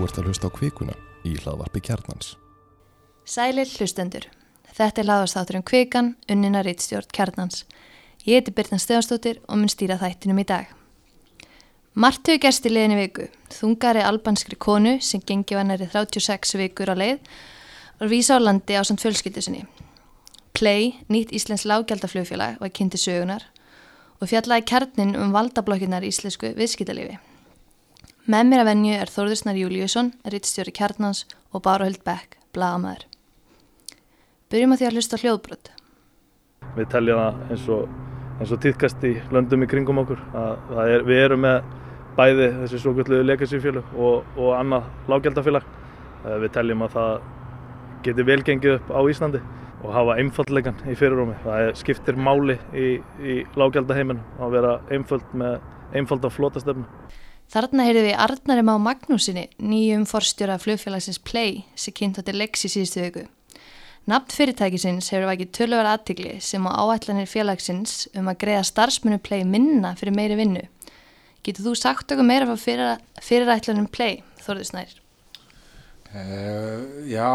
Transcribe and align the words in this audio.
Þú 0.00 0.06
ert 0.08 0.18
að 0.18 0.28
hlusta 0.30 0.48
á 0.48 0.56
kvikuna 0.56 0.92
í 1.28 1.34
hlaðvarpi 1.36 1.80
kjarnans. 1.84 2.30
Sælir 3.28 3.68
hlustendur. 3.68 4.24
Þetta 4.72 5.02
er 5.02 5.06
hlaðvarstátturinn 5.10 5.64
Kvikan, 5.68 6.08
unnina 6.32 6.62
reittstjórn 6.64 7.12
Kjarnans. 7.12 7.66
Ég 8.24 8.40
heiti 8.40 8.54
Birna 8.56 8.78
Stefansdóttir 8.80 9.42
og 9.44 9.60
mun 9.60 9.68
stýra 9.68 9.98
þættinum 10.00 10.40
í 10.40 10.46
dag. 10.48 10.72
Mart 11.92 12.24
hefur 12.24 12.40
gerst 12.46 12.64
í 12.64 12.72
leiðinni 12.72 12.96
viku. 12.96 13.28
Þungari 13.52 14.00
albanskri 14.08 14.56
konu 14.56 14.96
sem 15.04 15.20
gengi 15.20 15.60
vannari 15.60 15.92
36 15.92 16.56
vikur 16.62 16.88
á 16.88 16.96
leið 16.96 17.20
og 18.00 18.08
vísa 18.08 18.40
á 18.40 18.44
landi 18.46 18.80
á 18.80 18.82
samt 18.88 19.04
fjölskyldu 19.04 19.44
sinni. 19.44 19.66
Play, 20.56 20.94
nýtt 21.12 21.36
Íslensk 21.36 21.68
lágjaldaflugfélag, 21.68 22.56
var 22.56 22.72
kynnti 22.72 22.96
sögunar 22.96 23.44
og 24.16 24.32
fjallaði 24.32 24.64
kjarnin 24.64 25.18
um 25.20 25.36
valdablokkinar 25.36 26.08
íslensku 26.08 26.56
viðskiptalifi. 26.56 27.20
Með 28.30 28.44
mér 28.46 28.60
að 28.62 28.68
venju 28.68 28.90
er 28.94 29.10
Þórðursnar 29.10 29.56
Júliusson, 29.58 30.08
rittstjóri 30.30 30.70
kjarnans 30.76 31.24
og 31.50 31.64
Bárahöld 31.64 32.04
Beck, 32.06 32.36
blagamæður. 32.54 33.06
Byrjum 34.52 34.74
að 34.74 34.78
því 34.78 34.86
að 34.86 34.98
hlusta 34.98 35.16
á 35.18 35.22
hljóðbrot. 35.22 35.70
Við 36.76 36.86
teljum 36.92 37.18
það 37.18 37.40
eins 37.50 37.64
og, 37.74 37.96
eins 38.36 38.52
og 38.54 38.60
týðkast 38.62 39.06
í 39.08 39.10
löndum 39.34 39.64
í 39.66 39.68
kringum 39.72 39.98
okkur. 40.04 40.20
að 40.30 40.78
Er, 40.84 41.02
við 41.08 41.22
erum 41.24 41.42
með 41.42 41.72
bæði 42.20 42.46
þessi 42.60 42.80
svo 42.84 42.92
kvöldu 42.94 43.18
legacyfjölu 43.24 43.82
og, 43.96 44.28
og 44.36 44.52
annað 44.60 44.86
lágjaldafélag. 45.10 45.66
Við 46.44 46.52
teljum 46.54 46.84
að 46.86 46.94
það 46.98 47.10
geti 48.06 48.26
velgengið 48.28 48.76
upp 48.76 48.92
á 48.94 49.00
Íslandi 49.10 49.40
og 49.80 49.96
hafa 49.96 50.20
einfalllegan 50.22 50.78
í 50.86 50.94
fyrirrumi. 50.94 51.34
Það 51.42 51.72
skiptir 51.82 52.20
máli 52.28 52.60
í, 52.70 52.92
í 53.26 53.40
lágjaldaheiminum 53.58 54.38
að 54.38 54.54
vera 54.54 54.76
einfald 54.92 55.34
með 55.34 55.58
einfalda 55.98 56.30
flótastöfnu. 56.30 56.86
Þarna 57.50 57.82
heyrðu 57.82 58.02
við 58.04 58.20
Arnari 58.22 58.62
Má 58.62 58.76
Magnúsinni, 58.78 59.48
nýjum 59.58 60.04
forstjóra 60.06 60.54
flugfélagsins 60.62 61.18
Play 61.18 61.64
sem 61.74 61.94
kynnt 61.96 62.20
átti 62.20 62.30
Lex 62.36 62.62
í 62.62 62.68
síðustu 62.70 63.00
viku. 63.02 63.24
Napt 64.06 64.36
fyrirtækisins 64.36 65.08
hefur 65.10 65.26
vakið 65.26 65.48
tölvar 65.56 65.88
aðtigli 65.90 66.36
sem 66.46 66.62
á 66.62 66.78
áætlanir 66.78 67.26
félagsins 67.26 68.04
um 68.14 68.30
að 68.30 68.38
greiða 68.44 68.68
starfsmunni 68.68 69.18
Play 69.18 69.42
minna 69.42 69.96
fyrir 69.98 70.14
meiri 70.14 70.36
vinnu. 70.38 70.62
Getur 71.42 71.66
þú 71.66 71.72
sagt 71.80 72.14
okkur 72.14 72.28
meira 72.28 72.46
frá 72.46 72.60
fyrir, 72.62 72.92
fyrirætlanum 73.18 73.88
Play, 73.90 74.20
Þorður 74.44 74.68
Snær? 74.68 74.92
Uh, 76.14 77.02
já, 77.10 77.32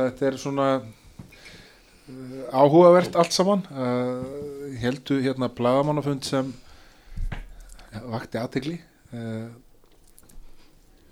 þetta 0.00 0.26
er 0.32 0.38
svona 0.42 0.66
uh, 0.80 2.40
áhugavert 2.50 3.14
allt 3.22 3.38
saman. 3.38 3.62
Uh, 3.70 4.74
heldu 4.82 5.20
hérna 5.22 5.46
blagamannafund 5.46 6.26
sem 6.26 6.50
vakti 8.10 8.42
aðtigli 8.42 8.80
uh, 9.14 9.48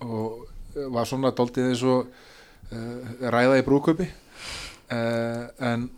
og 0.03 0.87
var 0.93 1.07
svona 1.07 1.31
doldið 1.35 1.71
eins 1.71 1.83
og 1.87 2.07
uh, 2.07 3.27
ræða 3.33 3.59
í 3.61 3.65
brúköpi 3.67 4.07
uh, 4.09 5.43
en 5.71 5.91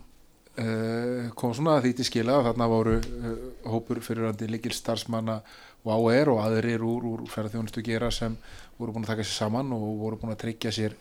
kom 1.36 1.52
svona 1.52 1.82
því 1.84 1.90
til 1.98 2.04
skila 2.08 2.38
þarna 2.46 2.66
voru 2.72 2.94
hópur 3.68 3.98
fyrirandi 4.00 4.46
líkil 4.48 4.72
starfsmanna 4.72 5.34
og 5.84 5.90
áer 6.08 6.30
og 6.32 6.38
aðrir 6.40 6.80
úr, 6.80 7.04
úr 7.10 7.26
ferðarþjónustu 7.28 7.82
gera 7.84 8.08
sem 8.08 8.38
voru 8.78 8.94
búin 8.94 9.04
að 9.04 9.10
taka 9.10 9.26
sér 9.26 9.36
saman 9.42 9.74
og 9.76 9.84
voru 10.00 10.16
búin 10.22 10.32
að 10.32 10.40
tryggja 10.46 10.72
sér 10.72 10.96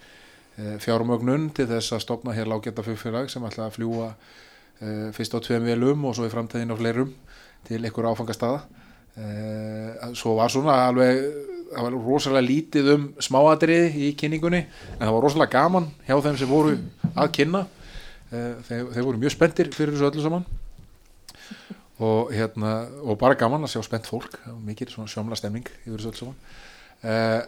fjármögnun 0.83 1.47
til 1.55 1.69
þess 1.71 1.95
að 1.95 2.03
stopna 2.03 2.35
hér 2.35 2.51
lágeta 2.51 2.83
flugfélag 2.83 3.31
sem 3.31 3.47
ætla 3.47 3.69
að 3.69 3.77
fljúa 3.77 4.09
fyrst 5.15 5.39
á 5.39 5.43
tveim 5.47 5.71
velum 5.71 6.03
og 6.03 6.19
svo 6.19 6.27
í 6.27 6.35
framtæðin 6.35 6.75
á 6.75 6.79
fleirum 6.81 7.15
til 7.63 7.79
einhver 7.79 8.11
áfangastada 8.11 8.65
svo 9.15 10.33
var 10.35 10.51
svona 10.51 10.73
alveg 10.89 11.21
það 11.75 11.87
var 11.87 11.95
rosalega 12.05 12.45
lítið 12.45 12.91
um 12.93 13.07
smáadrið 13.23 13.97
í 13.99 14.11
kynningunni 14.19 14.61
en 14.65 15.01
það 15.01 15.15
var 15.15 15.25
rosalega 15.25 15.55
gaman 15.55 15.89
hjá 16.07 16.15
þeim 16.25 16.37
sem 16.39 16.51
voru 16.51 16.77
að 17.13 17.33
kynna. 17.39 17.65
Uh, 18.31 18.53
þeir, 18.67 18.85
þeir 18.93 19.07
voru 19.07 19.21
mjög 19.21 19.35
spendir 19.35 19.71
fyrir 19.75 19.95
þessu 19.95 20.07
öllu 20.09 20.23
saman. 20.23 20.47
Og 22.05 22.31
hérna 22.35 22.71
og 23.03 23.19
bara 23.19 23.37
gaman 23.39 23.67
að 23.67 23.75
sjá 23.75 23.85
spennt 23.87 24.09
fólk 24.09 24.39
mikið 24.65 24.95
svona 24.95 25.11
sjómla 25.11 25.37
stemning 25.39 25.67
yfir 25.83 25.99
þessu 25.99 26.11
öllu 26.11 26.21
saman. 26.21 26.39
Uh, 27.05 27.41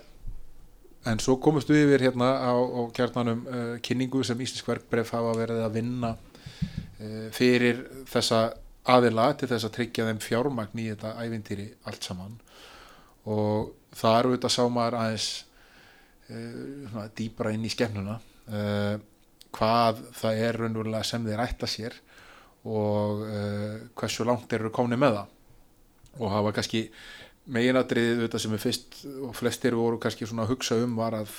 en 1.08 1.24
svo 1.24 1.38
komust 1.44 1.72
við 1.72 1.88
yfir 1.88 2.08
hérna 2.10 2.34
á, 2.36 2.52
á 2.52 2.82
kjarnanum 2.96 3.46
kynningu 3.84 4.26
sem 4.28 4.40
Íslensk 4.44 4.68
verkbref 4.68 5.14
hafa 5.16 5.36
verið 5.40 5.64
að 5.64 5.78
vinna 5.78 6.16
fyrir 7.32 7.78
þessa 8.10 8.40
aðila 8.92 9.28
til 9.38 9.50
þess 9.52 9.68
að 9.68 9.76
tryggja 9.78 10.08
þeim 10.08 10.22
fjármagn 10.24 10.82
í 10.82 10.88
þetta 10.92 11.14
ævintýri 11.24 11.68
allt 11.90 12.08
saman. 12.08 12.38
Og 13.28 13.74
það 13.98 14.20
eru 14.22 14.34
þetta 14.36 14.52
sá 14.54 14.64
maður 14.72 15.00
aðeins 15.02 15.28
uh, 16.32 17.06
dýbra 17.18 17.54
inn 17.56 17.68
í 17.68 17.72
skemmnuna 17.74 18.18
uh, 18.18 18.96
hvað 19.58 20.04
það 20.16 20.44
er 20.48 20.60
raunverulega 20.62 21.08
sem 21.08 21.26
þeir 21.28 21.44
ætta 21.44 21.70
sér 21.72 21.96
og 22.68 23.24
uh, 23.28 23.76
hversu 23.98 24.28
langt 24.28 24.48
þeir 24.48 24.66
eru 24.66 24.76
komni 24.76 25.00
með 25.00 25.20
það. 25.20 25.34
Og 26.18 26.34
hafa 26.34 26.54
kannski 26.56 26.88
meginadriðið 27.54 28.26
þetta 28.26 28.44
sem 28.44 28.56
er 28.56 28.64
fyrst 28.64 29.02
og 29.24 29.36
flestir 29.38 29.76
voru 29.78 30.00
kannski 30.04 30.28
svona 30.28 30.48
að 30.48 30.56
hugsa 30.56 30.80
um 30.84 30.98
var 31.00 31.16
að 31.16 31.30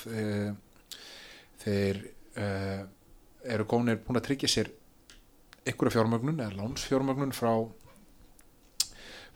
þeir 1.61 1.99
eru 3.45 3.65
komnir 3.69 3.99
búin 4.01 4.17
að 4.17 4.25
tryggja 4.25 4.49
sér 4.49 4.71
einhverja 5.69 5.97
fjármögnun 5.97 6.41
eða 6.43 6.57
lánsfjármögnun 6.59 7.35
frá 7.35 7.53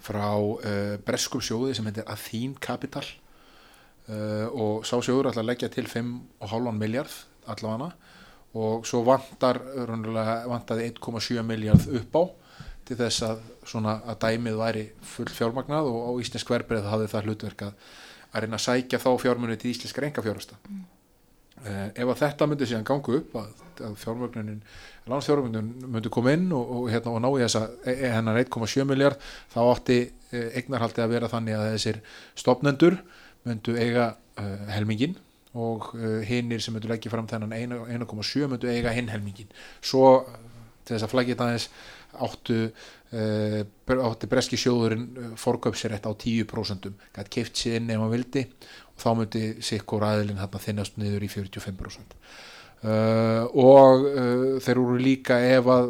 frá 0.03 0.29
uh, 0.35 0.95
breskum 1.05 1.43
sjóði 1.43 1.77
sem 1.77 1.87
heitir 1.87 2.07
Athene 2.11 2.59
Capital. 2.59 3.05
Uh, 4.03 4.49
og 4.51 4.87
sá 4.87 4.97
sjóður 4.99 5.31
ætla 5.31 5.45
að 5.45 5.51
leggja 5.53 5.69
til 5.71 5.87
5,5 5.87 6.73
miljard 6.75 7.13
allavega. 7.47 7.93
Og 8.53 8.83
svo 8.85 9.01
vantar 9.07 9.57
vantaði 9.89 10.91
1,7 10.91 11.41
miljard 11.47 11.87
upp 11.89 12.17
á 12.19 12.23
til 12.83 12.97
þess 12.99 13.23
að, 13.25 13.43
svona, 13.65 13.95
að 14.11 14.19
dæmið 14.25 14.57
væri 14.59 14.83
full 15.07 15.29
fjármagnað 15.31 15.87
og 15.89 16.01
á 16.03 16.11
Íslensk 16.21 16.51
verbreyð 16.51 16.89
hafði 16.91 17.07
það 17.13 17.29
hlutverk 17.29 17.63
að, 17.69 17.87
að 18.33 18.43
reyna 18.43 18.59
að 18.59 18.65
sækja 18.65 18.99
þá 19.01 19.09
fjármunni 19.23 19.57
til 19.59 19.71
Íslensk 19.71 20.01
reynga 20.03 20.23
mm. 20.23 20.81
Uh, 21.63 21.87
ef 21.91 22.07
að 22.07 22.19
þetta 22.23 22.49
myndi 22.49 22.69
síðan 22.69 22.87
gangu 22.87 23.19
upp 23.19 23.37
að, 23.41 23.63
að 23.89 23.95
fjármagnunin 24.03 24.61
landsfjármögnun 25.09 25.71
myndi 25.91 26.11
koma 26.13 26.33
inn 26.35 26.47
og, 26.55 26.69
og, 26.77 26.85
hérna, 26.91 27.11
og 27.11 27.23
ná 27.23 27.29
í 27.33 27.41
þessa 27.43 27.63
e, 27.83 27.95
e, 27.95 28.11
hennar 28.13 28.39
1,7 28.39 28.85
miljard 28.87 29.19
þá 29.51 29.59
átti 29.65 29.99
e, 30.31 30.43
eignarhaldi 30.61 31.03
að 31.03 31.15
vera 31.17 31.31
þannig 31.31 31.57
að 31.57 31.69
þessir 31.73 31.99
stopnendur 32.39 32.99
myndu 33.47 33.75
eiga 33.75 34.13
uh, 34.39 34.69
helmingin 34.71 35.17
og 35.53 35.91
uh, 35.97 36.21
hinnir 36.25 36.63
sem 36.63 36.75
myndu 36.75 36.89
leggja 36.91 37.11
fram 37.11 37.27
þennan 37.29 37.51
1,7 38.05 38.47
myndu 38.51 38.71
eiga 38.71 38.93
hinn 38.95 39.11
helmingin 39.11 39.51
svo 39.83 40.21
til 40.83 40.95
þess 40.95 41.07
að 41.07 41.13
flækja 41.13 41.39
það 41.41 41.67
áttu 42.23 42.57
uh, 42.69 43.59
átti 44.07 44.29
breski 44.31 44.59
sjóðurinn 44.61 45.35
forköpsir 45.39 45.97
á 45.99 46.11
10% 46.11 46.89
gæti 47.17 47.35
keift 47.35 47.65
inn 47.67 47.91
ef 47.91 47.99
maður 47.99 48.15
vildi 48.15 48.45
þá 48.99 49.09
myndi 49.19 49.45
sikkur 49.63 50.05
aðilinn 50.07 50.41
þinnast 50.67 50.99
niður 51.01 51.25
í 51.25 51.31
45% 51.31 52.17
Uh, 52.83 53.45
og 53.55 54.01
uh, 54.09 54.41
þeir 54.59 54.73
eru 54.73 54.97
líka 54.99 55.37
ef 55.39 55.69
að 55.71 55.85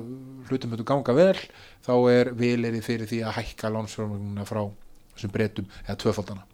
hlutum 0.45 0.75
höfðu 0.75 0.83
ganga 0.85 1.15
vel 1.17 1.39
þá 1.81 1.93
er 2.11 2.29
vilerið 2.37 2.83
fyrir 2.85 3.09
því 3.09 3.23
að 3.25 3.39
hækka 3.39 3.71
lánsfjármagnuna 3.73 4.45
frá 4.45 4.59
þessum 5.15 5.33
breytum 5.33 5.71
eða 5.87 5.95
tvöfaldana 6.03 6.45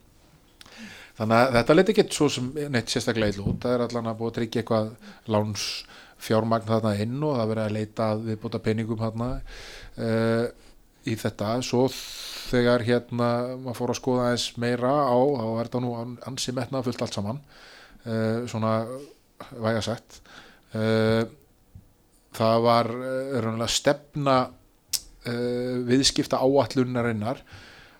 þannig 1.19 1.35
að 1.41 1.57
þetta 1.57 1.75
leti 1.75 1.95
ekki 1.95 2.05
svo 2.15 2.29
sem 2.31 2.47
neitt 2.71 2.93
sérstaklega 2.93 3.35
illa 3.35 3.49
út. 3.51 3.59
Það 3.65 3.75
er 3.75 3.83
allan 3.83 4.07
að 4.07 4.17
búið 4.21 4.31
að 4.31 4.37
tryggja 4.37 4.63
eitthvað 4.63 4.89
lánsfjármagn 5.35 6.69
þarna 6.71 6.95
inn 7.03 7.19
og 7.19 7.35
það 7.35 7.51
verið 7.51 7.65
að 7.65 7.75
leita 7.75 8.09
við 8.23 8.39
búta 8.45 8.63
peningum 8.63 9.03
þarna. 9.03 9.29
Uh, 9.99 10.45
í 11.09 11.17
þetta. 11.19 11.57
Svo 11.65 11.87
þegar 11.89 12.85
hérna 12.87 13.29
maður 13.59 13.77
fór 13.77 13.93
að 13.93 13.99
skoða 13.99 14.29
eins 14.31 14.49
meira 14.61 14.93
á 14.93 15.17
þá 15.17 15.45
er 15.49 15.67
þetta 15.67 15.81
nú 15.83 15.93
ansi 16.29 16.55
metnað 16.57 16.87
fullt 16.89 17.03
allt 17.05 17.17
saman 17.19 17.41
svona 18.49 18.73
væga 19.59 19.81
sagt. 19.83 20.21
Uh, 20.73 21.25
það 22.37 22.61
var 22.65 22.91
uh, 22.93 23.65
stefna 23.71 24.37
uh, 24.49 25.75
viðskipta 25.87 26.37
áallunarinnar 26.37 27.41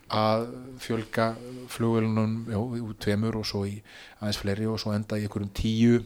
að 0.09 0.47
fjölga 0.81 1.31
flugvelunum 1.69 2.47
úr 2.57 2.95
tveimur 3.01 3.39
og 3.41 3.45
svo 3.45 3.65
í 3.69 3.75
aðeins 4.19 4.39
fleiri 4.41 4.65
og 4.69 4.79
svo 4.81 4.93
enda 4.95 5.19
í 5.19 5.27
einhverjum 5.27 5.51
tíu 5.53 5.99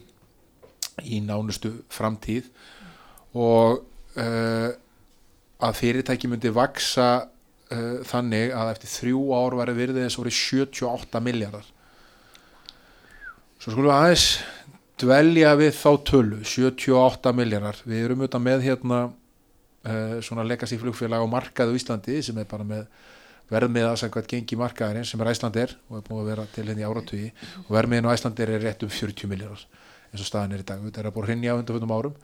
í 1.08 1.20
nánustu 1.24 1.72
framtíð. 1.92 2.50
Og 3.34 3.80
að 5.64 5.78
fyrirtæki 5.80 6.30
myndi 6.30 6.52
vaksa 6.54 7.08
þannig 8.06 8.52
að 8.54 8.70
eftir 8.74 8.90
þrjú 8.92 9.22
ár 9.34 9.56
væri 9.58 9.72
virðið 9.78 10.04
þess 10.04 10.18
að 10.18 10.20
voru 10.20 10.32
78 10.36 11.22
miljardar 11.24 11.70
svo 13.58 13.72
skulum 13.72 13.88
við 13.88 13.94
aðeins 13.96 14.26
dvelja 15.00 15.54
við 15.58 15.72
þá 15.78 15.90
tölu 16.10 16.40
78 16.44 17.32
miljardar 17.34 17.80
við 17.88 18.04
erum 18.04 18.22
auðvitað 18.22 18.44
með 18.44 18.66
hérna 18.68 18.98
uh, 19.08 20.16
svona 20.24 20.44
legacy 20.46 20.78
flugfélag 20.80 21.24
á 21.24 21.28
markaðu 21.28 21.78
Íslandi 21.78 22.20
sem 22.24 22.38
er 22.40 22.48
bara 22.50 22.66
með 22.68 22.84
verðmiða 23.52 23.94
samkvæmt 24.00 24.30
gengi 24.30 24.58
markaðarinn 24.58 25.06
sem 25.08 25.20
er 25.20 25.30
Æslandir 25.34 25.74
og 25.90 25.98
er 25.98 26.04
búið 26.06 26.20
að 26.22 26.30
vera 26.30 26.46
til 26.54 26.64
henni 26.70 26.86
áratugi. 26.86 27.32
Og 27.66 27.72
verðmiðin 27.76 28.08
á 28.08 28.14
Æslandir 28.14 28.52
er 28.54 28.62
rétt 28.64 28.86
um 28.86 28.92
40 28.92 29.30
miljardar 29.30 29.66
eins 30.14 30.22
og 30.22 30.28
staðan 30.28 30.54
er 30.54 30.62
í 30.62 30.66
dag, 30.68 30.80
þetta 30.80 31.02
er 31.02 31.08
að 31.10 31.16
búið 31.16 31.28
hrinja 31.28 31.52
á 31.52 31.58
undanfjöndum 31.58 31.92
árum. 31.92 32.14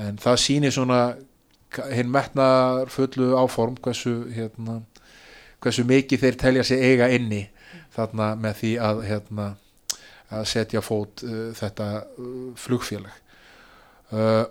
En 0.00 0.18
það 0.18 0.38
sýnir 0.42 0.74
svona 0.74 1.00
hinn 1.92 2.10
metnar 2.12 2.88
fullu 2.92 3.34
áform 3.38 3.76
hversu, 3.84 4.14
hérna, 4.32 4.80
hversu 5.62 5.84
mikið 5.88 6.24
þeir 6.24 6.38
telja 6.40 6.66
sig 6.66 6.84
eiga 6.84 7.08
inni 7.12 7.46
þarna 7.94 8.34
með 8.40 8.60
því 8.60 8.74
að, 8.88 9.02
hérna, 9.08 9.48
að 10.34 10.46
setja 10.52 10.82
fót 10.84 11.24
uh, 11.26 11.48
þetta 11.56 11.88
uh, 12.04 12.36
flugfélag. 12.58 13.24
Uh, 14.08 14.44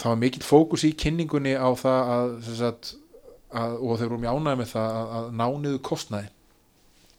það 0.00 0.10
var 0.12 0.20
mikill 0.20 0.44
fókus 0.44 0.84
í 0.88 0.92
kynningunni 0.98 1.54
á 1.56 1.68
það 1.78 2.12
að, 2.16 2.34
sagt, 2.58 2.92
að 3.50 3.78
og 3.80 4.00
þeir 4.00 4.12
voru 4.12 4.22
mjög 4.24 4.38
ánægði 4.38 4.60
með 4.62 4.70
það 4.74 5.00
að, 5.00 5.16
að 5.18 5.32
nániðu 5.40 5.82
kostnaði. 5.90 6.30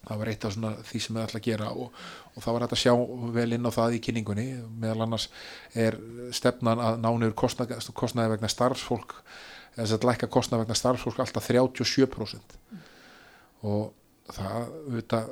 Það 0.02 0.18
var 0.18 0.30
eitt 0.32 0.44
af 0.48 0.56
því 0.88 1.00
sem 1.00 1.16
við 1.16 1.22
ætla 1.22 1.38
að 1.38 1.46
gera 1.46 1.68
og, 1.78 2.06
og 2.32 2.44
það 2.44 2.54
var 2.54 2.64
hægt 2.64 2.76
að 2.76 2.82
sjá 2.82 2.92
vel 3.36 3.48
inn 3.56 3.68
á 3.68 3.70
það 3.74 3.96
í 3.96 4.02
kynningunni. 4.06 4.46
Meðal 4.80 5.06
annars 5.06 5.28
er 5.76 5.98
stefnan 6.34 6.80
að 6.80 7.00
nániður 7.04 7.34
kostnaði, 7.44 7.78
kostnaði 7.96 8.34
vegna 8.36 8.50
starfsfólk 8.52 9.18
þess 9.76 9.96
að 9.96 10.08
lækka 10.08 10.28
kostnaði 10.32 10.64
vegna 10.64 10.76
starfsfólk 10.76 11.20
alltaf 11.22 11.46
37% 11.48 12.58
og 13.68 13.92
það 14.32 14.58
auðvitað 14.58 15.30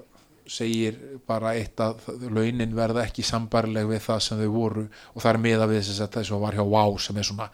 segir 0.50 0.97
bara 1.29 1.52
eitt 1.58 1.81
að 1.82 2.08
launin 2.32 2.73
verða 2.75 3.05
ekki 3.06 3.23
sambarleg 3.26 3.87
við 3.91 4.00
það 4.06 4.23
sem 4.25 4.41
þau 4.41 4.49
voru. 4.55 4.87
Og 5.14 5.23
það 5.23 5.31
er 5.32 5.41
miða 5.44 5.69
við 5.70 5.85
þess 5.85 6.02
að 6.02 6.17
þess 6.17 6.32
að 6.35 6.43
var 6.44 6.56
hjá 6.58 6.64
WOW 6.64 6.97
sem 7.02 7.20
er 7.20 7.29
svona 7.29 7.50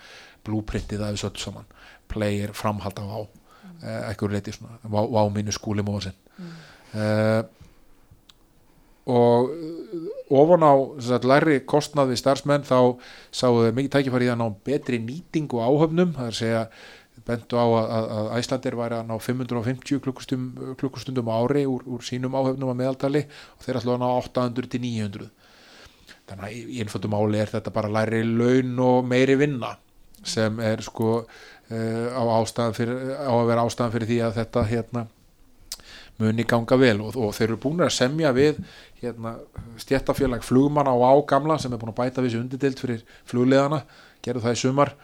blúprintið 0.47 1.03
af 1.05 1.17
þessu 1.17 1.29
öllu 1.29 1.43
saman. 1.43 1.69
Player 2.09 2.55
framhald 2.57 3.03
af 3.03 3.11
WOW. 3.11 3.27
Mm. 3.27 3.77
eh, 3.83 4.01
ekki 4.13 4.27
úr 4.27 4.37
leiti 4.37 4.55
svona 4.57 4.79
WOW, 4.87 5.11
WOW 5.13 5.33
mínu 5.35 5.53
skúli 5.53 5.85
móðsinn 5.85 6.17
mm. 6.39 6.53
eh, 7.03 7.41
og 9.07 9.51
ofan 10.35 10.67
á 10.67 10.75
sagt, 10.99 11.27
læri 11.29 11.61
kostnað 11.69 12.13
við 12.13 12.23
starfsmenn 12.23 12.67
þá 12.67 12.99
sáðu 13.31 13.67
þau 13.69 13.75
mikið 13.79 13.93
tækifæri 13.95 14.29
í 14.29 14.31
að 14.33 14.41
ná 14.43 14.47
betri 14.67 14.99
nýting 15.03 15.53
og 15.55 15.63
áhöfnum. 15.63 16.15
Það 16.17 16.27
er 16.27 16.35
að 16.35 16.41
segja 16.41 16.63
bentu 17.27 17.59
á 17.59 17.67
að, 17.67 18.07
að 18.17 18.29
Æslandir 18.39 18.77
væri 18.79 18.99
að 18.99 19.09
ná 19.09 19.17
550 19.23 20.03
klukkustundum, 20.05 20.75
klukkustundum 20.81 21.31
ári 21.33 21.65
úr, 21.67 21.83
úr 21.89 22.05
sínum 22.05 22.37
áhöfnum 22.37 22.71
að 22.73 22.81
meðaltali 22.83 23.25
og 23.57 23.65
þeir 23.65 23.81
ætlaði 23.81 23.97
að 23.97 24.03
ná 24.03 24.09
800 24.11 24.71
til 24.75 24.83
900 24.85 25.31
þannig 26.27 26.47
að 26.47 26.55
í 26.57 26.79
einföldum 26.83 27.17
áli 27.17 27.43
er 27.43 27.53
þetta 27.55 27.75
bara 27.75 27.93
læri 27.93 28.23
laun 28.27 28.79
og 28.83 29.09
meiri 29.09 29.37
vinna 29.39 29.77
sem 30.27 30.59
er 30.65 30.83
sko 30.83 31.11
uh, 31.23 31.27
á, 31.71 32.23
fyrir, 32.75 32.97
á 33.15 33.33
að 33.33 33.49
vera 33.51 33.67
ástæðan 33.67 33.95
fyrir 33.95 34.11
því 34.11 34.21
að 34.27 34.41
þetta 34.41 34.65
hérna 34.71 35.07
muni 36.23 36.47
ganga 36.49 36.79
vel 36.81 36.97
og, 37.05 37.17
og 37.17 37.35
þeir 37.37 37.51
eru 37.51 37.61
búin 37.67 37.85
að 37.85 37.95
semja 37.97 38.33
við 38.37 38.63
hérna, 39.03 39.37
stjættafélag 39.83 40.45
flugmann 40.47 40.89
á 40.89 40.97
ágamla 40.97 41.59
sem 41.61 41.73
er 41.73 41.83
búin 41.83 41.93
að 41.93 42.01
bæta 42.01 42.25
við 42.25 42.33
þessu 42.33 42.43
undirdild 42.45 42.83
fyrir 42.83 43.05
flugleðana, 43.29 43.83
gerðu 44.25 44.47
það 44.47 44.57
í 44.57 44.63
sumar 44.63 44.97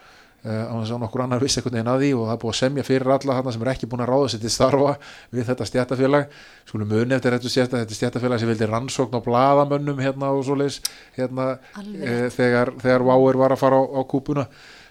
á 0.43 0.75
þess 0.75 0.91
að 0.91 0.99
nokkur 0.99 1.21
annar 1.23 1.39
vissi 1.39 1.61
einhvern 1.61 1.77
veginn 1.77 1.89
að 1.93 2.01
því 2.01 2.07
og 2.17 2.25
það 2.27 2.33
er 2.33 2.39
búið 2.41 2.51
að 2.51 2.57
semja 2.57 2.83
fyrir 2.83 3.11
alla 3.13 3.35
þarna 3.37 3.51
sem 3.55 3.61
er 3.63 3.69
ekki 3.71 3.87
búin 3.87 4.01
að 4.03 4.09
ráða 4.09 4.31
sér 4.33 4.41
til 4.43 4.51
starfa 4.51 4.95
við 5.31 5.45
þetta 5.49 5.67
stjættafélag 5.69 6.33
skulum 6.67 6.89
muni 6.91 7.15
eftir 7.15 7.37
þetta 7.37 7.83
stjættafélag 7.95 8.41
sem 8.41 8.51
vildi 8.51 8.67
rannsókn 8.67 9.15
á 9.15 9.21
bladamönnum 9.23 10.01
hérna 10.03 10.33
og 10.35 10.43
svo 10.43 10.57
leis 10.59 10.81
hérna, 11.15 11.47
e, 11.79 12.27
þegar, 12.35 12.73
þegar 12.83 13.07
Váir 13.07 13.39
var 13.39 13.55
að 13.55 13.63
fara 13.63 13.79
á, 13.79 13.83
á 13.87 14.01
kúpuna. 14.03 14.45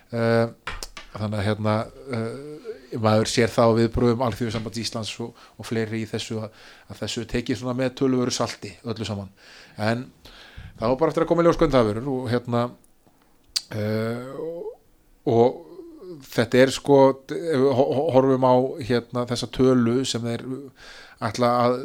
E, 0.09 0.25
þannig 1.19 1.37
að 1.43 1.47
hérna 1.51 1.77
e, 1.85 2.23
maður 3.01 3.31
sér 3.33 3.53
það 3.53 3.73
á 3.73 3.77
viðbröðum 3.81 4.25
alþjóðu 4.27 4.55
samband 4.57 4.79
Íslands 4.83 5.15
og, 5.25 5.33
og 5.57 5.69
fleiri 5.69 6.03
í 6.03 6.09
þessu 6.11 6.43
að, 6.43 6.63
að 6.91 7.03
þessu 7.03 7.27
tekið 7.33 7.61
svona 7.63 7.79
með 7.79 7.95
tölvöru 8.03 8.35
salti 8.35 8.75
öllu 8.85 9.09
saman. 9.09 9.33
En 9.79 10.07
það 10.79 10.87
var 10.89 10.99
bara 11.01 11.15
eftir 11.15 11.27
að 11.27 11.31
koma 11.33 11.45
í 11.45 11.51
verður 11.51 12.13
og 12.13 12.31
hérna 12.33 12.67
og 14.43 14.71
og 15.29 15.61
þetta 16.33 16.59
er 16.59 16.73
sko 16.75 16.99
horfum 18.13 18.45
á 18.45 18.55
hérna, 18.83 19.25
þessa 19.29 19.49
tölu 19.55 20.03
sem 20.09 20.27
er 20.31 20.45
ætla 21.23 21.51
að, 21.63 21.77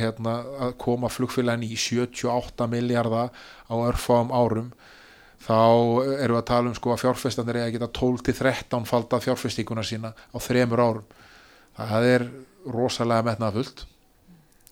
hérna, 0.00 0.40
að 0.66 0.74
koma 0.82 1.10
flugfélagin 1.12 1.68
í 1.68 1.76
78 1.78 2.66
miljardar 2.70 3.30
á 3.70 3.74
örfáum 3.74 4.34
árum 4.34 4.72
þá 5.44 5.58
erum 6.24 6.36
við 6.36 6.40
að 6.40 6.48
tala 6.50 6.70
um 6.70 6.76
sko 6.76 6.94
að 6.94 7.02
fjárfestanir 7.04 7.58
er 7.60 7.66
að 7.68 7.74
geta 7.76 7.90
12-13 7.98 8.88
falda 8.88 9.20
fjárfestíkunar 9.20 9.86
sína 9.88 10.14
á 10.14 10.36
þremur 10.40 10.82
árum. 10.84 11.08
Það 11.76 12.08
er 12.10 12.26
rosalega 12.70 13.26
metnafullt 13.26 13.84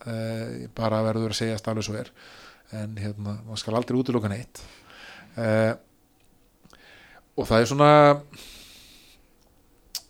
eh, 0.07 0.69
bara 0.77 1.03
verður 1.05 1.35
að 1.35 1.41
segja 1.43 1.59
að 1.59 1.63
stálu 1.65 1.85
svo 1.85 1.99
er. 2.01 2.13
En 2.73 2.97
hérna, 2.97 3.37
maður 3.45 3.61
skal 3.61 3.77
aldrei 3.77 3.99
útlöka 4.01 4.31
neitt. 4.33 4.63
Eh, 5.37 5.73
og 7.37 7.49
það 7.49 7.59
er 7.61 7.69
svona 7.69 7.93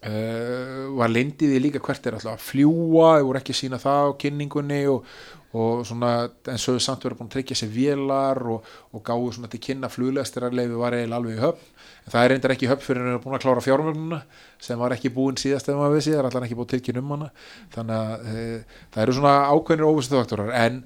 uh, 0.09 0.89
var 0.99 1.13
lindið 1.13 1.57
í 1.57 1.61
líka 1.67 1.83
hvert 1.83 2.07
er 2.07 2.17
alltaf 2.19 2.35
að 2.35 2.49
fljúa 2.49 3.15
þau 3.19 3.29
voru 3.29 3.41
ekki 3.41 3.55
að 3.55 3.61
sína 3.61 3.81
það 3.83 4.09
á 4.11 4.19
kynningunni 4.25 4.81
og, 4.91 5.07
og 5.53 5.85
svona 5.87 6.13
en 6.51 6.61
svo 6.61 6.75
er 6.77 6.85
samt 6.85 7.05
verið 7.07 7.21
búin 7.21 7.31
að 7.31 7.37
tryggja 7.37 7.59
sér 7.61 7.73
vélar 7.75 8.43
og, 8.55 8.67
og 8.93 9.05
gáðu 9.07 9.31
svona 9.37 9.53
til 9.53 9.63
kynna 9.63 9.91
fluglegstirarleifi 9.93 10.81
var 10.81 10.97
eiginlega 10.97 11.21
alveg 11.21 11.39
í 11.39 11.43
höfn. 11.45 11.71
En 12.03 12.15
það 12.15 12.25
er 12.25 12.33
reyndar 12.33 12.55
ekki 12.57 12.71
höfn 12.71 12.87
fyrir 12.87 13.05
að 13.05 13.11
það 13.11 13.19
er 13.19 13.25
búin 13.25 13.39
að 13.39 13.45
klára 13.45 13.65
fjármögnuna 13.69 14.21
sem 14.63 14.81
var 14.81 14.97
ekki 14.97 15.13
búin 15.15 15.39
síðast 15.39 15.69
ef 15.71 15.79
maður 15.79 15.99
vissi, 15.99 16.15
það 16.15 16.23
er 16.23 16.29
alltaf 16.31 16.47
ekki 16.49 16.59
búin 16.59 16.71
tilkyn 16.73 17.03
um 17.03 17.13
hana. 17.15 17.29
Þannig 17.77 17.99
að 18.01 18.31
e, 18.33 18.47
það 18.95 19.05
eru 19.05 19.19
svona 19.19 19.35
ákveðnir 19.53 19.87
óvistu 19.87 20.19
faktorar 20.19 20.55
en 20.65 20.81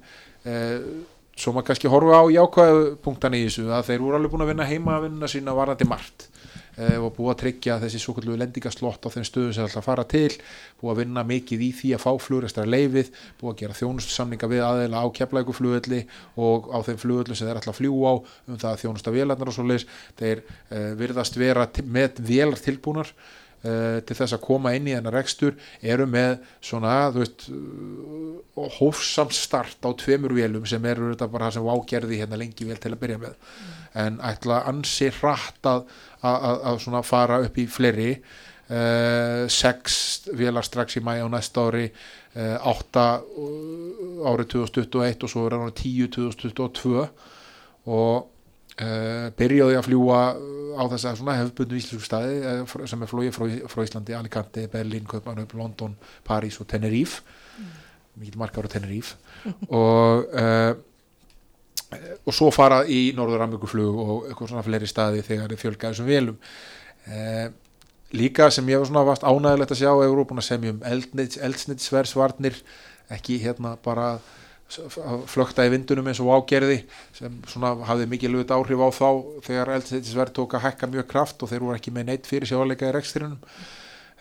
e, 0.45 0.59
svo 1.37 1.55
maður 1.55 1.71
kannski 1.71 1.89
horfa 1.93 2.21
á 2.21 2.23
jákvæðu 2.35 2.83
punktan 3.01 3.37
í 3.37 3.45
þessu 3.47 3.65
að 3.71 3.89
þeir 3.89 4.03
voru 4.03 4.19
alveg 4.19 4.35
búin 4.35 4.45
að 4.45 4.51
vinna 4.53 4.69
heima 4.69 4.97
að 4.97 5.07
vinna 5.07 5.31
sína 5.31 5.57
varandi 5.57 5.89
margt 5.89 6.27
og 6.77 7.13
búið 7.15 7.31
að 7.31 7.39
tryggja 7.41 7.77
þessi 7.81 8.01
svo 8.01 8.13
kallu 8.17 8.35
lendingaslott 8.37 9.07
á 9.07 9.09
þeim 9.09 9.25
stöðum 9.25 9.53
sem 9.55 9.63
það 9.63 9.69
ætla 9.71 9.81
að 9.81 9.87
fara 9.87 10.05
til 10.11 10.35
búið 10.77 10.91
að 10.91 10.99
vinna 11.01 11.23
mikið 11.31 11.63
í 11.65 11.69
því 11.79 11.93
að 11.97 12.03
fá 12.03 12.11
flugrestra 12.21 12.67
leifið, 12.69 13.09
búið 13.39 13.53
að 13.53 13.63
gera 13.63 13.77
þjónustsamninga 13.79 14.51
við 14.51 14.63
aðeila 14.67 15.01
á 15.01 15.07
keflækuflugölli 15.17 16.03
og 16.45 16.69
á 16.69 16.77
þeim 16.85 17.01
flugöllu 17.01 17.37
sem 17.37 17.49
þeir 17.49 17.61
ætla 17.63 17.73
að 17.73 17.79
fljú 17.81 17.97
á 18.05 18.13
um 18.13 18.61
það 18.61 18.69
að 18.73 18.79
þjónusta 18.83 19.15
vélarnar 19.15 19.51
og 19.51 19.57
svo 19.57 19.65
leis 19.65 19.87
þeir 20.19 20.43
e, 20.45 20.83
virðast 21.01 21.41
vera 21.41 21.65
með 21.81 22.21
vélar 22.29 22.61
tilbúnar 22.61 23.13
Uh, 23.67 23.97
til 24.05 24.15
þess 24.15 24.35
að 24.35 24.43
koma 24.45 24.71
inn 24.77 24.85
í 24.87 24.93
þennar 24.93 25.15
rekstur 25.17 25.55
eru 25.81 26.05
með 26.07 26.35
svona 26.63 26.91
veist 27.11 27.47
uh, 27.49 28.67
hófsamt 28.77 29.33
start 29.35 29.81
á 29.83 29.91
tveimur 29.97 30.35
vélum 30.37 30.67
sem 30.69 30.85
eru 30.87 31.09
þetta 31.09 31.27
bara 31.33 31.47
það 31.47 31.55
sem 31.55 31.65
vágerði 31.65 32.19
hérna 32.21 32.39
lengi 32.39 32.67
vel 32.69 32.77
til 32.79 32.91
að 32.93 33.01
byrja 33.01 33.17
með 33.23 33.33
mm. 33.33 33.73
en 34.03 34.19
ætla 34.29 34.61
ansi 34.69 35.09
hratt 35.17 35.71
að, 35.71 35.89
að, 36.21 36.61
að 36.69 36.79
svona 36.85 37.01
fara 37.07 37.41
upp 37.47 37.57
í 37.57 37.65
fleiri 37.73 38.11
uh, 38.13 39.49
sex 39.51 39.99
vélar 40.37 40.69
strax 40.69 41.01
í 41.01 41.03
mæja 41.09 41.25
á 41.25 41.29
næsta 41.33 41.67
ári 41.67 41.89
átta 42.37 43.07
árið 44.29 44.51
2021 44.53 45.23
og 45.25 45.31
svo 45.33 45.47
er 45.47 45.57
það 45.57 45.77
10 45.81 46.11
2022 46.13 47.07
og 47.89 48.27
Uh, 48.77 49.31
byrjaði 49.33 49.73
að 49.73 49.87
fljúa 49.87 50.17
á 50.77 50.83
þess 50.91 51.07
að 51.09 51.29
hefðbundu 51.33 51.77
íslensku 51.79 52.05
staði 52.05 52.35
uh, 52.45 52.73
sem 52.85 53.01
er 53.01 53.09
flóið 53.09 53.31
frá, 53.33 53.45
frá 53.73 53.81
Íslandi, 53.81 54.13
Alicante, 54.13 54.67
Berlin, 54.69 55.07
Köpmanöf, 55.09 55.55
London, 55.57 55.95
París 56.27 56.59
og 56.61 56.69
Tenerife. 56.69 57.23
Mm. 57.57 57.71
mikið 58.21 58.37
margar 58.37 58.69
á 58.69 58.69
Tenerife. 58.69 59.17
Og 59.69 60.29
uh, 60.29 60.75
og 62.27 62.35
svo 62.35 62.49
fara 62.51 62.81
í 62.83 63.13
Norður-Amerikuflug 63.15 63.99
og 64.03 64.25
eitthvað 64.27 64.49
svona 64.51 64.65
fleiri 64.65 64.89
staði 64.91 65.21
þegar 65.23 65.53
þið 65.53 65.61
fjölgaði 65.61 65.97
sem 65.97 66.09
velum 66.09 66.35
líka 68.11 68.49
sem 68.51 68.67
ég 68.69 68.81
var 68.81 68.89
svona 68.89 69.05
vast 69.07 69.23
ánægilegt 69.23 69.71
að 69.71 69.81
sjá 69.81 69.91
Európuna 69.91 70.43
sem 70.43 70.65
um 70.67 70.81
eldsnitsverðsvarnir 70.83 72.59
ekki 73.15 73.39
hérna 73.39 73.77
bara 73.83 74.17
flökta 74.67 75.63
í 75.63 75.71
vindunum 75.71 76.09
eins 76.11 76.19
og 76.19 76.33
ágerði 76.35 76.81
sem 77.15 77.37
svona 77.47 77.71
hafði 77.87 78.09
mikið 78.11 78.33
lögut 78.33 78.51
áhrif 78.51 78.83
á 78.83 78.89
þá 78.91 79.09
þegar 79.45 79.71
eldsveitisverð 79.77 80.33
tók 80.35 80.57
að 80.57 80.65
hækka 80.65 80.89
mjög 80.91 81.07
kraft 81.13 81.43
og 81.43 81.51
þeir 81.51 81.63
voru 81.63 81.79
ekki 81.79 81.93
með 81.95 82.09
neitt 82.09 82.27
fyrir 82.27 82.49
sjáleika 82.49 82.89
í 82.89 82.95
rekstrinum. 82.95 83.39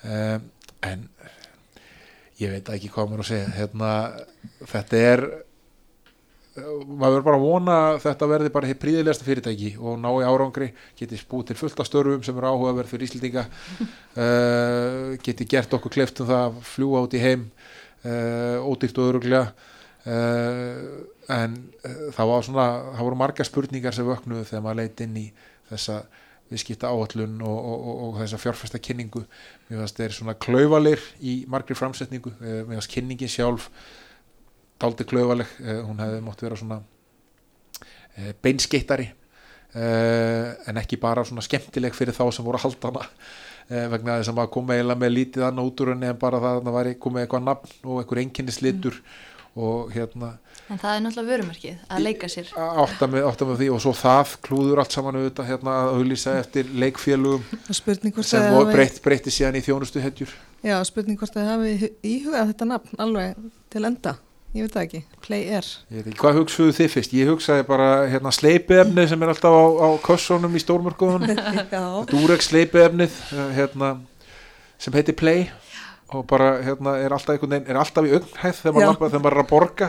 Um, 0.07 0.47
en 0.87 1.03
ég 2.39 2.53
veit 2.53 2.71
ekki 2.71 2.93
hvað 2.95 3.11
maður 3.11 3.25
að 3.25 3.31
segja 3.33 3.53
hérna, 3.57 3.91
þetta 4.71 5.03
er 5.03 5.27
maður 6.57 7.19
verður 7.19 7.27
bara 7.27 7.39
að 7.39 7.45
vona 7.45 7.77
þetta 8.01 8.29
verði 8.31 8.51
bara 8.55 8.69
hér 8.71 8.79
príðilegasta 8.81 9.27
fyrirtæki 9.27 9.71
og 9.77 9.99
ná 10.01 10.09
í 10.15 10.25
árangri, 10.25 10.71
geti 10.97 11.19
spúið 11.21 11.51
til 11.51 11.59
fullta 11.61 11.85
störfum 11.85 12.23
sem 12.25 12.39
eru 12.39 12.53
áhugaverð 12.53 12.93
fyrir 12.93 13.09
Íslandinga 13.09 13.45
uh, 13.51 15.17
geti 15.27 15.49
gert 15.49 15.75
okkur 15.77 15.93
kleftum 15.99 16.31
það 16.31 16.45
að 16.47 16.61
fljúa 16.71 17.03
út 17.05 17.17
í 17.17 17.23
heim 17.23 17.49
uh, 18.07 18.65
ódýrt 18.65 19.01
og 19.03 19.11
öruglega 19.11 19.45
en 20.07 21.55
uh, 21.83 21.95
það 22.15 22.33
svona 22.47 22.67
það 22.95 23.03
voru 23.03 23.19
marga 23.19 23.47
spurningar 23.47 23.97
sem 23.97 24.07
vöknuðu 24.07 24.45
þegar 24.47 24.63
maður 24.63 24.81
leitt 24.83 25.01
inn 25.03 25.17
í 25.19 25.27
þessa 25.71 26.05
viðskipta 26.51 26.91
áallun 26.93 27.41
og, 27.43 27.57
og, 27.57 27.77
og, 27.77 28.03
og 28.07 28.19
þessa 28.21 28.39
fjárfesta 28.41 28.81
kynningu. 28.83 29.25
Mér 29.69 29.83
finnst 29.83 30.01
þeir 30.01 30.15
svona 30.15 30.37
klauvalir 30.39 31.03
í 31.19 31.41
margri 31.51 31.77
framsetningu, 31.79 32.33
eh, 32.39 32.61
mér 32.63 32.79
finnst 32.79 32.93
kynningin 32.93 33.33
sjálf 33.33 33.71
daldi 34.81 35.07
klauvaleg 35.09 35.57
eh, 35.65 35.81
hún 35.83 36.01
hefði 36.03 36.23
mótt 36.25 36.45
vera 36.45 36.59
svona 36.61 36.81
eh, 38.15 38.33
beinskeittari 38.45 39.09
eh, 39.09 40.55
en 40.69 40.81
ekki 40.83 41.01
bara 41.03 41.25
svona 41.27 41.45
skemmtileg 41.45 41.97
fyrir 41.97 42.17
þá 42.17 42.29
sem 42.31 42.47
voru 42.47 42.61
að 42.61 42.69
halda 42.69 42.93
hana. 42.93 43.07
Eh, 43.67 43.87
vegna 43.91 44.21
þess 44.21 44.31
að 44.31 44.39
maður 44.39 44.53
kom 44.55 44.69
eiginlega 44.71 45.03
með 45.03 45.17
lítið 45.17 45.49
annað 45.49 45.73
út 45.73 45.81
úr 45.83 45.95
henni 45.97 46.11
en 46.13 46.21
bara 46.21 46.43
það 46.45 46.61
að 46.61 46.69
það 46.69 46.77
væri 46.79 46.99
komið 47.03 47.25
eitthvað 47.25 47.49
nafn 47.49 47.73
og 47.83 48.03
eitthvað 48.03 48.23
einkennislitur 48.23 49.01
og 49.57 49.93
hérna 49.95 50.35
En 50.67 50.81
það 50.83 50.97
er 50.97 51.03
náttúrulega 51.05 51.31
vörumarkið 51.31 51.83
að 51.95 52.01
leika 52.03 52.29
sér. 52.29 52.49
átta 52.57 53.07
með, 53.07 53.27
átta 53.29 53.47
með 53.47 53.61
því 53.61 53.69
og 53.77 53.83
svo 53.85 53.93
það 53.95 54.33
klúður 54.43 54.81
allt 54.83 54.97
saman 54.97 55.19
auðvitað 55.21 55.51
hérna 55.53 55.75
að 55.79 55.91
auðlýsa 55.95 56.35
eftir 56.41 56.73
leikfélugum 56.75 57.45
Það 57.53 57.71
er 57.71 57.79
sem 58.27 59.03
breytti 59.05 59.35
síðan 59.37 59.61
í 59.61 59.63
þjónustu 59.63 60.03
hedjur 60.03 60.35
Já, 60.67 60.77
spurning 60.89 61.19
hvort 61.21 61.37
að 61.39 61.51
hafi 61.53 61.91
íhugað 62.03 62.49
þetta 62.51 62.67
nafn 62.73 63.03
alveg 63.05 63.37
til 63.71 63.85
enda. 63.87 64.17
Ég 64.57 64.65
veit 64.65 64.73
það 64.73 64.85
ekki. 64.87 65.01
Play 65.27 65.43
Air. 65.53 65.67
ekki, 65.93 66.15
hvað 66.17 66.39
hugsuðu 66.41 66.73
þið 66.79 66.89
fyrst? 66.95 67.15
Ég 67.15 67.29
hugsaði 67.31 67.67
bara 67.69 67.89
hérna 68.09 68.33
sleipiefni 68.33 69.05
sem 69.11 69.23
er 69.23 69.33
alltaf 69.35 69.53
á, 69.53 69.65
á 69.85 69.89
kossónum 70.03 70.57
í 70.57 70.63
stórmörkuðunum 70.65 71.37
Já. 71.75 71.83
Durex 72.09 72.49
sleipiefnið 72.51 73.19
eh, 73.37 73.51
hérna, 73.59 73.93
sem 74.81 74.97
heitir 74.97 75.19
Play 75.19 75.47
og 76.15 76.27
bara 76.31 76.51
hérna 76.63 76.95
er 77.03 77.15
alltaf 77.15 77.35
einhvern 77.35 77.57
veginn 77.57 77.71
er 77.73 77.79
alltaf 77.81 78.07
í 78.07 78.13
augnhæð 78.15 78.59
þegar 78.61 78.75
maður, 78.77 78.91
labba, 78.93 79.09
þegar 79.11 79.23
maður 79.25 79.37
er 79.37 79.43
að 79.43 79.49
borga 79.51 79.89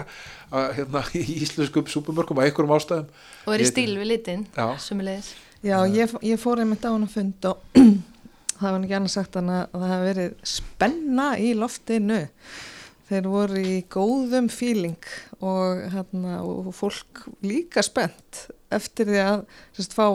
að, 0.49 0.69
hérna, 0.79 1.01
í 1.19 1.25
íslenskum 1.43 1.91
súpumörkum 1.91 2.41
að 2.41 2.49
einhverjum 2.49 2.73
ástæðum. 2.77 3.11
Og 3.45 3.53
er 3.53 3.63
í 3.63 3.67
stíl 3.69 3.91
við 3.99 4.09
litin, 4.13 4.47
Já. 4.57 4.65
Já, 5.65 5.77
ég, 5.89 6.13
ég 6.25 6.41
fór 6.41 6.61
einmitt 6.61 6.85
á 6.85 6.89
hann 6.89 7.05
að 7.05 7.13
fund 7.17 7.47
og 7.49 7.61
það 8.57 8.65
var 8.71 8.79
ekki 8.79 8.97
annað 8.97 9.13
sagt 9.13 9.37
að 9.37 9.51
það 9.51 9.85
hafi 9.91 10.09
verið 10.11 10.33
spenna 10.55 11.27
í 11.41 11.53
loftinu. 11.57 12.19
Þeir 13.07 13.29
voru 13.31 13.61
í 13.63 13.75
góðum 13.87 14.49
fíling 14.51 15.09
og, 15.39 15.85
hérna, 15.93 16.41
og 16.43 16.73
fólk 16.75 17.27
líka 17.45 17.83
spennt 17.85 18.47
eftir 18.73 19.07
því 19.07 19.21
að 19.23 19.43
sérst, 19.77 19.95
fá 19.95 20.07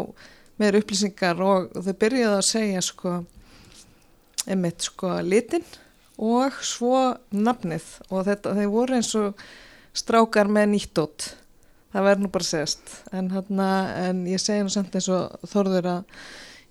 meir 0.61 0.77
upplýsingar 0.77 1.41
og 1.41 1.71
þau 1.73 1.95
byrjuðu 2.03 2.35
að 2.37 2.45
segja 2.45 2.83
sko, 2.85 3.15
einmitt 4.45 4.85
sko 4.85 5.15
litin 5.25 5.65
og 6.19 6.59
svo 6.65 7.05
nafnið. 7.33 7.87
Og 8.11 8.27
þetta, 8.29 8.57
þeir 8.59 8.73
voru 8.73 8.99
eins 8.99 9.15
og 9.19 9.47
strákar 9.97 10.51
með 10.53 10.75
nýttótt 10.75 11.33
það 11.93 12.09
verður 12.09 12.25
nú 12.25 12.33
bara 12.33 12.47
að 12.47 12.51
segjast. 12.51 12.95
En, 13.13 13.31
hana, 13.33 13.69
en 14.07 14.25
ég 14.31 14.43
segi 14.43 14.65
nú 14.65 14.73
samt 14.73 14.97
eins 14.97 15.09
og 15.13 15.49
Þorður 15.53 15.89
að 15.93 16.21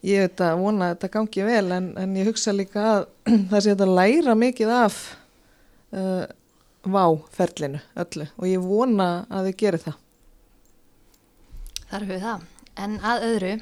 ég 0.07 0.25
veit 0.25 0.43
að 0.45 0.61
vona 0.63 0.87
að 0.87 0.93
þetta 0.95 1.11
gangi 1.15 1.45
vel 1.45 1.65
en, 1.77 1.89
en 2.01 2.15
ég 2.17 2.29
hugsa 2.29 2.53
líka 2.55 2.85
að 2.95 3.03
það 3.51 3.65
sé 3.65 3.75
að 3.75 3.91
læra 3.99 4.37
mikið 4.37 4.73
af 4.77 5.01
uh, 5.93 6.23
váferlinu 6.81 7.83
öllu. 8.05 8.29
Og 8.39 8.47
ég 8.49 8.65
vona 8.65 9.11
að 9.29 9.51
þau 9.51 9.59
gerir 9.63 9.85
það. 9.85 9.99
Þar 11.91 12.07
höfum 12.07 12.15
við 12.15 12.25
það. 12.25 12.47
En 12.81 12.93
að 13.03 13.25
öðru, 13.27 13.55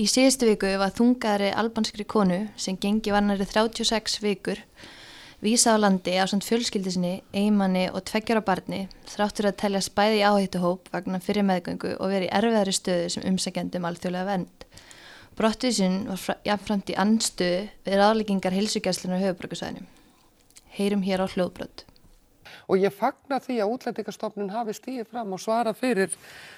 í 0.00 0.06
síðustu 0.08 0.48
viku 0.48 0.70
var 0.80 0.94
þungaðri 0.96 1.50
albanskri 1.60 2.06
konu 2.08 2.40
sem 2.60 2.78
gengi 2.80 3.12
varnari 3.12 3.44
36 3.44 4.20
vikur 4.24 4.62
vísa 5.44 5.74
á 5.76 5.78
landi 5.80 6.14
á 6.20 6.24
samt 6.28 6.44
fjölskyldi 6.44 6.92
sinni, 6.94 7.12
eiginmanni 7.32 7.86
og 7.92 8.04
tveggjara 8.08 8.42
barni 8.44 8.86
þráttur 9.08 9.50
að 9.50 9.58
telja 9.62 9.82
spæði 9.84 10.22
áhættuhóp 10.28 10.88
vagnar 10.92 11.24
fyrir 11.24 11.46
meðgöngu 11.48 11.94
og 11.98 12.12
verið 12.12 12.32
erfiðari 12.38 12.74
stöðu 12.76 13.12
sem 13.14 13.28
umsækjandum 13.32 13.88
alþjóðlega 13.88 14.28
vend. 14.28 14.66
Brottvísin 15.36 16.02
var 16.08 16.20
fra- 16.20 16.38
jafnframt 16.44 16.92
í 16.92 16.98
andstöðu 17.00 17.62
við 17.86 18.00
ráðleggingar 18.00 18.56
heilsugjæslunar 18.56 19.22
höfuborgarsæðinu. 19.24 19.86
Heyrum 20.76 21.04
hér 21.04 21.24
á 21.24 21.26
hljóðbrott. 21.32 21.86
Og 22.70 22.78
ég 22.78 22.94
fagna 22.94 23.40
því 23.42 23.60
að 23.60 23.76
útlendingastofnun 23.76 24.52
hafi 24.54 24.76
stíðið 24.78 25.10
fram 25.10 25.34
og 25.34 25.42
svara 25.42 25.74
fyrir, 25.76 26.14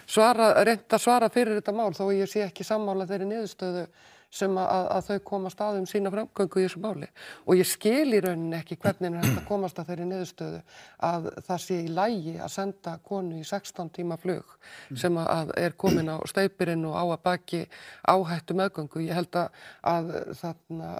svara, 0.06 0.52
reynda 0.66 1.00
svara 1.00 1.30
fyrir 1.32 1.60
þetta 1.60 1.76
mál 1.76 1.92
þó 1.96 2.04
ég 2.12 2.30
sé 2.30 2.44
ekki 2.46 2.66
sammála 2.68 3.08
þeirri 3.08 3.30
niðurstöðu 3.30 3.86
sem 4.32 4.54
að, 4.56 4.86
að 4.96 5.08
þau 5.08 5.24
koma 5.28 5.50
staðum 5.52 5.86
sína 5.88 6.10
framgöngu 6.12 6.60
í 6.60 6.64
þessu 6.64 6.80
máli 6.80 7.08
og 7.44 7.58
ég 7.58 7.68
skil 7.68 8.16
í 8.16 8.20
rauninni 8.24 8.56
ekki 8.56 8.78
hvernig 8.80 9.18
er 9.18 9.26
að 9.28 9.40
komast 9.48 9.80
að 9.80 9.90
þeirri 9.90 10.06
niðurstöðu 10.08 10.60
að 11.08 11.28
það 11.48 11.62
sé 11.66 11.80
í 11.82 11.90
lægi 11.92 12.36
að 12.38 12.52
senda 12.54 12.94
konu 13.08 13.40
í 13.40 13.44
16 13.48 13.92
tíma 13.98 14.16
flug 14.20 14.54
sem 14.96 15.18
að 15.20 15.52
er 15.60 15.76
komin 15.76 16.12
á 16.12 16.16
steipirinn 16.28 16.86
og 16.88 16.96
á 16.96 17.04
að 17.04 17.24
baki 17.26 17.64
áhættu 18.08 18.56
meðgöngu. 18.56 19.04
Ég 19.04 19.20
held 19.20 19.36
að, 19.36 19.60
að 19.84 20.14
þarna 20.40 20.94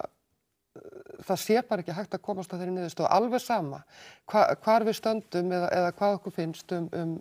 það 1.27 1.41
sé 1.41 1.63
bara 1.69 1.85
ekki 1.85 1.97
hægt 1.97 2.17
að 2.17 2.25
komast 2.25 2.53
að 2.53 2.63
þeirri 2.63 2.75
niðurstöðu. 2.77 3.09
Alveg 3.13 3.43
sama 3.45 3.83
hva, 4.31 4.45
hvar 4.65 4.87
við 4.87 4.99
stöndum 4.99 5.53
eða, 5.53 5.71
eða 5.79 5.95
hvað 5.99 6.17
okkur 6.19 6.35
finnst 6.37 6.75
um, 6.77 6.89
um, 6.97 7.15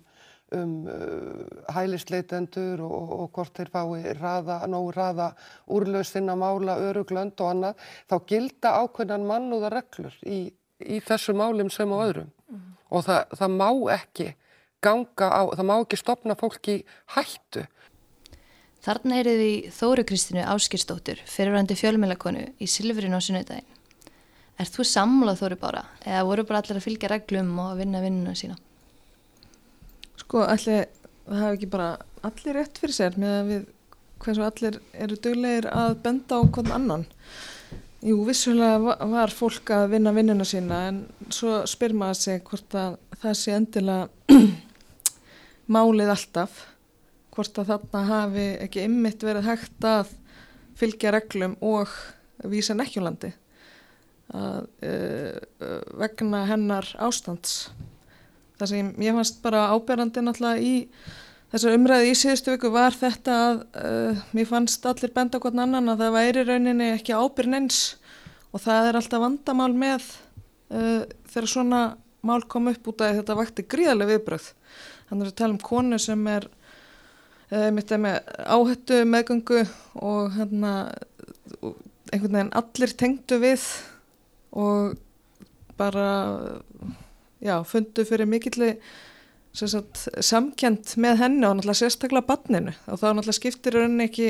um 0.58 0.76
uh, 0.92 1.74
hælisleitendur 1.76 2.84
og, 2.86 2.96
og, 2.96 3.14
og 3.26 3.34
hvort 3.36 3.60
þeir 3.60 3.74
fái 3.74 4.16
raða, 4.20 4.62
nógu 4.72 4.94
raða 4.96 5.32
úrlausinn 5.72 6.32
að 6.32 6.42
mála 6.44 6.78
öruglönd 6.90 7.44
og 7.44 7.54
annað 7.54 7.90
þá 8.12 8.16
gilda 8.32 8.76
ákveðnan 8.84 9.28
mannúða 9.28 9.74
reglur 9.76 10.16
í, 10.24 10.44
í 10.80 11.02
þessu 11.08 11.36
málum 11.38 11.72
sem 11.74 11.92
á 11.92 11.98
öðrum. 12.00 12.32
Og 12.92 13.06
það, 13.08 13.36
það 13.40 13.60
má 13.60 13.70
ekki 13.96 14.32
ganga 14.84 15.28
á, 15.30 15.42
það 15.56 15.68
má 15.68 15.76
ekki 15.78 16.00
stopna 16.00 16.36
fólki 16.40 16.82
hættu 17.16 17.68
Þarna 18.82 19.20
er 19.22 19.28
því 19.30 19.50
Þóru 19.78 20.04
Kristínu 20.10 20.42
Áskirsdóttur, 20.50 21.20
fyrirvændi 21.30 21.76
fjölmjölakonu 21.78 22.48
í 22.58 22.68
Silfurinn 22.70 23.14
á 23.14 23.22
sunnudaginn. 23.22 23.68
Er 24.58 24.70
þú 24.70 24.86
sammúlað 24.90 25.44
Þóru 25.44 25.58
Bára 25.62 25.84
eða 26.02 26.24
voru 26.26 26.46
bara 26.50 26.62
allir 26.64 26.80
að 26.80 26.86
fylgja 26.88 27.12
reglum 27.14 27.52
og 27.62 27.76
að 27.76 27.84
vinna 27.84 28.02
vinnuna 28.02 28.34
sína? 28.38 28.58
Sko, 30.22 30.42
allir, 30.50 30.88
það 31.28 31.44
hafi 31.46 31.60
ekki 31.60 31.70
bara 31.76 31.92
allir 32.26 32.58
rétt 32.58 32.82
fyrir 32.82 32.98
sér 32.98 33.18
með 33.22 33.36
að 33.38 33.52
við 33.52 33.70
hversu 34.22 34.46
allir 34.46 34.80
eru 35.06 35.18
duglegir 35.18 35.70
að 35.74 35.96
benda 36.04 36.38
á 36.38 36.42
hvern 36.46 36.76
annan. 36.76 37.06
Jú, 38.06 38.18
vissulega 38.26 38.80
va- 38.82 38.98
var 39.14 39.34
fólk 39.34 39.70
að 39.78 39.88
vinna 39.94 40.14
vinnuna 40.14 40.46
sína 40.46 40.82
en 40.90 41.00
svo 41.30 41.62
spyr 41.70 41.94
maður 41.98 42.18
sig 42.22 42.44
hvort 42.50 42.78
að 42.82 42.98
það 43.22 43.38
sé 43.38 43.54
endilega 43.58 44.10
málið 45.78 46.10
alltaf 46.16 46.64
hvort 47.32 47.62
að 47.62 47.70
þarna 47.74 48.02
hafi 48.10 48.48
ekki 48.66 48.88
ymmit 48.88 49.24
verið 49.24 49.48
hægt 49.48 49.88
að 49.88 50.12
fylgja 50.80 51.14
reglum 51.16 51.56
og 51.64 51.92
vísa 52.52 52.76
nekkjulandi 52.76 53.32
að, 54.32 54.68
uh, 54.88 55.80
vegna 56.00 56.46
hennar 56.50 56.88
ástands. 57.04 57.72
Það 58.60 58.72
sem 58.72 58.92
ég 59.04 59.18
fannst 59.18 59.42
bara 59.44 59.70
áberandi 59.74 60.24
náttúrulega 60.24 60.62
í 60.64 60.74
þessar 61.52 61.76
umræði 61.76 62.12
í 62.12 62.18
síðustu 62.18 62.56
viku 62.56 62.72
var 62.74 62.96
þetta 62.96 63.38
að 63.48 63.64
uh, 63.82 64.22
mér 64.36 64.48
fannst 64.50 64.86
allir 64.88 65.14
benda 65.16 65.42
hvern 65.42 65.66
annan 65.66 65.92
að 65.92 66.06
það 66.06 66.16
væri 66.18 66.46
rauninni 66.48 66.92
ekki 66.96 67.18
ábyrn 67.18 67.58
eins 67.60 67.82
og 68.52 68.64
það 68.64 68.92
er 68.92 69.00
alltaf 69.00 69.24
vandamál 69.24 69.74
með 69.76 70.08
uh, 70.72 71.04
þegar 71.32 71.52
svona 71.52 71.84
mál 72.22 72.42
kom 72.48 72.70
upp 72.72 72.92
út 72.92 73.04
að 73.04 73.20
þetta 73.20 73.38
vakti 73.40 73.66
gríðarlega 73.68 74.16
viðbröð. 74.16 74.50
Þannig 75.10 75.32
að 75.32 75.38
tala 75.42 75.56
um 75.56 75.64
konu 75.66 75.98
sem 76.00 76.28
er 76.32 76.46
mitt 77.52 77.92
er 77.92 78.00
með 78.00 78.18
áhættu 78.48 79.02
meðgöngu 79.12 79.64
og 80.00 80.36
hérna 80.38 80.74
einhvern 82.12 82.36
veginn 82.38 82.54
allir 82.56 82.94
tengdu 83.00 83.40
við 83.42 83.66
og 84.52 84.98
bara 85.80 86.08
já, 87.42 87.56
fundu 87.68 88.06
fyrir 88.08 88.30
mikilli 88.30 88.76
samkjönd 89.52 90.96
með 91.02 91.24
henni 91.26 91.48
og 91.48 91.58
náttúrulega 91.58 91.80
sérstaklega 91.82 92.28
banninu 92.30 92.74
og 92.88 93.00
þá 93.02 93.08
náttúrulega 93.10 93.40
skiptir 93.40 93.76
rauninni 93.76 94.08
ekki 94.08 94.30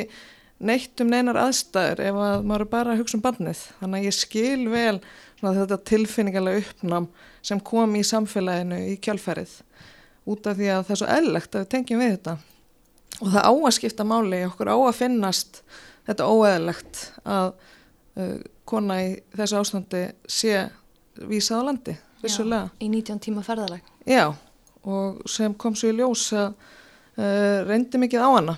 neitt 0.61 1.01
um 1.01 1.09
neinar 1.09 1.39
aðstæður 1.41 2.01
ef 2.05 2.21
að 2.25 2.45
maður 2.49 2.69
bara 2.71 2.97
hugsa 2.97 3.17
um 3.17 3.25
bannið 3.25 3.65
þannig 3.79 3.99
að 3.99 4.07
ég 4.07 4.17
skil 4.17 4.63
vel 4.69 4.97
svona, 5.39 5.53
þetta 5.57 5.81
tilfinningarlega 5.89 6.63
uppnám 6.63 7.09
sem 7.45 7.61
kom 7.65 7.97
í 7.97 8.05
samfélaginu 8.05 8.81
í 8.91 8.95
kjálfærið 9.01 9.57
út 10.31 10.49
af 10.49 10.57
því 10.57 10.71
að 10.73 10.83
það 10.87 10.95
er 10.95 11.01
svo 11.01 11.11
eðlegt 11.17 11.55
að 11.55 11.63
við 11.63 11.71
tengjum 11.75 12.01
við 12.01 12.15
þetta 12.15 12.35
og 13.21 13.29
það 13.29 13.45
á 13.45 13.53
að 13.53 13.73
skipta 13.77 14.05
máli 14.07 14.41
okkur 14.47 14.71
á 14.73 14.77
að 14.77 14.97
finnast 14.97 15.61
þetta 16.07 16.27
óeðlegt 16.27 17.01
að 17.29 17.51
uh, 18.17 18.37
kona 18.67 18.97
í 19.03 19.11
þessu 19.35 19.59
ástandi 19.59 20.03
sé 20.29 20.65
vísað 21.29 21.61
á 21.61 21.67
landi, 21.69 21.95
vissulega. 22.23 22.71
Já, 22.71 22.81
í 22.85 22.89
19 22.89 23.21
tíma 23.21 23.43
ferðalag. 23.45 23.85
Já, 24.09 24.31
og 24.87 25.21
sem 25.29 25.53
kom 25.53 25.75
svo 25.77 25.91
í 25.91 25.97
ljós 25.99 26.27
að 26.33 26.49
uh, 26.49 27.61
reyndi 27.67 28.01
mikið 28.01 28.25
á 28.25 28.29
hana. 28.29 28.57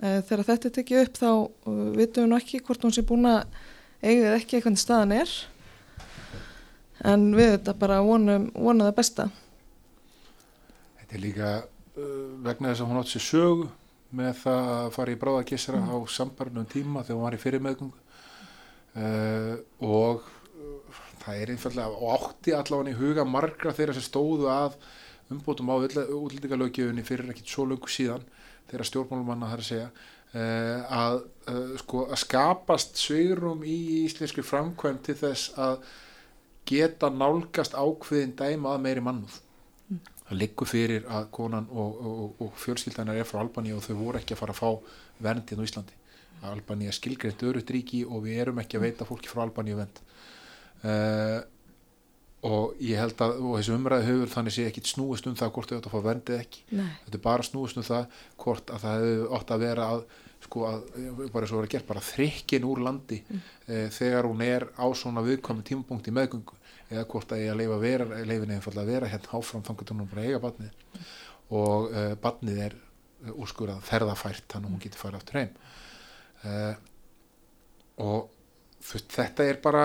Uh, 0.00 0.20
þegar 0.28 0.46
þetta 0.52 0.70
er 0.70 0.76
tekið 0.78 1.02
upp 1.04 1.20
þá 1.20 1.30
uh, 1.30 1.82
vitum 1.98 2.24
við 2.24 2.30
nú 2.30 2.38
ekki 2.38 2.62
hvort 2.64 2.86
hún 2.86 2.94
sé 2.96 3.04
búin 3.06 3.28
að 3.28 3.42
eigið 4.00 4.30
ekki 4.38 4.58
eitthvað 4.58 4.80
staðan 4.80 5.16
er. 5.18 5.34
En 7.10 7.30
við 7.36 7.54
þetta 7.56 7.76
bara 7.80 8.00
vonum, 8.04 8.48
vonum 8.54 8.86
það 8.88 8.96
besta. 8.96 9.28
Þetta 11.00 11.16
er 11.16 11.22
líka 11.24 11.52
uh, 11.60 12.24
vegna 12.46 12.72
þess 12.72 12.84
að 12.84 12.90
hún 12.92 13.02
átt 13.02 13.12
sér 13.12 13.26
sögu 13.26 13.68
með 14.16 14.32
það 14.42 14.70
að 14.74 14.90
fara 14.96 15.14
í 15.14 15.18
bráðakissara 15.20 15.80
á 15.86 15.96
sambarnum 16.10 16.68
tíma 16.70 17.04
þegar 17.04 17.18
hún 17.18 17.26
var 17.28 17.36
í 17.36 17.42
fyrir 17.42 17.64
meðgöngu. 17.64 18.06
Uh, 18.90 19.54
og 19.86 20.24
það 21.20 21.42
er 21.42 21.52
einfallega 21.54 21.94
og 21.94 22.14
átti 22.16 22.54
allavega 22.56 22.94
í 22.94 22.98
huga 22.98 23.26
margra 23.28 23.74
þeirra 23.76 23.94
sem 23.96 24.06
stóðu 24.06 24.48
að 24.50 24.78
umbótum 25.30 25.70
á 25.70 25.78
útlendingalögjöfunni 25.78 27.04
fyrir 27.06 27.30
ekkit 27.30 27.52
svo 27.52 27.68
löngu 27.70 27.90
síðan 27.92 28.24
þeirra 28.70 28.86
stjórnmálumanna 28.88 29.50
þar 29.52 29.62
að 29.62 29.68
segja 29.68 29.88
uh, 29.90 30.96
að, 30.96 31.18
uh, 31.52 31.76
sko, 31.82 32.06
að 32.08 32.22
skapast 32.24 32.98
sveirum 32.98 33.62
í 33.62 33.76
íslensku 34.04 34.44
framkvæm 34.46 34.98
til 35.06 35.18
þess 35.20 35.54
að 35.60 35.84
geta 36.70 37.10
nálgast 37.14 37.76
ákveðin 37.78 38.34
dæma 38.38 38.74
að 38.74 38.84
meiri 38.88 39.04
mannúð 39.06 39.38
það 40.30 40.38
liggur 40.38 40.70
fyrir 40.70 41.06
að 41.10 41.30
konan 41.34 41.66
og, 41.74 42.02
og, 42.06 42.42
og 42.44 42.58
fjölskyldanar 42.62 43.18
er 43.18 43.26
frá 43.26 43.40
Albaníu 43.42 43.78
og 43.78 43.86
þau 43.86 43.96
voru 43.98 44.20
ekki 44.20 44.36
að 44.36 44.42
fara 44.44 44.54
að 44.54 44.60
fá 44.62 44.98
verndin 45.26 45.62
á 45.62 45.66
Íslandi 45.66 45.96
Albaníu 46.50 46.90
er 46.90 46.96
skilgreint 46.96 47.42
örutt 47.50 47.72
ríki 47.74 48.04
og 48.06 48.22
við 48.24 48.44
erum 48.44 48.60
ekki 48.62 48.78
að 48.78 48.86
veita 48.86 49.08
fólki 49.08 49.32
frá 49.32 49.42
Albaníu 49.42 49.80
vend 49.80 50.00
uh, 50.86 51.40
og 52.46 52.78
ég 52.80 52.96
held 53.02 53.20
að 53.20 53.36
og 53.42 53.58
þessu 53.58 53.76
umræðu 53.76 54.06
höfur 54.06 54.32
þannig 54.32 54.56
sé 54.56 54.64
ekki 54.70 54.84
snúist 54.88 55.26
um 55.28 55.36
það 55.36 55.52
hvort 55.56 55.72
þau 55.72 55.78
átt 55.80 55.88
að 55.90 55.96
fá 55.96 56.06
verndið 56.06 56.38
ekki 56.40 56.62
Nei. 56.78 56.88
þetta 57.04 57.18
er 57.18 57.24
bara 57.26 57.46
snúist 57.50 57.80
um 57.80 57.88
það 57.90 58.20
hvort 58.40 58.72
að 58.72 58.86
það 58.86 59.08
átt 59.36 59.54
að 59.56 59.64
vera 59.66 59.88
að 59.96 60.04
sko 60.40 60.62
að, 60.64 60.86
bara 61.34 61.44
eins 61.44 61.52
og 61.52 61.58
vera 61.60 61.72
gert, 61.74 61.88
bara 61.90 62.00
þrykkin 62.00 62.64
úr 62.64 62.80
landi 62.86 63.18
mm. 63.20 63.42
þegar 63.92 64.28
hún 64.30 64.40
er 64.46 64.64
á 64.72 64.88
svona 64.96 65.20
viðkomi 65.26 65.66
tímapunkt 65.68 66.08
í 66.08 66.14
meðgöngu 66.16 66.56
eða 66.90 67.06
hvort 67.10 67.32
að 67.32 67.44
ég 67.44 67.52
að 67.52 67.60
leifa 67.60 67.78
vera, 67.80 68.06
leifin 68.26 68.52
einfallega 68.56 68.82
að 68.82 68.92
vera 68.94 69.10
hérna 69.12 69.38
áfram 69.38 69.64
þannig 69.66 69.84
að 69.84 70.00
hún 70.00 70.10
bara 70.10 70.24
eiga 70.26 70.42
batnið 70.42 70.70
mm. 70.72 71.08
og 71.60 71.86
uh, 71.92 72.12
batnið 72.24 72.60
er 72.66 72.76
uh, 72.76 73.32
úrskurað 73.36 73.84
ferðafært 73.86 74.46
þannig 74.50 74.68
að 74.68 74.74
hún 74.74 74.82
getur 74.84 75.02
farið 75.04 75.20
aftur 75.20 75.40
heim. 75.40 75.52
Uh, 76.42 76.74
og 78.00 78.30
þetta 78.80 79.46
er 79.46 79.60
bara 79.62 79.84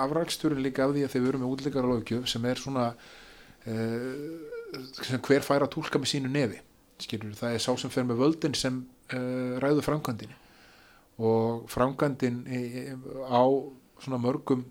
afræksturinn 0.00 0.62
líka 0.64 0.86
af 0.86 0.94
því 0.96 1.04
að 1.04 1.14
þau 1.14 1.22
veru 1.26 1.42
með 1.42 1.54
útleikaralókjöf 1.54 2.30
sem 2.30 2.46
er 2.48 2.62
svona 2.62 2.86
sem 3.60 5.20
hver 5.26 5.44
fær 5.44 5.66
að 5.66 5.74
tólka 5.74 6.00
með 6.00 6.08
sínu 6.14 6.30
nefi 6.32 6.56
skilur, 7.04 7.34
það 7.36 7.52
er 7.52 7.60
sá 7.60 7.74
sem 7.76 7.92
fer 7.92 8.06
með 8.08 8.22
völdin 8.22 8.56
sem 8.56 8.78
ræður 9.60 9.84
framkvæmdini 9.84 10.38
og 11.20 11.66
framkvæmdin 11.68 12.38
á 13.28 13.44
svona 14.00 14.22
mörgum 14.24 14.64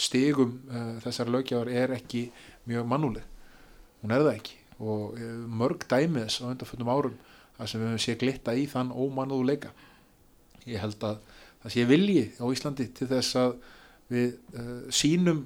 stigum 0.00 0.56
uh, 0.70 0.96
þessar 1.04 1.32
lögjáðar 1.32 1.70
er 1.72 1.94
ekki 1.98 2.28
mjög 2.68 2.88
mannúleg 2.88 3.26
hún 4.00 4.14
er 4.14 4.24
það 4.24 4.32
ekki. 4.38 4.56
Og 4.80 5.18
uh, 5.18 5.34
mörg 5.60 5.84
dæmiðs 5.90 6.40
á 6.40 6.50
undanfjöndum 6.50 6.92
árum 6.92 7.18
þar 7.58 7.72
sem 7.72 7.82
við 7.82 7.90
höfum 7.90 8.04
sé 8.06 8.16
glitta 8.20 8.56
í 8.56 8.64
þann 8.70 8.94
ómannúleika 8.96 9.74
ég 10.68 10.80
held 10.80 11.04
að 11.04 11.20
það 11.60 11.74
sé 11.74 11.84
vilji 11.88 12.24
á 12.40 12.44
Íslandi 12.48 12.88
til 12.96 13.08
þess 13.10 13.36
að 13.40 13.54
við 14.10 14.32
uh, 14.56 14.78
sínum 14.94 15.44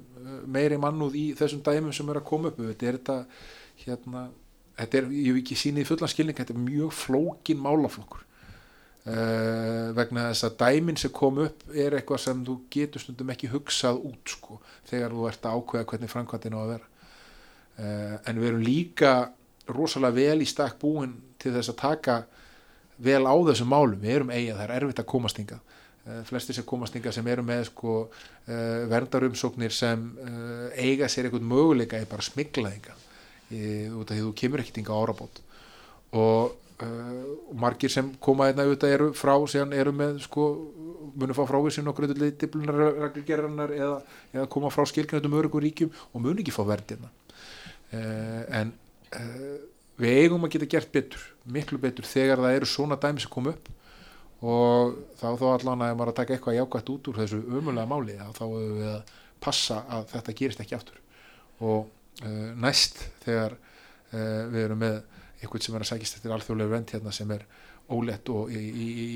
meiri 0.49 0.79
mannúð 0.81 1.17
í 1.19 1.25
þessum 1.37 1.61
dæmum 1.65 1.93
sem 1.93 2.07
er 2.09 2.17
að 2.17 2.25
koma 2.25 2.49
upp. 2.49 2.57
Þetta 2.57 2.87
er 2.87 2.95
þetta 2.97 3.17
hérna, 3.83 4.23
þetta 4.79 4.97
er, 4.99 5.09
ég 5.13 5.27
hef 5.29 5.41
ekki 5.43 5.57
sínið 5.59 5.89
fullan 5.91 6.11
skilning 6.11 6.37
þetta 6.39 6.55
er 6.55 6.63
mjög 6.63 6.95
flókin 6.95 7.61
málaflokkur 7.61 8.24
Uh, 9.05 9.91
vegna 9.93 10.31
þess 10.31 10.47
að 10.47 10.53
dæmin 10.63 10.97
sem 10.97 11.11
kom 11.13 11.35
upp 11.43 11.59
er 11.77 11.93
eitthvað 11.93 12.23
sem 12.23 12.39
þú 12.41 12.55
getur 12.73 13.03
stundum 13.03 13.29
ekki 13.29 13.51
hugsað 13.51 13.99
út 14.09 14.31
sko, 14.33 14.57
þegar 14.89 15.13
þú 15.13 15.27
ert 15.29 15.45
að 15.45 15.59
ákveða 15.59 15.87
hvernig 15.91 16.09
framkvæmdinn 16.09 16.55
á 16.57 16.61
að 16.63 16.71
vera. 16.71 16.87
Uh, 17.77 18.15
en 18.25 18.39
við 18.41 18.47
erum 18.49 18.63
líka 18.65 19.11
rosalega 19.69 20.17
vel 20.17 20.41
í 20.41 20.49
stakk 20.49 20.81
búin 20.81 21.13
til 21.37 21.53
þess 21.53 21.75
að 21.75 21.77
taka 21.83 22.17
vel 22.97 23.21
á 23.29 23.35
þessum 23.51 23.71
málum, 23.75 24.01
við 24.01 24.15
erum 24.15 24.33
eiga, 24.33 24.57
það 24.57 24.65
er 24.65 24.75
erfitt 24.79 25.03
að 25.05 25.09
komast 25.13 25.43
ynga 25.45 25.61
uh, 25.61 26.19
flestir 26.25 26.57
sem 26.57 26.69
komast 26.73 26.97
ynga 26.97 27.13
sem 27.13 27.31
eru 27.35 27.45
með 27.45 27.63
sko, 27.69 28.01
verndarumsóknir 28.89 29.73
sem 29.73 30.11
eiga 30.81 31.05
sér 31.09 31.27
eitthvað 31.27 31.45
möguleika 31.53 32.01
er 32.01 32.09
bara 32.09 32.25
smiklaðinga 32.25 32.97
út 33.97 34.09
af 34.09 34.15
því 34.15 34.21
þú 34.23 34.35
kemur 34.37 34.61
ekkert 34.61 34.81
ynga 34.81 34.97
árabót 34.97 35.41
og 36.13 36.64
Uh, 36.75 37.37
margir 37.55 37.87
sem 37.87 38.09
koma 38.19 38.49
einna 38.49 38.65
auðvitað 38.65 38.93
eru 38.97 39.05
frá 39.15 39.31
síðan 39.47 39.71
eru 39.77 39.93
með 39.95 40.17
sko 40.25 40.47
munu 41.15 41.35
fá 41.37 41.45
frávísin 41.47 41.87
og 41.87 41.95
gröðuleg 41.95 42.33
diplunarreglgerðarnar 42.41 43.71
eða, 43.77 44.01
eða 44.33 44.49
koma 44.51 44.71
frá 44.75 44.83
skilknættum 44.91 45.37
örugur 45.39 45.63
ríkjum 45.63 45.93
og 46.11 46.19
munu 46.25 46.43
ekki 46.43 46.51
fá 46.51 46.65
verðina 46.67 47.07
uh, 47.07 48.43
en 48.59 48.75
uh, 49.15 49.55
við 50.03 50.19
eigum 50.25 50.43
að 50.43 50.57
geta 50.57 50.69
gert 50.75 50.91
betur 50.97 51.23
miklu 51.47 51.79
betur 51.79 52.11
þegar 52.11 52.43
það 52.43 52.59
eru 52.59 52.71
svona 52.73 52.99
dæmi 52.99 53.23
sem 53.23 53.31
kom 53.31 53.47
upp. 53.53 53.71
Og 54.43 54.99
þá 55.15 55.27
þá 55.39 55.47
allan 55.53 55.87
að 55.87 55.95
maður 55.95 56.11
að 56.11 56.19
taka 56.19 56.35
eitthvað 56.35 56.59
jákvæmt 56.59 56.95
út 56.97 57.07
úr 57.07 57.23
þessu 57.23 57.43
umulega 57.55 57.87
máli 57.87 58.19
þá 58.19 58.43
hefur 58.43 58.77
við 58.81 58.89
að 58.91 59.17
passa 59.47 59.83
að 59.87 60.09
þetta 60.11 60.39
gerist 60.43 60.65
ekki 60.65 60.75
aftur. 60.75 60.99
Og 61.63 61.87
næst 62.59 62.99
þegar 63.23 63.55
við 64.11 64.65
erum 64.67 64.83
með 64.83 64.99
einhvern 65.45 65.65
sem 65.65 65.77
er 65.77 65.85
að 65.85 65.91
sækist 65.93 66.19
eftir 66.19 66.33
alþjóðlega 66.35 66.73
vend 66.75 66.93
hérna 66.95 67.13
sem 67.15 67.31
er 67.35 67.45
ólett 67.93 68.29
og 68.33 68.49
í, 68.49 68.59
í, 68.59 68.87
í, 69.05 69.07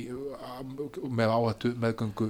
með 1.10 1.34
áhættu 1.34 1.74
meðgöngu 1.82 2.30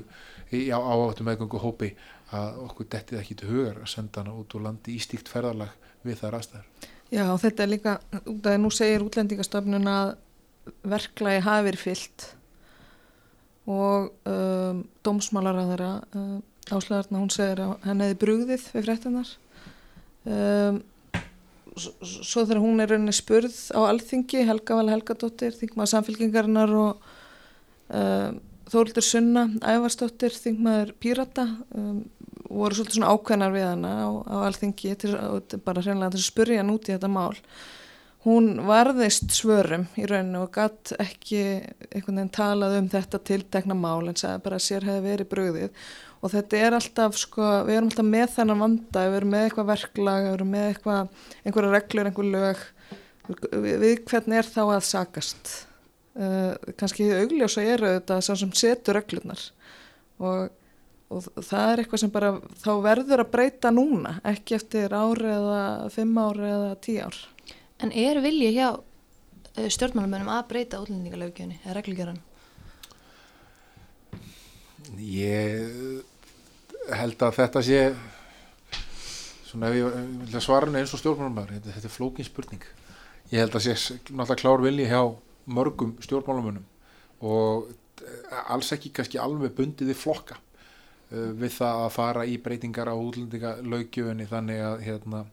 í 0.55 0.62
áhættu 0.71 1.27
meðgöngu 1.27 1.62
hópi 1.62 1.91
að 2.35 2.62
okkur 2.63 2.88
dettið 2.93 3.19
ekki 3.19 3.38
til 3.41 3.51
hugar 3.51 3.81
að 3.83 3.91
senda 3.91 4.23
hana 4.23 4.38
út 4.39 4.55
úr 4.55 4.65
landi 4.67 4.95
í 4.95 5.03
stíkt 5.03 5.31
ferðarlag 5.31 5.73
við 6.05 6.21
þar 6.21 6.39
aðstæður. 6.39 6.89
Já 7.09 7.23
og 7.25 7.39
þetta 7.41 7.63
er 7.63 7.71
líka, 7.71 7.95
út 8.21 8.47
af 8.47 8.59
nú 8.62 8.71
segir 8.73 9.03
útlendingastofnun 9.03 9.89
að 9.89 10.12
verklagi 10.85 11.41
hafi 11.45 11.65
verið 11.65 11.83
fyllt 11.83 12.27
og 13.69 14.29
um, 14.29 14.83
dómsmálar 15.05 15.59
að 15.59 15.73
þeirra 15.73 15.91
um, 16.17 16.38
áslæðarna 16.69 17.21
hún 17.21 17.33
segir 17.33 17.63
að 17.65 17.73
henni 17.88 18.07
hefði 18.07 18.19
brugðið 18.23 18.67
við 18.75 18.88
fréttunar 18.88 19.33
um, 20.29 20.79
svo 21.77 22.45
þegar 22.45 22.62
hún 22.63 22.84
er 22.84 22.93
rauninni 22.93 23.15
spurð 23.15 23.55
á 23.75 23.79
alþingi, 23.89 24.45
Helga 24.47 24.77
Val 24.79 24.91
Helgadóttir 24.91 25.55
þingmaður 25.58 25.93
samfélkingarinnar 25.93 26.75
og 26.79 27.10
um, 27.93 28.39
Þóldur 28.69 29.01
Sunna 29.01 29.47
Ævarsdóttir, 29.65 30.36
þingmaður 30.38 30.93
Pírata 31.01 31.47
um, 31.73 32.03
voru 32.49 32.77
svolítið 32.77 32.99
svona 32.99 33.13
ákveðnar 33.15 33.53
við 33.53 33.67
hana 33.67 33.93
á, 34.05 34.10
á 34.29 34.36
alþingi 34.47 34.95
til, 35.01 35.13
bara 35.65 35.84
hreinlega 35.84 36.13
til 36.15 36.21
að 36.21 36.27
spurja 36.27 36.62
hann 36.62 36.73
út 36.73 36.89
í 36.89 36.93
þetta 36.95 37.12
mál. 37.12 37.38
Hún 38.25 38.49
varðist 38.67 39.32
svörum 39.32 39.86
í 39.95 40.03
rauninu 40.10 40.43
og 40.43 40.51
gatt 40.58 40.91
ekki 40.99 41.39
einhvern 41.88 42.19
veginn 42.19 42.34
talað 42.36 42.75
um 42.82 42.89
þetta 42.91 43.21
tiltekna 43.29 43.77
mál 43.79 44.10
en 44.10 44.17
sagði 44.19 44.43
bara 44.43 44.60
að 44.60 44.65
sér 44.65 44.88
hefði 44.89 45.05
verið 45.05 45.29
bröðið 45.32 45.86
og 46.19 46.34
þetta 46.34 46.60
er 46.60 46.75
alltaf 46.77 47.17
sko, 47.19 47.47
við 47.67 47.77
erum 47.77 47.89
alltaf 47.91 48.08
með 48.10 48.36
þennan 48.36 48.63
vanda, 48.63 49.05
við 49.08 49.17
erum 49.21 49.34
með 49.34 49.47
eitthvað 49.47 49.71
verklag, 49.71 50.25
við 50.25 50.36
erum 50.36 50.53
með 50.55 50.67
eitthvað, 50.73 51.25
einhverja 51.43 51.73
reglur, 51.75 52.10
einhver 52.10 52.29
lög, 52.34 52.63
við, 53.53 53.73
við 53.84 54.03
hvernig 54.12 54.41
er 54.41 54.49
þá 54.49 54.62
að 54.65 54.88
sakast, 54.89 55.53
uh, 56.19 56.53
kannski 56.79 57.10
augljósa 57.21 57.65
eru 57.75 57.93
þetta 57.95 58.19
sá 58.25 58.34
sem 58.36 58.51
setur 58.58 58.99
reglurnar 58.99 59.45
og, 60.19 60.49
og 61.08 61.29
það 61.38 61.71
er 61.71 61.84
eitthvað 61.84 62.03
sem 62.03 62.13
bara 62.13 62.36
þá 62.60 62.71
verður 62.84 63.23
að 63.23 63.34
breyta 63.38 63.71
núna, 63.73 64.17
ekki 64.27 64.60
eftir 64.60 64.93
ári 64.93 65.32
eða 65.32 65.63
fimm 65.93 66.19
ári 66.19 66.51
eða 66.51 66.71
tí 66.84 66.99
ár. 66.99 67.19
En 67.79 67.93
er 67.95 68.19
vilji 68.19 68.51
hjá 68.58 68.73
stjórnmálumönum 69.55 70.32
að 70.32 70.47
breyta 70.51 70.79
útlendingalögjöfni 70.84 71.62
eða 71.63 71.77
reglugjöran? 71.79 72.19
Ég 74.99 76.03
held 76.97 77.21
að 77.25 77.38
þetta 77.39 77.63
sé 77.65 77.82
svona 79.49 79.69
ef 79.69 79.80
ég 79.80 79.95
vil 80.30 80.41
svara 80.43 80.69
eins 80.69 80.93
og 80.93 81.02
stjórnmálumar 81.02 81.54
þetta, 81.56 81.73
þetta 81.75 81.89
er 81.89 81.93
flókin 81.93 82.28
spurning. 82.28 82.65
Ég 83.30 83.43
held 83.43 83.56
að 83.58 83.65
sé 83.65 83.75
náttúrulega 84.10 84.41
klár 84.41 84.63
vilji 84.63 84.89
hjá 84.89 85.02
mörgum 85.49 85.95
stjórnmálumunum 86.04 86.65
og 87.25 87.71
alls 88.54 88.69
ekki 88.75 88.93
kannski 88.95 89.19
alveg 89.21 89.56
bundið 89.58 89.91
við 89.91 89.99
flokka 89.99 90.38
uh, 90.39 91.32
við 91.38 91.56
það 91.58 91.86
að 91.86 91.95
fara 91.95 92.28
í 92.30 92.38
breytingar 92.41 92.91
á 92.91 92.95
útlendingalögjöfunni 92.95 94.30
þannig 94.30 94.62
að 94.65 94.86
hérna 94.86 95.23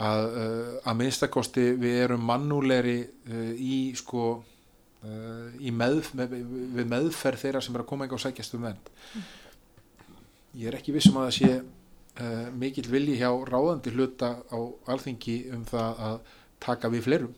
að 0.00 0.22
uh, 0.30 0.70
að 0.88 1.00
minnstakosti 1.02 1.66
við 1.80 1.98
erum 2.06 2.24
mannúleri 2.24 3.02
uh, 3.04 3.52
í 3.56 3.90
sko 3.98 4.30
í 5.64 5.70
með, 5.72 6.10
með, 6.12 6.32
við 6.76 6.88
meðferð 6.90 7.40
þeirra 7.40 7.60
sem 7.64 7.72
er 7.72 7.80
að 7.80 7.86
koma 7.88 8.04
ekki 8.04 8.18
á 8.20 8.24
sækjastu 8.26 8.58
vend 8.60 8.90
mm 8.92 9.28
ég 10.58 10.70
er 10.70 10.78
ekki 10.78 10.94
vissum 10.94 11.18
að 11.20 11.28
það 11.28 11.36
sé 11.36 11.50
uh, 11.60 12.48
mikill 12.56 12.88
vilji 12.90 13.18
hjá 13.20 13.30
ráðandi 13.50 13.92
hluta 13.94 14.32
á 14.50 14.58
alþingi 14.90 15.36
um 15.54 15.62
það 15.68 16.02
að 16.08 16.18
taka 16.60 16.90
við 16.92 17.06
fleirum 17.06 17.36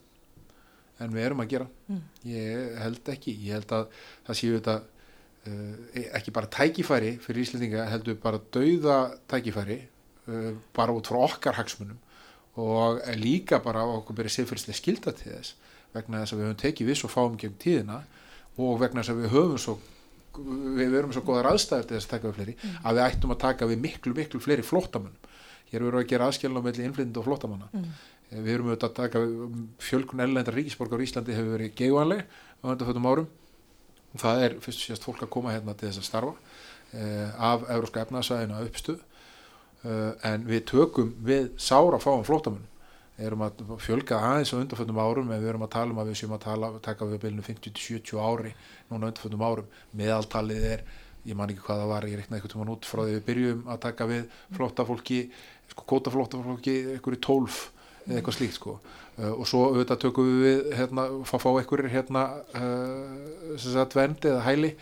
en 1.02 1.14
við 1.14 1.26
erum 1.26 1.42
að 1.42 1.52
gera 1.52 1.68
mm. 1.88 2.00
ég 2.30 2.78
held 2.82 3.12
ekki, 3.14 3.36
ég 3.46 3.58
held 3.58 3.74
að 3.76 4.00
það 4.28 4.38
séu 4.40 4.56
þetta 4.58 4.76
uh, 4.80 5.74
ekki 6.18 6.34
bara 6.34 6.52
tækifæri 6.58 7.16
fyrir 7.22 7.44
Íslandinga 7.44 7.88
heldur 7.90 8.18
bara 8.22 8.40
dauða 8.54 8.98
tækifæri 9.30 9.80
uh, 9.82 10.52
bara 10.76 10.96
út 10.96 11.10
frá 11.10 11.20
okkar 11.26 11.58
hagsmunum 11.60 12.00
og 12.60 13.00
líka 13.16 13.62
bara 13.64 13.84
okkur 13.88 14.18
byrja 14.18 14.38
sefyrslega 14.38 14.76
skilda 14.76 15.14
til 15.16 15.32
þess 15.32 15.54
vegna 15.92 16.20
þess 16.22 16.34
að 16.34 16.40
við 16.40 16.46
höfum 16.46 16.60
tekið 16.60 16.90
við 16.90 16.98
svo 17.00 17.08
fáum 17.12 17.38
gegn 17.40 17.56
tíðina 17.60 18.02
og 18.60 18.78
vegna 18.80 19.00
þess 19.00 19.14
að 19.14 19.22
við 19.22 19.34
höfum 19.36 19.60
svo 19.60 19.78
við, 20.38 20.86
við 20.92 20.98
erum 20.98 21.12
svo 21.12 21.22
góðar 21.26 21.50
aðstæður 21.52 21.86
til 21.88 21.96
þess 21.98 22.06
að 22.08 22.14
taka 22.14 22.28
við 22.30 22.38
fleiri 22.38 22.54
Mm. 22.62 22.78
að 22.84 22.94
við 22.98 23.04
ættum 23.08 23.34
að 23.34 23.38
taka 23.42 23.66
við 23.66 23.78
miklu, 23.82 24.14
miklu 24.14 24.40
fleiri 24.40 24.62
flóttamönnum. 24.62 25.28
Hér 25.72 25.80
verðum 25.82 25.98
við 26.00 26.04
að 26.04 26.10
gera 26.12 26.26
aðskilna 26.30 26.62
melli 26.62 26.84
innflytjandi 26.86 27.18
og 27.22 27.24
flóttamanna. 27.28 27.68
Mm. 27.72 27.84
Eh, 28.32 28.40
við 28.42 28.54
erum 28.54 28.66
auðvitað 28.72 28.90
að 28.90 28.94
taka 29.02 29.18
við- 29.18 29.66
fjölgun 29.78 30.20
ellendar 30.24 30.54
ríkisborgar 30.54 30.98
á 31.00 31.04
Íslandi 31.06 31.32
hefur 31.36 31.56
verið 31.58 31.74
geigvanleg 31.76 32.24
á 32.24 32.64
undanfötum 32.72 33.06
árum. 33.12 33.28
Það 34.16 34.42
er 34.44 34.54
fyrst 34.60 34.78
og 34.80 34.84
síðast 34.88 35.04
fólk 35.08 35.22
að 35.24 35.30
koma 35.30 35.52
hérna 35.52 35.74
til 35.76 35.88
þess 35.88 35.98
að 36.02 36.08
starfa 36.10 36.34
eh, 36.92 37.30
af 37.40 37.62
Evróska 37.72 38.04
efnaðsvæðinu 38.04 38.58
að 38.58 38.68
uppstuð. 38.68 39.00
Uh, 39.82 40.12
en 40.22 40.44
við 40.46 40.60
tökum 40.70 41.08
við 41.26 41.48
sára 41.58 41.98
fáum 41.98 42.22
flóttamönnum 42.22 42.68
erum 43.28 43.44
að 43.46 43.62
fjölga 43.82 44.18
aðeins 44.28 44.52
á 44.52 44.58
undanfötum 44.58 45.00
árum 45.02 45.30
en 45.30 45.42
við 45.42 45.52
erum 45.52 45.66
að 45.66 45.72
tala 45.74 45.94
um 45.94 46.00
að 46.02 46.10
við 46.10 46.18
séum 46.20 46.34
að 46.36 46.44
tala, 46.46 46.70
taka 46.84 47.08
við 47.10 47.22
bylunu 47.24 47.44
50-70 47.46 48.22
ári 48.22 48.54
núna 48.90 49.06
á 49.06 49.08
undanfötum 49.10 49.44
árum. 49.46 49.68
Meðaltalið 49.98 50.66
er, 50.70 50.86
ég 51.28 51.38
man 51.38 51.52
ekki 51.52 51.66
hvað 51.66 51.82
það 51.82 51.92
var 51.92 52.08
ég 52.08 52.20
reiknaði 52.20 52.40
eitthvað 52.40 52.54
tíma 52.54 52.74
út 52.76 52.88
frá 52.88 53.02
því 53.02 53.14
við 53.16 53.26
byrjum 53.28 53.62
að 53.72 53.82
taka 53.86 54.08
við 54.10 54.40
flóttafólki, 54.56 55.20
sko 55.74 55.86
kóta 55.92 56.14
flóttafólki 56.14 56.76
eitthvað 56.96 57.18
í 57.18 57.22
12 57.28 57.60
eða 58.02 58.18
eitthvað 58.18 58.38
slíkt 58.38 58.58
sko. 58.58 58.80
Uh, 59.12 59.34
og 59.36 59.44
svo 59.46 59.66
auðvitað 59.68 60.06
tökum 60.06 60.28
við 60.40 60.72
hérna, 60.72 61.04
fá 61.28 61.36
fá 61.36 61.50
eitthvað 61.52 61.90
hérna 61.92 62.22
uh, 62.56 63.56
sem 63.60 63.74
sagt 63.74 63.94
vernd 63.98 64.24
eða 64.24 64.46
hæli 64.46 64.72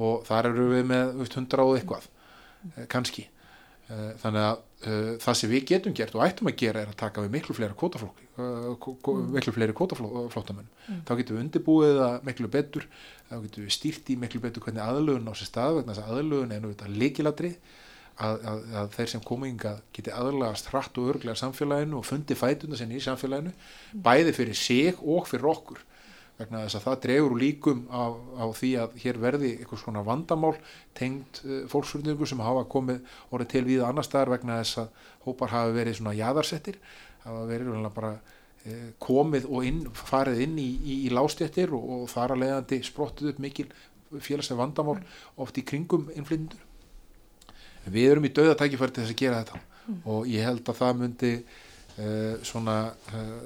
og 0.00 0.24
þar 0.26 0.50
eru 0.50 0.70
við 0.72 0.88
með 0.90 1.12
þú 1.12 1.22
veist, 1.22 1.36
100 1.38 1.64
og 1.64 1.76
eitthvað 1.78 2.08
eh, 2.08 2.86
kannski. 2.90 3.28
Eh, 3.84 4.10
þannig 4.22 4.46
að 4.48 4.54
uh, 4.56 4.64
það 4.84 5.38
sem 5.38 5.50
við 5.50 5.64
getum 5.70 5.94
gert 5.96 6.16
og 6.16 6.24
ættum 6.26 6.50
að 6.50 6.58
gera 6.60 6.82
er 6.82 6.90
að 6.92 6.98
taka 7.00 7.22
við 7.24 7.32
miklu 7.36 7.56
fleiri 7.56 7.76
kvótaflokki 7.78 8.26
uh, 8.40 9.28
miklu 9.34 9.54
fleiri 9.56 9.76
kvótaflóttamenn 9.76 10.68
þá 11.06 11.12
getum 11.20 11.38
við 11.38 11.42
undirbúið 11.44 11.96
það 12.00 12.28
miklu 12.28 12.50
betur 12.52 12.86
þá 13.30 13.36
getum 13.46 13.64
við 13.64 13.74
stýrt 13.78 14.12
í 14.12 14.18
miklu 14.20 14.42
betur 14.44 14.64
hvernig 14.66 14.84
aðlögun 14.84 15.30
á 15.30 15.34
sér 15.38 15.50
stað 15.50 15.78
vegna 15.78 15.96
þess 15.96 16.04
að 16.04 16.18
aðlögun 16.18 16.54
er 16.56 16.62
nú 16.62 16.74
þetta 16.74 16.92
líkilatri 17.04 17.52
að, 18.14 18.44
að, 18.46 18.60
að 18.82 18.92
þeir 18.98 19.10
sem 19.14 19.24
kominga 19.26 19.74
geti 19.96 20.12
aðlagast 20.14 20.70
hratt 20.70 21.00
og 21.00 21.10
örglega 21.14 21.40
samfélaginu 21.40 21.98
og 21.98 22.06
fundi 22.06 22.36
fætuna 22.38 22.78
sinni 22.78 23.00
í 23.00 23.04
samfélaginu 23.04 23.54
bæði 24.04 24.36
fyrir 24.36 24.58
sig 24.58 25.00
og 25.00 25.26
fyrir 25.30 25.50
okkur 25.50 25.82
vegna 26.38 26.64
þess 26.64 26.78
að 26.78 26.86
það 26.88 27.00
dregur 27.04 27.34
líkum 27.38 27.82
á, 27.94 28.04
á 28.42 28.44
því 28.58 28.70
að 28.82 28.94
hér 29.04 29.18
verði 29.22 29.50
eitthvað 29.54 29.82
svona 29.84 30.04
vandamál 30.06 30.54
tengd 30.98 31.40
uh, 31.44 31.60
fólksfjörningu 31.70 32.28
sem 32.28 32.42
hafa 32.42 32.64
komið 32.70 33.16
orðið 33.30 33.50
til 33.54 33.64
við 33.68 33.84
annar 33.86 34.06
staðar 34.06 34.34
vegna 34.34 34.60
þess 34.62 34.82
að 34.82 35.10
hópar 35.26 35.54
hafa 35.54 35.74
verið 35.76 35.98
svona 36.00 36.16
jaðarsettir 36.18 36.80
hafa 37.24 37.44
verið 37.50 37.88
bara 37.94 38.12
uh, 38.18 38.88
komið 39.02 39.48
og 39.50 39.68
inn, 39.70 39.82
farið 39.94 40.44
inn 40.48 40.56
í, 40.58 40.70
í, 40.82 41.00
í 41.06 41.12
lástjættir 41.14 41.74
og, 41.76 41.90
og 41.98 42.08
þar 42.12 42.34
að 42.34 42.42
leiðandi 42.44 42.80
sprottuð 42.90 43.34
upp 43.34 43.44
mikil 43.44 43.68
félagslega 44.14 44.60
vandamál 44.60 44.98
oft 45.42 45.58
í 45.58 45.64
kringum 45.66 46.10
innflytjendur. 46.14 46.60
En 47.84 47.94
við 47.94 48.10
erum 48.12 48.26
í 48.26 48.32
dauða 48.34 48.56
tækifæri 48.58 48.94
til 48.94 49.04
þess 49.04 49.14
að 49.14 49.22
gera 49.22 49.40
þetta 49.42 49.62
og 50.08 50.28
ég 50.30 50.46
held 50.46 50.68
að 50.68 50.78
það 50.78 51.00
myndi 51.00 51.32
uh, 51.98 52.34
svona 52.46 52.76
uh, 53.14 53.38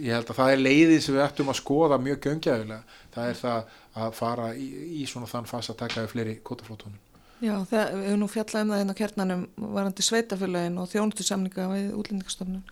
ég 0.00 0.12
held 0.14 0.30
að 0.30 0.38
það 0.40 0.52
er 0.52 0.62
leiðið 0.62 1.00
sem 1.04 1.16
við 1.16 1.24
ættum 1.26 1.50
að 1.50 1.60
skoða 1.60 2.00
mjög 2.02 2.20
göngjaðulega 2.28 3.00
það 3.14 3.30
er 3.30 3.40
það 3.40 3.80
að 4.04 4.14
fara 4.18 4.52
í, 4.58 4.68
í 5.00 5.08
svona 5.10 5.30
þann 5.30 5.50
fas 5.50 5.70
að 5.70 5.80
taka 5.84 6.04
við 6.04 6.14
fleiri 6.14 6.38
kótaflótunum 6.46 7.00
Já, 7.44 7.58
þegar 7.68 7.90
við 7.92 8.06
höfum 8.06 8.20
nú 8.22 8.26
fjallað 8.30 8.62
um 8.62 8.70
það 8.70 8.78
hérna 8.80 8.94
á 8.94 9.00
kjarnanum 9.00 9.40
varandi 9.74 10.04
sveitafélagin 10.06 10.78
og 10.80 10.86
þjónustu 10.88 11.26
samninga 11.26 11.66
við 11.72 11.90
útlendingastofnun 11.98 12.62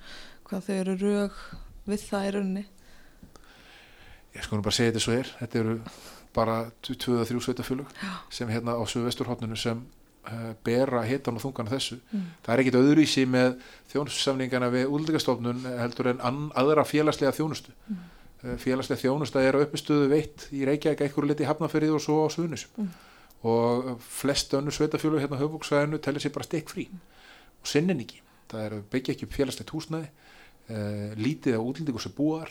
hvað 0.46 0.68
þau 0.68 0.76
eru 0.76 0.94
rög 1.00 1.40
við 1.88 2.04
það 2.06 2.26
í 2.26 2.30
rauninni. 2.36 2.62
Ég 4.32 4.46
sko 4.46 4.56
nú 4.56 4.64
bara 4.64 4.76
segja 4.76 4.92
þetta 4.92 5.04
svo 5.04 5.16
er. 5.18 5.32
Þetta 5.40 5.60
eru 5.60 5.74
bara 6.32 6.56
2-3 6.88 7.42
sveitafélug 7.44 7.98
sem 8.32 8.52
hérna 8.52 8.78
á 8.78 8.82
söguvesturhóttinu 8.88 9.58
sem 9.60 9.82
uh, 9.82 10.01
bera 10.64 11.02
hitan 11.08 11.34
og 11.36 11.42
þungan 11.42 11.68
þessu 11.72 11.96
Mm. 12.12 12.24
það 12.44 12.52
er 12.54 12.60
ekkit 12.62 12.78
öðruvísi 12.80 13.24
með 13.26 13.56
þjónustusamningana 13.92 14.68
við 14.70 14.86
útlendingastofnun 14.86 15.64
heldur 15.80 16.06
en 16.12 16.20
aðra 16.54 16.84
félagslega 16.86 17.32
þjónustu 17.36 17.72
Mm. 17.88 17.96
uh, 18.44 18.56
félagslega 18.56 19.00
þjónusta 19.02 19.42
er 19.42 19.54
á 19.58 19.62
uppistöðu 19.66 20.08
veitt 20.08 20.48
í 20.52 20.64
Reykjavík 20.64 21.00
eitthvað 21.06 21.28
liti 21.32 21.44
hafnafyrið 21.48 21.94
og 21.98 22.00
svo 22.04 22.20
á 22.22 22.28
Suðunisum 22.30 22.70
Mm. 22.78 22.88
og 23.42 24.00
flest 24.00 24.54
önnur 24.54 24.70
sveitafélug 24.72 25.18
hérna 25.20 25.34
á 25.38 25.42
höfbúksvæðinu 25.42 25.98
tellir 25.98 26.22
sér 26.22 26.32
bara 26.32 26.44
stikk 26.46 26.68
frí 26.70 26.86
og 26.92 27.66
sinnin 27.66 27.98
ekki 28.00 28.20
það 28.48 28.60
er 28.66 28.72
að 28.78 28.82
byggja 28.92 29.14
ekki 29.16 29.26
upp 29.26 29.32
félagslegt 29.34 29.70
húsnæði 29.74 30.08
uh, 30.70 31.14
lítið 31.18 31.58
á 31.58 31.62
sem 32.02 32.12
búar 32.16 32.48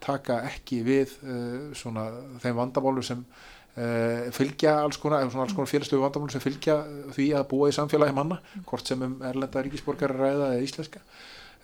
taka 0.00 0.40
ekki 0.48 0.80
við 0.82 1.10
uh, 1.22 1.74
svona 1.76 2.06
þeim 2.40 2.56
vandamálu 2.56 3.02
sem 3.04 3.24
fylgja 4.34 4.72
alls 4.82 4.98
konar, 5.00 5.28
konar 5.30 5.68
félagslegu 5.70 6.02
vandamálu 6.02 6.34
sem 6.34 6.42
fylgja 6.42 6.74
því 7.14 7.26
að 7.38 7.46
búa 7.52 7.68
í 7.70 7.74
samfélagi 7.76 8.16
manna 8.16 8.40
hvort 8.66 8.88
sem 8.90 9.02
um 9.06 9.14
erlenda 9.24 9.62
ríkisborgari 9.62 10.16
ræða 10.18 10.48
eða 10.56 10.64
íslenska. 10.66 11.02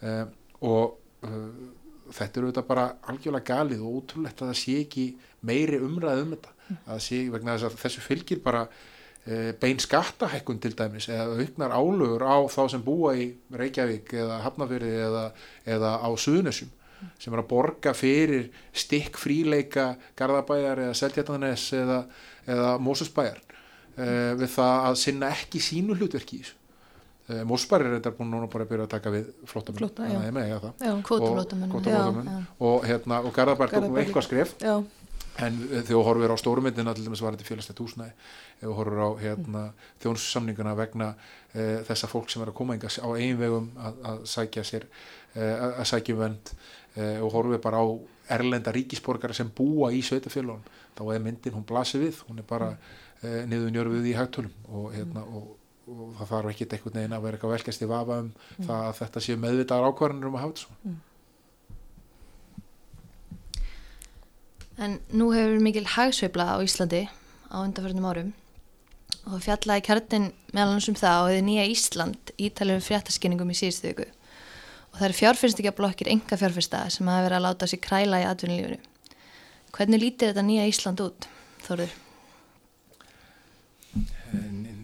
Uh, 0.03 0.27
og 0.65 1.27
uh, 1.27 1.47
þetta 2.15 2.41
eru 2.41 2.51
þetta 2.53 2.67
bara 2.69 2.91
algjörlega 3.11 3.49
galið 3.51 3.85
og 3.85 4.03
útrúlegt 4.03 4.43
að 4.43 4.53
það 4.53 4.61
sé 4.61 4.77
ekki 4.85 5.07
meiri 5.47 5.81
umræð 5.83 6.23
um 6.23 6.37
þetta. 6.37 6.53
Að 6.77 6.93
það 6.93 7.03
sé 7.07 7.23
vegna 7.33 7.57
þess 7.57 7.69
að 7.69 7.81
þessu 7.83 8.05
fylgir 8.05 8.43
bara 8.45 8.63
uh, 8.69 9.51
bein 9.61 9.83
skattahækkun 9.83 10.63
til 10.63 10.75
dæmis 10.79 11.11
eða 11.11 11.37
auknar 11.41 11.75
álögur 11.75 12.27
á 12.27 12.37
þá 12.53 12.63
sem 12.75 12.87
búa 12.87 13.17
í 13.19 13.31
Reykjavík 13.51 14.15
eða 14.23 14.43
Hafnafyrði 14.47 14.97
eða, 15.09 15.29
eða 15.77 15.95
á 16.01 16.09
Suðunessum 16.15 16.73
sem 17.19 17.35
er 17.35 17.43
að 17.43 17.49
borga 17.51 17.93
fyrir 17.97 18.49
stikk 18.77 19.19
fríleika 19.21 19.93
Garðabæjar 20.19 20.85
eða 20.87 20.99
Seltjarnanes 20.99 21.67
eða, 21.77 22.03
eða 22.47 22.71
Mósusbæjar 22.83 23.41
uh, 23.43 24.33
við 24.41 24.49
það 24.57 24.87
að 24.91 25.01
sinna 25.03 25.33
ekki 25.35 25.63
sínu 25.63 25.97
hlutverki 25.99 26.43
uh, 26.45 27.43
Mósusbæjar 27.49 27.89
er 27.89 27.97
þetta 27.99 28.15
búin 28.19 28.31
núna 28.35 28.51
bara 28.53 28.67
að 28.67 28.75
byrja 28.75 28.89
að 28.89 28.95
taka 28.99 29.15
við 29.15 29.33
flottamenn 29.51 29.83
Flótta, 29.85 30.11
já. 30.13 30.21
Ég 30.27 30.37
mega 30.37 30.61
það. 30.67 30.87
Já, 30.87 30.93
Kvótaflótamönnum. 31.11 32.47
Og- 32.61 32.87
hérna, 32.87 33.23
og 33.25 33.35
Garðabæjar 33.35 33.75
tók 33.75 33.83
nú 33.83 33.91
Garðabær 33.91 34.05
eitthvað 34.05 34.29
skref 34.31 34.55
já, 34.63 34.77
en 35.37 35.59
þegar 35.69 35.89
þú 35.91 36.03
horfir 36.07 36.33
á 36.33 36.37
stórumyndina 36.41 36.95
til 36.97 37.05
dæmis 37.05 37.21
var 37.21 37.35
þetta 37.37 37.45
félagslegt 37.51 37.81
húsnæði 37.83 38.13
ef 38.57 38.63
þú 38.65 38.77
horfir 38.79 39.03
á 39.05 39.11
hérna, 39.21 39.65
þjónussamninguna 40.01 40.73
vegna 40.79 41.11
uh, 41.13 41.83
þessa 41.89 42.09
fólk 42.09 42.31
sem 42.33 42.45
er 42.45 42.53
að 42.53 42.57
koma 42.57 42.77
enga 42.77 42.89
á 42.89 43.09
eigin 43.13 43.41
vegum 43.41 43.67
að, 43.77 44.23
sækja 44.33 44.65
sér 44.65 44.87
uh, 44.89 45.77
að 45.83 45.85
sækja 45.93 46.17
um 46.17 46.39
uh, 46.97 47.19
og 47.25 47.33
horfir 47.35 47.63
bara 47.63 47.83
á 47.83 47.87
erlenda 48.37 48.73
ríkisborgara 48.75 49.37
sem 49.37 49.51
búa 49.55 49.93
í 49.95 50.03
sveitafélagum 50.05 50.65
þá 50.97 51.03
er 51.15 51.23
myndin, 51.23 51.55
hún 51.55 51.67
blasir 51.69 52.03
við 52.03 52.23
hún 52.29 52.43
er 52.43 52.49
bara 52.49 52.73
uh, 52.75 53.43
niður 53.49 53.73
njörfið 53.75 54.09
í 54.11 54.15
hægtölum 54.17 54.55
og, 54.69 54.89
hérna, 54.95 55.25
og, 55.27 55.53
og 55.87 56.15
það 56.21 56.33
þarf 56.33 56.53
ekki 56.53 56.69
eitthvað 56.69 56.97
neginn 56.99 57.19
að 57.19 57.27
vera 57.27 57.39
eitthvað 57.39 57.55
velkast 57.57 57.85
í 57.85 57.91
vafa 57.91 58.23
um 58.25 58.33
það 58.57 58.79
að 58.79 58.97
þetta 59.03 59.27
séu 59.27 59.43
meðvitaðar 59.45 59.93
ákvarðanir 59.93 60.31
um 60.31 60.39
að 60.39 60.45
hafa 60.47 60.57
þetta 60.57 60.67
svona. 60.67 60.97
En 64.77 64.99
nú 65.17 65.31
hefur 65.33 65.63
mikil 65.65 65.87
hagsveifla 65.89 66.51
á 66.53 66.57
Íslandi 66.61 67.07
á 67.49 67.57
undanförnum 67.63 68.11
árum 68.11 68.35
og 69.27 69.41
fjallaði 69.43 69.85
kjartin 69.87 70.27
meðal 70.53 70.75
hans 70.75 70.89
um 70.91 70.99
það 70.99 71.17
á 71.17 71.25
því 71.31 71.41
nýja 71.47 71.65
Ísland 71.71 72.33
ítalið 72.37 72.79
um 72.79 72.85
fréttaskinningum 72.85 73.53
í 73.55 73.57
síðustu 73.57 73.91
viku 73.91 74.07
og 74.97 75.03
það 75.03 75.11
eru 75.11 75.17
fjárfyrstikja 75.19 75.75
blokkir 75.77 76.09
enga 76.09 76.37
fjárfyrsta 76.41 76.79
sem 76.89 77.09
hafa 77.13 77.27
verið 77.27 77.37
að 77.37 77.43
láta 77.45 77.67
sér 77.69 77.81
kræla 77.85 78.23
í 78.23 78.25
atvinnulífinu. 78.25 78.79
Hvernig 79.77 80.01
lítir 80.01 80.31
þetta 80.31 80.45
nýja 80.47 80.69
Ísland 80.71 81.03
út, 81.05 81.27
Þórður? 81.67 81.91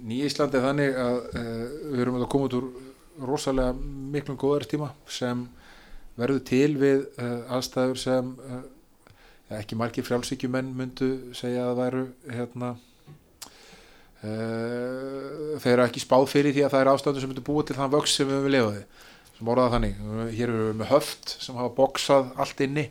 Nýja 0.05 0.29
Íslandi 0.29 0.59
er 0.59 0.67
þannig 0.67 0.99
að 1.01 1.17
uh, 1.17 1.65
við 1.95 2.03
erum 2.05 2.19
að 2.19 2.29
koma 2.35 2.49
út 2.51 2.57
úr 2.59 2.67
rosalega 3.25 3.73
miklum 4.13 4.37
góðar 4.37 4.67
tíma 4.69 4.91
sem 5.09 5.47
verður 6.19 6.43
til 6.51 6.77
við 6.77 7.07
uh, 7.17 7.57
aðstæður 7.57 8.03
sem 8.03 8.33
uh, 8.37 8.61
ekki 9.57 9.79
margir 9.81 10.05
frjálsíkjumenn 10.05 10.75
myndu 10.77 11.09
segja 11.39 11.71
að 11.71 11.79
væru 11.81 12.05
hérna 12.29 12.75
uh, 14.21 15.57
þeir 15.57 15.73
eru 15.73 15.87
ekki 15.87 16.05
spáð 16.05 16.29
fyrir 16.35 16.53
því 16.53 16.67
að 16.67 16.77
það 16.77 16.85
er 16.85 16.93
ástæður 16.93 17.25
sem 17.25 17.33
myndu 17.33 17.47
búa 17.49 17.65
til 17.65 17.79
þann 17.81 17.95
vöks 17.97 18.19
sem 18.19 18.29
við 18.29 18.37
höfum 18.43 18.55
lefaði 18.59 18.85
sem 19.43 19.51
orðað 19.51 19.73
þannig, 19.75 20.03
hér 20.37 20.51
erum 20.53 20.69
við 20.69 20.77
með 20.79 20.91
höft 20.93 21.33
sem 21.43 21.57
hafa 21.59 21.75
boksað 21.75 22.29
allt 22.39 22.61
inni 22.63 22.85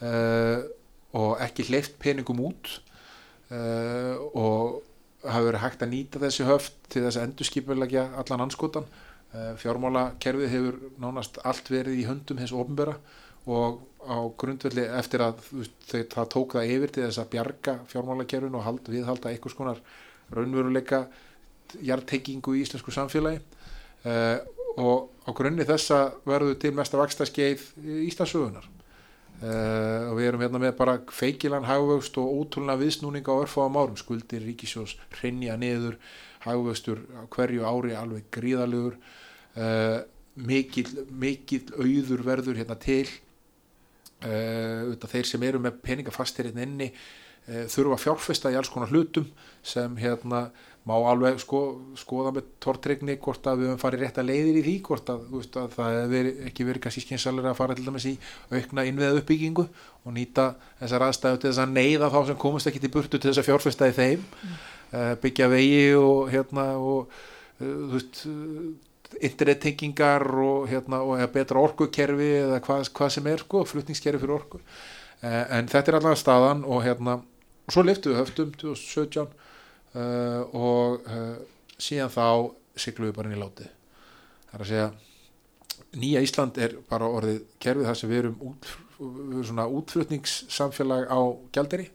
uh, 0.00 0.62
og 1.20 1.42
ekki 1.44 1.66
hleyft 1.68 1.98
peningum 2.00 2.40
út 2.46 2.70
uh, 3.52 4.16
og 4.32 4.80
hafa 5.26 5.44
verið 5.44 5.64
hægt 5.66 5.84
að 5.84 5.92
nýta 5.92 6.22
þessi 6.22 6.46
höft 6.48 6.78
til 6.88 7.04
þess 7.04 7.20
að 7.20 7.26
endurskipulegja 7.28 8.06
allan 8.22 8.46
anskotan 8.46 8.88
uh, 8.88 9.52
fjármálakerfið 9.60 10.54
hefur 10.54 10.80
nánast 11.02 11.36
allt 11.44 11.68
verið 11.68 12.00
í 12.00 12.08
höndum 12.08 12.40
hins 12.40 12.56
ofnbera 12.56 12.96
og 13.50 13.84
á 14.00 14.24
grundvelli 14.40 14.86
eftir 14.96 15.20
að 15.26 15.44
þau, 15.44 16.00
það 16.00 16.32
tók 16.32 16.56
það 16.56 16.74
yfir 16.78 16.94
til 16.94 17.04
þess 17.04 17.20
að 17.20 17.32
bjarga 17.34 17.78
fjármálakerfin 17.92 18.56
og 18.56 18.64
hald, 18.64 18.88
viðhalda 18.88 19.34
einhvers 19.34 19.58
konar 19.58 19.84
raunveruleika 20.32 21.04
jartengingu 21.84 22.56
í 22.56 22.62
íslensku 22.64 22.92
samfélagi. 22.94 23.42
Og 24.80 25.09
grunni 25.40 25.66
þessa 25.68 26.02
verður 26.28 26.58
til 26.60 26.74
mesta 26.76 27.00
vakstaskeið 27.00 27.64
Íslandsögunar 28.06 28.66
uh, 28.66 30.10
og 30.10 30.18
við 30.18 30.28
erum 30.28 30.44
hérna 30.44 30.60
með 30.62 30.74
bara 30.78 30.98
feikilan 31.14 31.68
hagvöxt 31.68 32.18
og 32.20 32.42
ótrúlega 32.42 32.80
viðsnúning 32.82 33.26
á 33.26 33.34
örfáðum 33.34 33.80
árum, 33.80 33.96
skuldir 34.00 34.44
ríkisjós 34.44 34.98
hrinja 35.18 35.56
niður, 35.60 35.96
hagvöxtur 36.44 37.02
hverju 37.32 37.64
ári 37.64 37.96
alveg 37.96 38.28
gríðalegur 38.34 38.98
uh, 39.56 39.98
mikil, 40.36 40.86
mikil 41.10 41.64
auður 41.78 42.24
verður 42.26 42.60
hérna 42.60 42.78
til. 42.80 43.06
Uh, 44.20 44.92
þeir 45.00 45.24
sem 45.24 45.44
eru 45.48 45.62
með 45.62 45.80
peningafastir 45.80 46.50
hérna 46.50 46.66
inni 46.68 46.92
þurfa 47.50 47.96
fjárfesta 47.98 48.50
í 48.52 48.56
alls 48.58 48.68
konar 48.70 48.90
hlutum 48.92 49.24
sem 49.66 49.94
hérna 49.98 50.50
má 50.88 50.94
alveg 50.96 51.36
sko, 51.42 51.60
skoða 51.98 52.32
með 52.38 52.46
tortregni 52.62 53.16
hvort 53.20 53.44
að 53.50 53.60
við 53.60 53.68
höfum 53.68 53.80
farið 53.82 54.02
rétt 54.04 54.20
að 54.20 54.30
leiðir 54.30 54.58
í 54.58 54.62
því 54.64 54.74
hvort 54.86 55.10
að, 55.12 55.24
veist, 55.34 55.56
að 55.60 55.74
það 55.74 55.96
hefur 55.98 56.28
ekki 56.48 56.66
verið 56.68 56.84
kannski 56.86 57.02
skynsalega 57.04 57.50
að 57.52 57.58
fara 57.58 57.76
til 57.76 57.84
dæmis 57.84 58.06
í 58.08 58.12
aukna 58.48 58.84
innviða 58.88 59.18
uppbyggingu 59.20 59.66
og 59.68 60.14
nýta 60.16 60.46
þessar 60.80 61.04
aðstæðu 61.06 61.40
til 61.42 61.50
þess 61.50 61.62
að 61.64 61.74
neyða 61.74 62.12
þá 62.14 62.20
sem 62.30 62.38
komast 62.44 62.70
ekki 62.70 62.80
til 62.84 62.92
burtu 62.94 63.18
til 63.18 63.28
þess 63.28 63.42
að 63.42 63.50
fjárfesta 63.50 63.90
í 63.90 63.96
þeim 63.98 64.22
mm. 64.22 64.54
uh, 64.94 65.10
byggja 65.20 65.50
vegi 65.52 65.82
og 66.00 66.32
hérna 66.32 66.64
og 66.80 67.12
uh, 67.60 67.76
veist 67.92 68.24
internettengingar 69.20 70.24
og, 70.38 70.64
hérna, 70.70 71.02
og 71.02 71.20
betra 71.34 71.60
orkukerfi 71.60 72.30
eða 72.46 72.62
hvað, 72.64 72.88
hvað 72.96 73.14
sem 73.18 73.28
er 73.28 73.44
sko, 73.44 73.66
flutningskerfi 73.68 74.22
fyrir 74.22 74.38
orku 74.38 74.62
uh, 74.62 75.44
en 75.58 75.68
þetta 75.68 75.92
er 75.92 76.00
allavega 76.00 76.24
staðan 76.24 76.64
og 76.64 76.84
hérna, 76.88 77.20
svo 77.68 77.84
liftuðu 77.84 78.16
höftum 78.22 78.56
2017 78.64 79.28
uh, 79.94 80.42
og 80.56 81.06
uh, 81.06 81.36
síðan 81.80 82.12
þá 82.12 82.26
sykluðu 82.80 83.16
bara 83.16 83.30
inn 83.30 83.38
í 83.38 83.40
látið. 83.40 83.70
Það 84.50 84.58
er 84.58 84.64
að 84.64 84.70
segja 84.70 84.90
nýja 86.00 86.22
Ísland 86.22 86.58
er 86.62 86.76
bara 86.90 87.08
orðið 87.10 87.42
kerfið 87.62 87.88
þar 87.88 87.98
sem 87.98 88.10
við 88.10 88.22
erum 88.22 88.42
út, 88.46 88.68
svona 89.48 89.66
útflutningssamfélag 89.78 91.10
á 91.10 91.20
gjalderi 91.54 91.88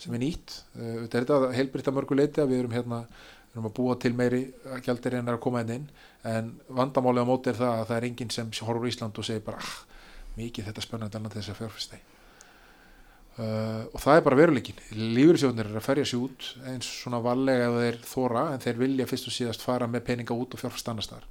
sem 0.00 0.14
er 0.16 0.22
nýtt. 0.22 0.58
Þetta 0.76 1.18
er 1.18 1.26
þetta 1.26 1.52
heilbritt 1.56 1.90
að 1.90 1.98
mörgu 1.98 2.18
leiti 2.18 2.42
að 2.42 2.52
við 2.52 2.62
erum 2.62 2.76
hérna 2.76 3.02
við 3.04 3.58
erum 3.58 3.68
að 3.70 3.76
búa 3.76 3.96
til 4.00 4.12
meiri 4.16 4.42
gjalderi 4.84 5.20
en 5.20 5.30
er 5.30 5.36
að 5.36 5.44
koma 5.44 5.64
inn 5.64 5.74
inn. 5.78 5.86
En 6.26 6.52
vandamálið 6.80 7.28
á 7.28 7.30
móti 7.30 7.52
er 7.52 7.60
það 7.60 7.78
að 7.78 7.86
það 7.90 7.96
er 7.98 8.10
enginn 8.10 8.34
sem 8.36 8.52
horfur 8.68 8.90
Ísland 8.92 9.20
og 9.20 9.28
segir 9.28 9.44
bara 9.46 9.60
ah, 9.60 9.78
mikið 10.36 10.70
þetta 10.70 10.84
spennandi 10.84 11.20
annað 11.20 11.40
þess 11.40 11.52
að 11.52 11.64
fjárfæsta 11.64 12.00
í 12.00 12.15
Uh, 13.36 13.84
og 13.92 14.00
það 14.00 14.16
er 14.16 14.22
bara 14.24 14.36
veruleikin 14.38 14.78
lífyrirsjóðnir 14.96 15.68
er 15.68 15.76
að 15.76 15.84
ferja 15.84 16.06
sér 16.08 16.22
út 16.24 16.46
eins 16.70 16.86
svona 17.02 17.18
vallega 17.20 17.66
ef 17.66 17.74
þeir 17.82 17.98
þóra 18.08 18.44
en 18.54 18.62
þeir 18.62 18.78
vilja 18.80 19.06
fyrst 19.10 19.28
og 19.28 19.34
síðast 19.36 19.64
fara 19.66 19.88
með 19.92 20.06
peninga 20.06 20.32
út 20.32 20.56
og 20.56 20.62
fjárfæst 20.62 20.88
annars 20.88 21.10
þar 21.10 21.26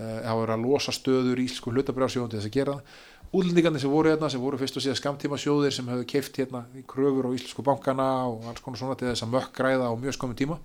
það 0.00 0.26
uh, 0.32 0.42
er 0.42 0.52
að 0.56 0.64
losa 0.64 0.94
stöður 0.94 1.38
í 1.38 1.44
íslensku 1.46 1.70
hlutabrjársjóðun 1.74 2.32
til 2.32 2.40
þess 2.40 2.50
að 2.50 2.56
gera 2.56 2.74
það. 2.74 2.98
Útlendingarnir 3.30 3.82
sem 3.84 3.92
voru 3.94 4.10
hérna 4.10 4.30
sem 4.32 4.42
voru 4.42 4.58
fyrst 4.58 4.80
og 4.80 4.84
síðast 4.84 5.04
skamtíma 5.04 5.38
sjóðir 5.38 5.76
sem 5.76 5.92
hefur 5.92 6.08
keift 6.12 6.40
hérna 6.40 6.64
í 6.74 6.82
kröfur 6.90 7.30
á 7.30 7.34
íslensku 7.36 7.62
bankana 7.66 8.08
og 8.26 8.48
alls 8.50 8.64
konar 8.64 8.82
svona 8.82 8.98
til 8.98 9.12
þess 9.12 9.26
að 9.26 9.34
mökk 9.36 9.54
græða 9.54 9.86
á 9.86 9.94
mjög 10.02 10.18
skomum 10.18 10.38
tíma. 10.38 10.58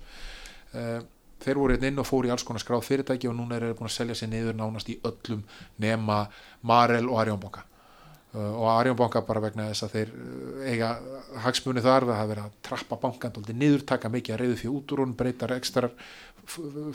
Uh, 0.74 0.98
þeir 1.46 1.62
voru 1.62 1.78
hérna 1.78 1.92
inn 1.92 2.02
og 2.02 2.10
fóru 2.10 2.32
í 2.32 2.34
alls 2.34 2.48
konar 2.48 2.64
skráð 2.64 2.88
fyrirtæki 2.88 3.30
og 3.30 3.38
núna 3.38 3.60
er 3.60 3.68
þeir 3.68 3.78
búin 3.78 3.92
að 3.92 3.98
selja 4.00 4.18
sér 4.18 4.34
niður 4.34 4.58
nánast 4.58 4.90
í 4.90 4.98
öllum 5.06 5.46
nema 5.84 6.24
Marel 6.66 7.06
og 7.12 7.22
Arjónbanka 7.22 7.68
og 8.36 8.68
Arjónbanka 8.72 9.22
bara 9.28 9.44
vegna 9.44 9.70
þess 9.70 9.86
að 9.86 9.96
þeir 9.96 10.14
eiga 10.68 10.92
hagsmunni 11.46 11.84
þar 11.84 12.08
það 12.10 12.20
hafa 12.20 12.32
verið 12.32 12.46
að 12.46 12.56
trappa 12.68 13.00
bankan 13.02 13.36
doldi 13.36 13.56
niður, 13.56 13.86
taka 13.88 14.12
mikið 14.12 14.36
að 14.36 14.42
reyðu 14.42 14.58
fyrir 14.62 14.76
út 14.76 14.94
úr 14.96 15.04
hún, 15.04 15.18
breyta 15.18 15.50
ekstra 15.56 15.92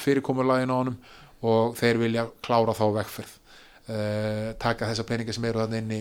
fyrirkomurlægin 0.05 0.72
á 0.72 0.76
honum 0.76 0.98
og 1.40 1.76
þeir 1.79 2.00
vilja 2.03 2.26
klára 2.44 2.74
þá 2.76 2.85
vegferð. 2.98 3.37
Uh, 3.90 4.50
taka 4.61 4.87
þessa 4.87 5.07
peningi 5.09 5.35
sem 5.35 5.46
eru 5.48 5.64
þannig 5.64 5.81
inni 5.83 6.00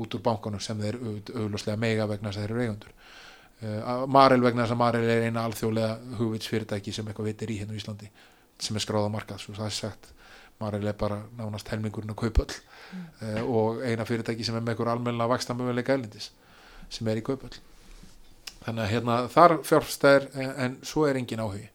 út 0.00 0.14
úr 0.16 0.22
bankanum 0.24 0.60
sem 0.62 0.78
þeir 0.80 0.98
auglúslega 1.00 1.78
mega 1.80 2.06
vegna 2.10 2.28
þess 2.28 2.40
að 2.40 2.44
þeir 2.44 2.52
eru 2.54 2.64
eigundur 2.66 2.90
uh, 2.92 4.06
Marel 4.10 4.42
vegna 4.44 4.66
þess 4.66 4.74
að 4.74 4.80
Marel 4.82 5.06
er 5.08 5.26
eina 5.28 5.44
alþjóðlega 5.48 6.18
hugvitsfyrirtæki 6.18 6.94
sem 6.94 7.08
eitthvað 7.08 7.30
veitir 7.30 7.54
í 7.54 7.58
hérna 7.62 7.76
í 7.76 7.80
Íslandi 7.80 8.10
sem 8.60 8.76
er 8.76 8.84
skráða 8.84 9.12
markað, 9.14 9.40
svo 9.40 9.56
það 9.56 9.70
er 9.70 9.76
sagt 9.78 10.10
Marel 10.60 10.86
er 10.86 10.96
bara 11.00 11.22
nánast 11.38 11.72
helmingurinn 11.72 12.12
að 12.12 12.20
kaupöll 12.22 12.52
mm. 12.52 13.08
uh, 13.24 13.42
og 13.48 13.82
eina 13.86 14.06
fyrirtæki 14.08 14.46
sem 14.46 14.56
er 14.58 14.64
með 14.64 14.76
einhver 14.76 14.92
almenna 14.94 15.28
vaksta 15.30 15.56
möguleika 15.56 15.96
elindis 15.96 16.30
sem 16.92 17.08
er 17.08 17.20
í 17.20 17.26
kaupöll 17.26 17.56
þannig 18.64 18.84
að 18.84 18.90
hérna 18.94 19.20
þar 19.32 19.58
fjárfstæðir 19.64 20.30
en, 20.34 20.50
en 20.66 20.80
svo 20.86 21.06
er 21.08 21.20
engin 21.20 21.42
áhugi 21.42 21.68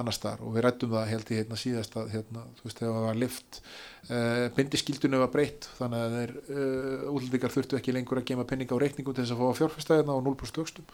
annars 0.00 0.20
þar 0.22 0.40
og 0.44 0.54
við 0.54 0.64
rættum 0.64 0.92
það 0.94 1.10
held 1.10 1.30
í 1.30 1.38
hérna 1.38 1.58
síðast 1.60 1.96
að 2.00 2.12
hérna, 2.14 2.44
þú 2.56 2.66
veist 2.66 2.78
þegar 2.80 2.94
það 2.96 3.06
var 3.06 3.18
lift 3.20 3.58
uh, 3.62 4.46
bindiskildunum 4.56 5.22
var 5.22 5.32
breytt. 5.34 5.68
Þannig 5.78 6.04
að 6.04 6.14
þeir 6.16 6.32
uh, 6.38 7.02
útlendingar 7.12 7.54
þurftu 7.56 7.78
ekki 7.78 7.96
lengur 7.96 8.22
að 8.22 8.28
gema 8.30 8.46
penninga 8.48 8.78
á 8.78 8.82
reikningum 8.82 9.16
til 9.16 9.26
þess 9.26 9.34
að 9.36 9.42
fá 9.42 9.60
fjárfstæðina 9.60 10.16
og 10.16 10.24
0% 10.30 10.62
vöxtum. 10.62 10.88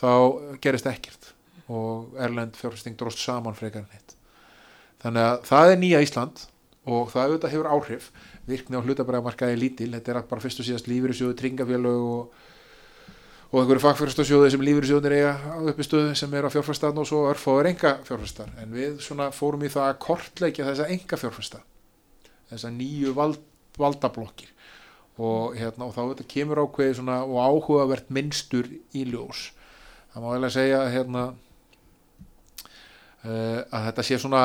Þá 0.00 0.12
gerist 0.64 0.88
ekkert 0.88 1.34
og 1.70 2.16
Erlend 2.18 2.56
fjárfsting 2.58 2.96
dróst 2.98 3.20
saman 3.20 3.58
frekar 3.58 3.84
en 3.84 3.92
hitt. 3.92 4.16
Þannig 5.04 5.26
að 5.26 5.44
það 5.50 5.74
er 5.74 5.82
nýja 5.84 6.02
Ísland 6.06 6.46
og 6.88 7.10
það 7.12 7.26
auðvitað 7.26 7.54
hefur 7.54 7.70
áhrif. 7.74 8.10
Virkni 8.48 8.80
á 8.80 8.84
hlutabræðamarkaði 8.84 9.58
lítil. 9.60 9.90
Þetta 9.96 10.14
er 10.14 10.22
bara 10.30 10.44
fyrst 10.44 10.62
og 10.62 10.68
síðast 10.68 10.88
lífyrirsjóðu, 10.88 11.36
tringafélög 11.40 12.06
og, 12.06 12.44
og 13.50 13.58
einhverju 13.60 13.84
fagfjárfærstasjóðu 13.84 14.52
sem 14.54 14.64
lífyrirsjóðunir 14.64 15.16
eiga 15.18 15.58
uppi 15.72 15.86
stöðu 15.86 16.14
sem 16.18 16.38
er 16.38 16.48
á 16.48 16.54
fjárfærstan 16.54 17.02
og 17.02 17.08
svo 17.10 17.26
örfáður 17.32 17.72
enga 17.74 17.96
fjárfærstar 18.06 18.54
en 18.62 18.72
við 18.76 19.02
fórum 19.36 19.66
í 19.66 19.72
það 19.72 19.88
að 19.88 20.00
kortleikja 20.06 20.70
þessa 20.70 20.88
enga 20.94 21.18
fjárfærstar 21.20 21.66
þessa 22.50 22.72
nýju 22.74 23.14
vald, 23.16 23.38
valdablokkir. 23.78 24.50
Og, 25.20 25.56
hérna, 25.58 25.86
og 25.86 25.94
þá 25.94 26.02
þetta 26.14 26.28
kemur 26.30 26.62
ákveði 26.64 26.96
svona 26.96 27.20
og 27.26 27.38
áhugavert 27.44 28.08
minnstur 28.14 28.68
í 28.96 29.04
ljós. 29.10 29.50
Það 30.14 30.24
má 30.24 30.28
vel 30.32 30.46
að 30.48 30.54
segja 30.54 30.78
hérna, 30.90 31.24
uh, 33.26 33.60
að 33.68 33.88
þetta 33.90 34.06
sé 34.06 34.18
svona 34.22 34.44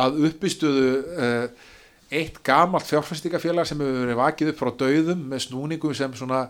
að 0.00 0.20
uppistuðu 0.28 0.88
uh, 1.14 1.66
eitt 2.14 2.40
gamalt 2.46 2.86
fjárfæstingafélag 2.88 3.68
sem 3.68 3.80
hefur 3.80 4.04
verið 4.04 4.20
vakið 4.20 4.50
upp 4.52 4.60
frá 4.60 4.70
dauðum 4.84 5.22
með 5.30 5.44
snúningum 5.48 5.94
sem 5.96 6.14
svona 6.18 6.44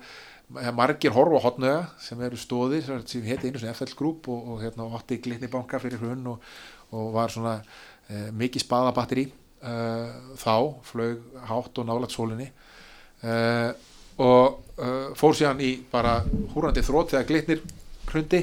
margir 0.76 1.14
horfa 1.14 1.40
hotnöga 1.40 1.86
sem 2.02 2.20
eru 2.24 2.36
stóðir 2.36 2.84
sem 2.84 3.24
heiti 3.24 3.48
einu 3.48 3.60
svona 3.60 3.76
FL 3.76 3.94
Group 3.96 4.28
og, 4.32 4.50
og 4.52 4.60
hérna 4.64 4.90
átti 4.98 5.18
glitnibanka 5.24 5.80
fyrir 5.80 6.02
hrunn 6.02 6.26
og, 6.34 6.50
og 6.92 7.14
var 7.14 7.32
svona 7.32 7.56
uh, 7.60 8.28
mikið 8.36 8.66
spaðabatteri 8.66 9.24
uh, 9.30 10.36
þá 10.40 10.56
flög 10.90 11.24
hátt 11.48 11.80
og 11.80 11.88
nálat 11.88 12.14
sólinni 12.14 12.50
og 14.20 14.74
fór 15.16 15.32
síðan 15.32 15.62
í 15.64 15.70
bara 15.88 16.18
húrandi 16.52 16.82
þrótt 16.84 17.14
þegar 17.14 17.28
glitnir 17.30 17.62
hrundi 18.10 18.42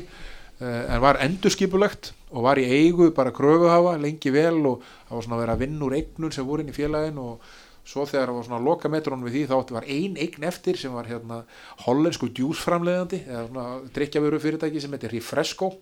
en 0.62 1.02
var 1.02 1.18
endurskipulegt 1.24 2.12
og 2.32 2.46
var 2.46 2.60
í 2.62 2.68
eigu 2.70 3.10
bara 3.16 3.34
kröfuhafa 3.34 3.98
lengi 4.02 4.32
vel 4.34 4.60
og 4.70 4.86
það 5.08 5.16
var 5.16 5.26
svona 5.26 5.38
að 5.38 5.44
vera 5.44 5.56
að 5.58 5.64
vinna 5.66 5.88
úr 5.88 5.98
eignun 5.98 6.34
sem 6.36 6.48
voru 6.48 6.64
inn 6.64 6.72
í 6.72 6.76
félagin 6.76 7.20
og 7.22 7.50
svo 7.82 8.06
þegar 8.06 8.30
það 8.30 8.38
var 8.38 8.48
svona 8.48 8.66
lokametrónum 8.68 9.26
við 9.26 9.38
því 9.40 9.44
þá 9.50 9.74
var 9.74 9.90
ein 9.90 10.18
eign 10.22 10.48
eftir 10.48 10.78
sem 10.78 10.94
var 10.94 11.10
hérna 11.10 11.42
hollensku 11.88 12.30
djúsframleðandi 12.30 13.24
eða 13.26 13.44
svona 13.50 13.68
drikkjaföru 13.98 14.42
fyrirtæki 14.44 14.84
sem 14.84 14.94
heitir 14.94 15.16
Refresco 15.16 15.74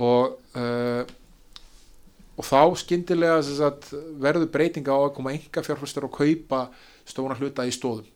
og 0.00 0.38
uh, 0.56 1.02
og 2.40 2.46
þá 2.46 2.62
skindilega 2.80 3.42
sagt, 3.44 3.90
verður 4.16 4.48
breytinga 4.48 4.96
á 4.96 5.00
að 5.04 5.16
koma 5.18 5.34
enga 5.36 5.60
fjárfæstur 5.66 6.06
og 6.08 6.14
kaupa 6.16 6.70
stóna 7.04 7.36
hluta 7.36 7.66
í 7.68 7.74
stóðum 7.74 8.08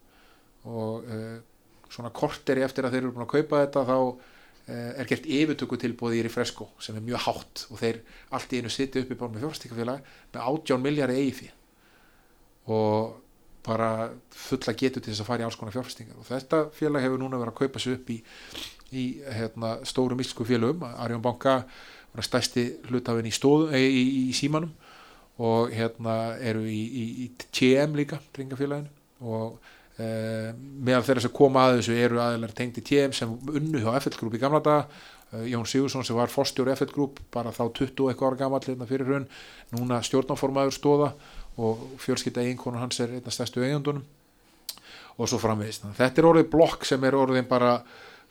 og 0.64 1.04
uh, 1.04 1.42
svona 1.92 2.08
korteri 2.14 2.64
eftir 2.64 2.88
að 2.88 2.96
þeir 2.96 3.02
eru 3.04 3.18
búin 3.18 3.26
að 3.26 3.34
kaupa 3.36 3.66
þetta 3.66 3.84
þá 3.84 3.98
Eh, 4.00 4.30
er 4.66 5.08
gert 5.10 5.26
yfirtöku 5.28 5.76
tilbúið 5.80 6.20
í 6.20 6.22
Refresco 6.24 6.70
sem 6.80 6.96
er 6.96 7.04
mjög 7.04 7.26
hátt 7.26 7.66
og 7.70 7.80
þeir 7.82 8.00
allt 8.32 8.54
í 8.54 8.62
einu 8.62 8.72
sittu 8.72 9.02
upp 9.02 9.12
í 9.12 9.18
bárn 9.20 9.34
með 9.34 9.44
fjárfæstíkafélag 9.44 10.08
með 10.32 10.40
18 10.40 10.84
miljari 10.84 11.18
eigi 11.20 11.34
því 11.40 11.50
og 12.74 13.20
bara 13.64 13.90
fulla 14.32 14.72
getur 14.76 15.04
til 15.04 15.12
þess 15.12 15.24
að 15.24 15.28
fara 15.28 15.44
í 15.44 15.46
alls 15.48 15.58
konar 15.60 15.74
fjárfæstingar 15.76 16.20
og 16.20 16.28
þetta 16.28 16.62
félag 16.76 17.04
hefur 17.04 17.20
núna 17.20 17.40
verið 17.40 17.52
að 17.52 17.60
kaupa 17.60 17.82
sér 17.82 17.98
upp 17.98 18.10
í, 18.12 18.18
í 18.92 19.04
hérna, 19.36 19.74
stórum 19.88 20.20
íslensku 20.20 20.48
félagum, 20.48 20.84
Arjón 20.84 21.24
Banka 21.24 21.62
var 22.14 22.26
stæsti 22.26 22.66
hlutafinn 22.88 23.28
í, 23.28 23.32
í, 23.32 24.04
í 24.30 24.34
símanum. 24.36 24.74
Og 25.42 25.72
hérna 25.74 26.36
eru 26.38 26.62
í 26.70 27.26
TM 27.50 27.96
líka, 27.98 28.20
dringafélaginu 28.36 29.26
og 29.26 29.56
Uh, 29.94 30.50
meðal 30.58 31.04
þeirra 31.06 31.22
sem 31.22 31.34
koma 31.34 31.68
að 31.68 31.76
þessu 31.78 31.98
eru 32.02 32.18
aðeinar 32.18 32.54
tengdi 32.58 32.82
TM 32.82 33.12
sem 33.14 33.30
unnu 33.30 33.78
hjá 33.78 33.92
FL 34.00 34.16
Group 34.18 34.34
í 34.34 34.40
gamla 34.42 34.58
daga. 34.64 34.88
Uh, 35.30 35.44
Jón 35.46 35.68
Sigursson 35.70 36.06
sem 36.06 36.18
var 36.18 36.32
fórstjóri 36.32 36.74
FL 36.74 36.90
Group 36.90 37.20
bara 37.34 37.52
þá 37.54 37.68
20 37.78 38.10
eitthvað 38.10 38.32
ára 38.32 38.40
gammal 38.40 38.62
hérna 38.64 38.88
fyrir 38.90 39.06
hrun 39.06 39.28
núna 39.74 40.00
stjórnáformaður 40.02 40.74
stóða 40.74 41.12
og 41.62 41.84
fjölskylda 42.02 42.42
eiginkonu 42.42 42.82
hans 42.82 42.98
er 43.04 43.14
einna 43.14 43.30
stærstu 43.30 43.62
eigandunum 43.62 44.02
og 45.14 45.30
svo 45.30 45.38
framvegist 45.38 45.86
þetta 45.94 46.20
er 46.20 46.26
orðið 46.26 46.50
blokk 46.50 46.86
sem 46.88 47.06
er 47.06 47.14
orðin 47.14 47.46
bara 47.46 47.76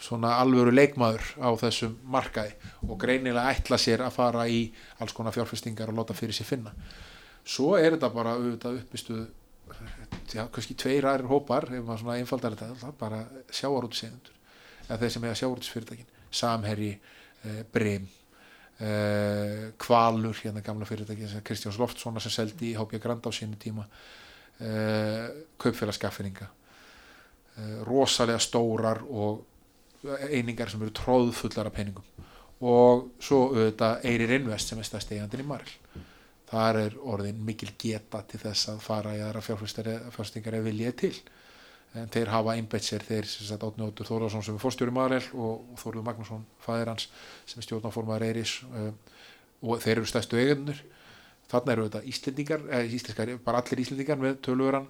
svona 0.03 0.35
alvöru 0.41 0.73
leikmaður 0.73 1.23
á 1.39 1.49
þessum 1.59 1.95
markaði 2.11 2.55
og 2.87 2.97
greinilega 2.99 3.53
ætla 3.53 3.79
sér 3.79 4.03
að 4.03 4.17
fara 4.17 4.47
í 4.51 4.65
alls 4.99 5.15
konar 5.15 5.35
fjárfestingar 5.35 5.91
og 5.93 6.01
láta 6.01 6.15
fyrir 6.17 6.35
sér 6.35 6.49
finna. 6.49 6.73
Svo 7.43 7.75
er 7.79 7.95
þetta 7.95 8.09
bara 8.13 8.35
auðvitað 8.35 8.81
uppistuð 8.81 9.23
já, 10.33 10.43
kannski 10.53 10.75
tveir 10.79 11.07
aðrir 11.09 11.29
hópar 11.29 11.67
ef 11.69 11.83
maður 11.83 12.01
svona 12.03 12.17
einfaldar 12.19 12.57
þetta, 12.57 12.91
bara 12.99 13.21
sjáarútsegundur 13.53 14.39
eða 14.87 14.99
þeir 15.03 15.13
sem 15.15 15.27
eiga 15.27 15.37
sjáarútsfyrirtækin 15.41 16.11
Samherji, 16.33 16.93
eh, 17.45 17.61
Brim 17.71 18.07
eh, 18.79 19.71
Kvalur 19.77 20.35
hérna 20.41 20.63
gamla 20.65 20.85
fyrirtæki, 20.89 21.29
Kristjáns 21.45 21.79
Loftsson 21.79 22.19
sem 22.21 22.33
seldi 22.33 22.71
í 22.71 22.77
HB 22.77 22.99
Grand 23.03 23.25
á 23.25 23.31
sínu 23.31 23.59
tíma 23.61 23.85
eh, 24.59 25.29
kaupfélagskaffinninga 25.61 26.49
eh, 26.49 27.77
rosalega 27.87 28.41
stórar 28.41 29.03
og 29.09 29.45
einingar 30.29 30.69
sem 30.69 30.81
eru 30.83 30.91
tróðfullar 30.91 31.69
af 31.69 31.77
peningum. 31.77 32.03
Og 32.63 33.13
svo 33.23 33.45
auðvitað 33.53 34.03
Eirir 34.07 34.33
Invest 34.35 34.71
sem 34.71 34.79
er 34.79 34.87
stærst 34.87 35.11
eigandin 35.15 35.43
í 35.43 35.47
Maril 35.47 35.71
þar 36.53 36.79
er 36.85 36.97
orðin 37.01 37.43
mikil 37.43 37.73
geta 37.81 38.21
til 38.29 38.39
þess 38.45 38.69
að 38.75 38.83
fara 38.85 39.15
í 39.17 39.21
aðra 39.25 39.41
fjárfæstingar 39.43 40.59
ef 40.59 40.67
viljið 40.69 40.97
til. 41.01 41.13
En 41.97 42.09
þeir 42.09 42.31
hafa 42.33 42.55
einbætt 42.57 42.87
sér 42.87 43.03
þeir 43.05 43.27
sem 43.29 43.45
sagt 43.45 43.65
Átni 43.65 43.85
Óttur 43.85 44.07
Þórðarsson 44.07 44.45
sem 44.45 44.55
er 44.57 44.61
fórstjóri 44.61 44.93
Marel 44.93 45.21
og 45.33 45.75
Þórður 45.81 46.07
Magnússon 46.07 46.45
fæðir 46.63 46.89
hans 46.89 47.09
sem 47.45 47.61
er 47.61 47.67
stjórnáformaður 47.67 48.25
Eiris 48.31 48.55
og 49.63 49.83
þeir 49.83 49.99
eru 49.99 50.09
stærstu 50.09 50.39
eigendunir 50.41 50.81
þarna 51.51 51.75
eru 51.75 51.87
þetta 51.87 52.03
Íslendingar 52.09 52.65
eh, 52.73 53.37
bara 53.43 53.61
allir 53.61 53.83
Íslendingar 53.83 54.19
með 54.21 54.39
töluveran 54.45 54.87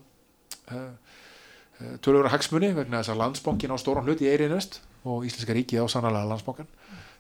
uh, 0.72 0.94
töluveran 2.04 2.34
hagsmunni 2.34 2.72
vegna 2.78 3.02
þess 3.02 3.14
að 3.14 3.22
landsbókin 3.24 3.74
á 3.74 3.78
stóran 3.82 4.08
hlut 4.08 4.24
í 4.24 4.30
Eiri 4.32 4.48
Invest 4.50 4.80
og 5.04 5.26
Íslenska 5.28 5.56
ríkið 5.58 5.84
á 5.84 5.88
sannlega 5.92 6.30
landsbókan 6.30 6.70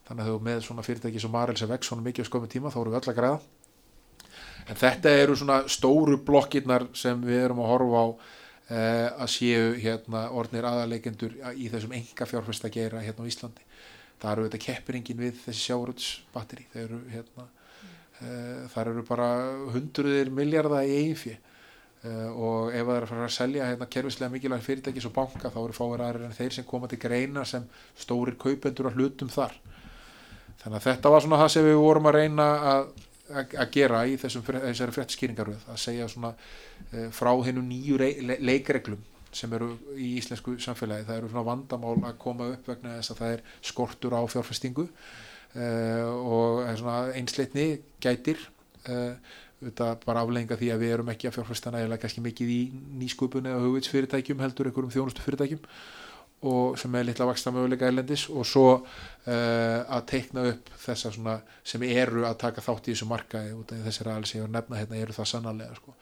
þannig 0.07 0.23
að 0.23 0.31
þau 0.31 0.47
með 0.47 0.63
svona 0.67 0.85
fyrirtæki 0.85 1.21
sem 1.21 1.33
Marel 1.33 1.57
sem 1.59 1.69
vex 1.71 1.89
svona 1.89 2.05
mikið 2.05 2.27
á 2.27 2.29
skömmu 2.29 2.49
tíma 2.51 2.71
þá 2.73 2.79
eru 2.81 2.93
við 2.93 2.99
öll 3.01 3.11
að 3.11 3.19
græða 3.19 3.41
en 4.67 4.79
þetta 4.79 5.13
eru 5.23 5.37
svona 5.39 5.61
stóru 5.71 6.19
blokkirnar 6.25 6.87
sem 6.97 7.21
við 7.25 7.45
erum 7.47 7.63
að 7.63 7.71
horfa 7.73 8.03
á 8.03 8.07
eh, 8.09 9.07
að 9.25 9.31
séu 9.35 9.71
hérna 9.79 10.27
orðnir 10.31 10.67
aðaleikendur 10.69 11.37
í 11.55 11.69
þessum 11.73 11.95
enga 11.99 12.27
fjárfesta 12.29 12.71
gera 12.73 13.03
hérna 13.03 13.27
á 13.27 13.29
Íslandi. 13.29 13.65
Það 14.21 14.31
eru 14.31 14.45
þetta 14.47 14.63
keppiringin 14.67 15.19
við 15.19 15.39
þessi 15.45 15.65
sjáuröldsbatteri 15.67 16.67
það 16.73 16.85
eru 16.85 17.01
hérna 17.11 17.47
eh, 18.21 18.61
það 18.73 18.93
eru 18.93 19.07
bara 19.09 19.31
hundruðir 19.73 20.31
miljardar 20.31 20.87
í 20.87 21.01
einfið 21.07 21.41
Uh, 22.03 22.31
og 22.35 22.73
ef 22.75 22.83
það 22.83 22.97
er 22.97 23.05
að 23.05 23.11
fara 23.13 23.25
að 23.29 23.31
selja 23.31 23.67
hérna 23.69 23.85
kervislega 23.87 24.33
mikilvæg 24.33 24.63
fyrirtækis 24.65 25.05
og 25.07 25.13
banka 25.15 25.47
þá 25.53 25.59
eru 25.61 25.75
fáir 25.77 26.01
aðrir 26.03 26.25
en 26.27 26.33
þeir 26.35 26.55
sem 26.57 26.65
koma 26.67 26.89
til 26.91 26.97
greina 26.99 27.45
sem 27.47 27.63
stórir 27.95 28.35
kaupendur 28.35 28.89
að 28.89 28.97
hlutum 28.97 29.29
þar. 29.31 29.53
Þannig 30.59 30.81
að 30.81 30.87
þetta 30.89 31.13
var 31.13 31.23
svona 31.23 31.39
það 31.39 31.53
sem 31.53 31.67
við 31.69 31.79
vorum 31.79 32.09
að 32.11 32.17
reyna 32.17 32.47
að, 32.73 32.91
að, 33.41 33.65
gera 33.73 34.03
í 34.07 34.17
þessum, 34.21 34.45
þessari 34.45 34.95
frettskýringaröð 34.97 35.65
að 35.73 35.81
segja 35.83 36.07
svona 36.11 36.33
uh, 36.33 37.09
frá 37.15 37.31
hennu 37.47 37.63
nýju 37.65 37.99
le, 38.01 38.37
leikreglum 38.43 39.01
sem 39.33 39.53
eru 39.57 39.71
í 39.97 40.11
íslensku 40.19 40.59
samfélagi. 40.61 41.07
Það 41.07 41.19
eru 41.19 41.31
svona 41.31 41.47
vandamál 41.47 41.95
að 42.05 42.19
koma 42.21 42.51
upp 42.53 42.67
vegna 42.69 42.97
þess 42.99 43.15
að 43.15 43.21
það 43.23 43.37
er 43.37 43.45
skortur 43.65 44.17
á 44.17 44.21
fjárfestingu 44.29 44.85
uh, 44.89 46.11
og 46.13 46.61
einsleitni 47.17 47.67
gætir 48.03 48.41
þetta 49.63 49.89
bara 50.03 50.23
aflenga 50.25 50.57
því 50.59 50.69
að 50.73 50.81
við 50.83 50.93
erum 50.95 51.11
ekki 51.13 51.29
að 51.29 51.37
fjárfesta 51.37 51.71
nægilega 51.71 52.03
kannski 52.03 52.23
mikið 52.23 52.49
í 52.51 52.61
nýsköpun 52.99 53.47
eða 53.47 53.61
hugvitsfyrirtækjum 53.63 54.41
heldur 54.43 54.69
einhverjum 54.69 54.91
þjónustu 54.91 55.23
fyrirtækjum 55.23 55.61
og 56.43 56.77
sem 56.79 56.95
er 56.95 57.07
litla 57.07 57.27
vaksta 57.29 57.53
möguleika 57.55 57.87
erlendis 57.87 58.25
og 58.31 58.45
svo 58.47 58.65
uh, 58.73 59.79
að 59.95 60.03
teikna 60.11 60.43
upp 60.51 60.73
þessar 60.83 61.15
svona 61.15 61.37
sem 61.63 61.85
eru 61.87 62.25
að 62.27 62.39
taka 62.43 62.63
þátt 62.65 62.89
í 62.89 62.95
þessu 62.95 63.07
markaði 63.09 63.55
út 63.55 63.71
af 63.71 63.85
þessari 63.87 64.13
aðeins 64.13 64.35
ég 64.35 64.45
var 64.45 64.53
nefna 64.57 64.81
hérna 64.81 64.99
eru 64.99 65.15
það 65.15 65.29
sannarlega 65.31 65.79
sko. 65.79 65.95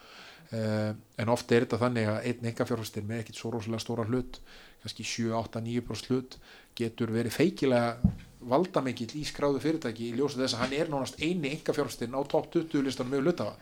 uh, 0.56 0.90
en 1.22 1.34
ofta 1.36 1.56
er 1.56 1.68
þetta 1.68 1.82
þannig 1.86 2.10
að 2.10 2.28
einn 2.32 2.50
enga 2.52 2.68
fjárfæstir 2.72 3.08
með 3.08 3.24
ekkit 3.24 3.42
svo 3.42 3.54
rosalega 3.54 3.86
stóra 3.86 4.08
hlut 4.10 4.42
kannski 4.82 5.06
7, 5.06 5.30
8, 5.38 5.62
9% 5.68 6.10
hlut 6.10 6.40
getur 6.78 7.14
verið 7.14 7.38
feikilega 7.38 8.14
valdamikill 8.50 9.12
í 9.20 9.28
skráðu 9.30 9.62
fyrirtæki 9.62 10.10
í 10.10 10.16
ljósu 10.18 10.40
þess 10.40 10.58
að 10.58 10.64
hann 10.64 10.74
er 10.80 10.90
nánast 10.90 11.22
eini 11.22 11.52
enga 11.54 11.76
fjárfæstin 11.78 12.18
á 12.18 12.22
top 12.26 12.50
20 12.56 12.88
listanum 12.88 13.14
með 13.14 13.28
hlutafa 13.28 13.54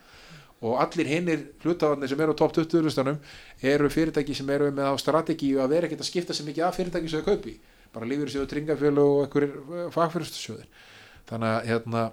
og 0.60 0.80
allir 0.84 1.08
hinnir 1.08 1.44
hlutafarnir 1.64 2.12
sem 2.12 2.20
eru 2.20 2.36
á 2.36 2.40
top 2.40 2.54
20 2.56 2.84
listanum 2.84 3.20
eru 3.64 3.90
fyrirtæki 3.90 4.36
sem 4.36 4.50
eru 4.52 4.72
með 4.76 4.92
á 4.92 4.96
strategíu 5.00 5.62
að 5.64 5.76
vera 5.76 5.88
ekkert 5.88 6.04
að 6.04 6.10
skipta 6.10 6.36
sér 6.36 6.50
mikið 6.50 6.66
af 6.68 6.80
fyrirtæki 6.80 7.12
sem 7.12 7.22
þau 7.22 7.30
kaupi. 7.32 7.56
Bara 7.94 8.10
lífur 8.10 8.32
sjóðu 8.34 8.50
tringafjölu 8.52 9.06
og 9.06 9.22
einhverjir 9.24 9.92
fagfyrirstasjóðir 9.96 10.68
þannig 11.30 11.54
að 11.54 11.70
hérna, 11.70 12.04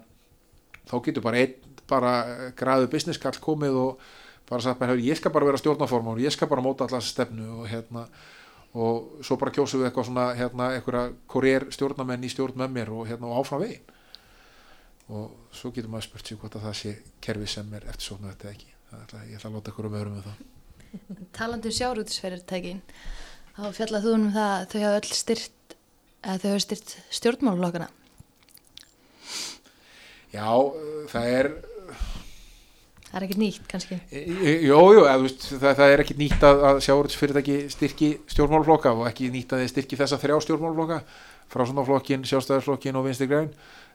þá 0.86 0.96
getur 1.08 1.26
bara 1.26 1.42
einn 1.42 1.74
bara 1.90 2.12
græðu 2.58 2.88
business 2.92 3.20
kall 3.22 3.36
komið 3.42 3.76
og 3.80 4.06
bara 4.48 4.62
sagt 4.62 4.80
mér, 4.80 4.94
ég 5.02 5.18
skal 5.18 5.34
bara 5.34 5.48
vera 5.48 5.60
stjórnaform 5.60 6.12
og 6.12 6.22
ég 6.22 6.34
skal 6.34 6.50
bara 6.50 6.62
móta 6.64 6.86
allans 6.86 7.10
stefnu 7.10 7.62
og 7.62 7.68
hérna 7.70 8.06
og 8.76 9.22
svo 9.24 9.38
bara 9.40 9.54
kjósum 9.54 9.80
við 9.80 9.90
eitthvað 9.90 10.08
svona 10.10 10.26
hérna, 10.36 10.70
eitthvað 10.76 11.14
korér 11.30 11.68
stjórnamenn 11.74 12.26
í 12.26 12.30
stjórn 12.30 12.58
með 12.60 12.74
mér 12.74 12.92
og 12.94 13.06
hérna 13.08 13.30
og 13.30 13.40
áfram 13.42 13.64
veginn 13.64 13.95
og 15.06 15.54
svo 15.54 15.70
getur 15.74 15.90
maður 15.92 16.08
spurt 16.08 16.30
sér 16.30 16.40
hvort 16.40 16.56
að 16.58 16.66
það 16.66 16.78
sé 16.80 16.94
kerfi 17.22 17.50
sem 17.50 17.74
er 17.78 17.86
eftir 17.86 18.08
svona 18.08 18.32
þetta 18.32 18.52
ekki 18.52 18.72
ætla, 18.96 19.22
ég 19.26 19.38
ætla 19.38 19.50
að 19.50 19.58
láta 19.58 19.72
ykkur 19.72 19.88
um 19.90 19.98
öðrum 20.00 20.16
með 20.16 20.26
það 20.30 20.38
Talandi 21.36 21.70
um 21.70 21.76
sjárútisferðartækin 21.78 22.82
þá 23.56 23.68
fjallað 23.76 24.08
þú 24.08 24.16
um 24.16 24.26
það 24.34 24.56
að 24.56 24.66
þau 24.72 24.80
hafa 24.86 24.98
öll 25.02 25.14
styrt 25.20 25.76
að 26.26 26.42
þau 26.42 26.50
hafa 26.50 26.64
styrt 26.66 26.96
stjórnmálflokkana 27.20 27.88
Já, 30.36 30.50
það 31.12 31.32
er 31.38 31.50
Það 33.06 33.16
er 33.22 33.24
ekkert 33.24 33.40
nýtt 33.40 33.68
kannski. 33.70 33.96
Jújú, 34.66 35.04
það, 35.06 35.70
það 35.78 35.92
er 35.92 36.00
ekkert 36.02 36.18
nýtt 36.20 36.42
að, 36.44 36.62
að 36.68 36.80
sjáurðsfyrirtæki 36.84 37.54
styrki 37.72 38.08
stjórnmálflokka 38.28 38.92
og 38.92 39.06
ekki 39.08 39.30
nýtt 39.32 39.54
að 39.54 39.62
þeir 39.62 39.70
styrki 39.72 39.98
þessa 40.02 40.18
þrjá 40.20 40.36
stjórnmálflokka 40.44 40.98
frá 41.46 41.62
svona 41.62 41.84
flokkin, 41.86 42.26
sjálfstæðarflokkin 42.28 42.98
og 42.98 43.06
vinstir 43.06 43.30
græn 43.30 43.48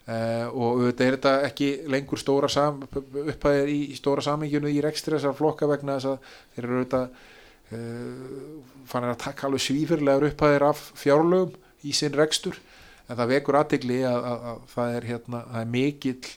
uh, 0.08 0.48
og 0.50 0.82
þetta 0.88 1.06
er 1.06 1.18
þetta 1.18 1.34
ekki 1.48 1.70
lengur 1.92 2.22
stóra 2.22 2.50
upphæðir 2.50 3.72
í, 3.72 3.80
í 3.94 4.00
stóra 4.00 4.24
saminginu 4.26 4.72
í 4.72 4.82
rekstri 4.84 5.18
þessar 5.18 5.38
flokka 5.38 5.70
vegna 5.70 5.98
þess 6.00 6.12
að 6.12 6.36
þeir 6.56 6.68
eru 6.68 6.84
þetta 6.84 7.02
uh, 7.06 7.78
eh, 7.78 8.76
fannir 8.92 9.14
að 9.14 9.24
taka 9.26 9.48
alveg 9.48 9.66
svífurlegar 9.68 10.28
upphæðir 10.32 10.68
af 10.72 10.86
fjárlögum 11.00 11.58
í 11.88 11.96
sinn 11.98 12.16
rekstur. 12.18 12.60
En 13.08 13.18
það 13.18 13.34
vekur 13.36 13.58
aðtegli 13.60 14.04
að, 14.08 14.30
að, 14.30 14.46
að 14.52 14.62
það 14.72 14.96
er, 14.96 15.08
hérna, 15.10 15.42
er 15.60 15.70
mikill 15.72 16.32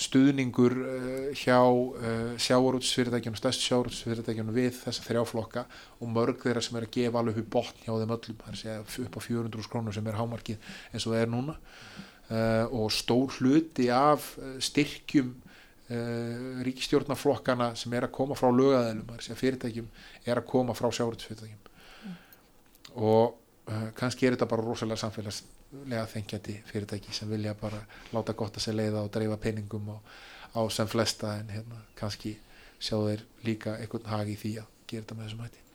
stuðningur 0.00 0.76
uh, 0.80 1.26
hjá 1.36 1.58
sjáurútsfyrirtækjum, 2.40 3.36
stærst 3.36 3.66
sjáurútsfyrirtækjum 3.66 4.52
við 4.56 4.70
þessa 4.78 5.04
þrjáflokka 5.04 5.66
og 6.00 6.12
mörg 6.14 6.40
þeirra 6.40 6.62
sem 6.64 6.78
er 6.80 6.86
að 6.86 6.94
gefa 6.96 7.20
alveg 7.20 7.42
botn 7.52 7.82
hjá 7.84 7.92
þeim 7.92 8.14
öllum, 8.16 8.38
það 8.40 8.48
er 8.48 8.56
að 8.56 8.62
segja 8.62 9.04
upp 9.04 9.18
á 9.18 9.20
400 9.26 9.68
krónur 9.74 9.96
sem 9.96 10.08
er 10.08 10.16
hámarkið 10.16 10.72
eins 10.94 11.04
og 11.04 11.12
það 11.12 11.24
er 11.26 11.34
núna 11.34 11.58
og 12.30 12.92
stór 12.94 13.32
hluti 13.40 13.88
af 13.90 14.32
styrkjum 14.62 15.32
ríkistjórnaflokkana 15.90 17.72
sem 17.74 17.94
er 17.98 18.06
að 18.06 18.12
koma 18.14 18.36
frá 18.38 18.46
lögaðilum, 18.54 19.08
það 19.08 19.24
er 19.24 19.32
að 19.34 19.40
fyrirtækjum 19.40 19.88
er 20.22 20.38
að 20.38 20.46
koma 20.52 20.76
frá 20.78 20.86
sjáurútsfyrirtækjum 20.94 21.64
mm. 22.06 22.20
og 23.02 23.90
kannski 23.98 24.28
er 24.28 24.36
þetta 24.36 24.46
bara 24.52 24.66
rosalega 24.68 25.02
samfélags 25.02 25.40
lega 25.86 26.06
þengjandi 26.10 26.56
fyrirtæki 26.66 27.14
sem 27.14 27.30
vilja 27.30 27.56
bara 27.58 27.80
láta 28.14 28.34
gott 28.38 28.58
að 28.58 28.66
segja 28.66 28.78
leiða 28.80 29.02
og 29.04 29.10
dreifa 29.14 29.38
peningum 29.42 29.90
og, 29.96 30.14
á 30.50 30.60
sem 30.70 30.88
flesta 30.90 31.36
en 31.38 31.50
hérna 31.54 31.82
kannski 31.98 32.36
sjá 32.78 32.96
þeir 32.96 33.26
líka 33.46 33.76
einhvern 33.78 34.08
hag 34.10 34.30
í 34.30 34.38
því 34.38 34.56
að 34.62 34.70
gera 34.90 35.04
þetta 35.04 35.18
með 35.18 35.28
þessum 35.28 35.44
hætti 35.46 35.66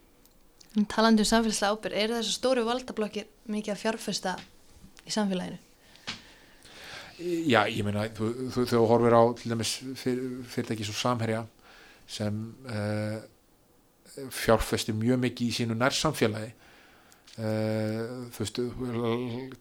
Talandi 0.92 1.24
um 1.24 1.30
samfélagslega 1.30 1.76
ábyrg, 1.78 2.02
eru 2.04 2.18
þessu 2.18 2.34
stóru 2.36 2.66
valdablokkir 2.68 3.30
mikið 3.48 3.72
að 3.72 3.82
fjárfesta 3.86 4.34
í 5.08 5.14
samfélaginu? 5.16 5.62
Já, 7.22 7.62
ég 7.72 7.86
meina 7.88 8.10
þú, 8.12 8.30
þú, 8.52 8.66
þú 8.68 8.82
horfir 8.90 9.16
á 9.16 9.24
til 9.40 9.52
dæmis 9.54 9.72
fyr, 9.96 10.20
fyrirtæki 10.52 10.88
svo 10.88 10.96
samherja 11.00 11.46
sem 12.12 12.42
uh, 12.68 13.22
fjárfesti 14.36 14.94
mjög 14.96 15.22
mikið 15.24 15.48
í 15.48 15.56
sínu 15.56 15.78
nærsamfélagi. 15.80 16.52
Uh, 17.36 18.28
þú 18.36 18.44
veist, 18.44 18.60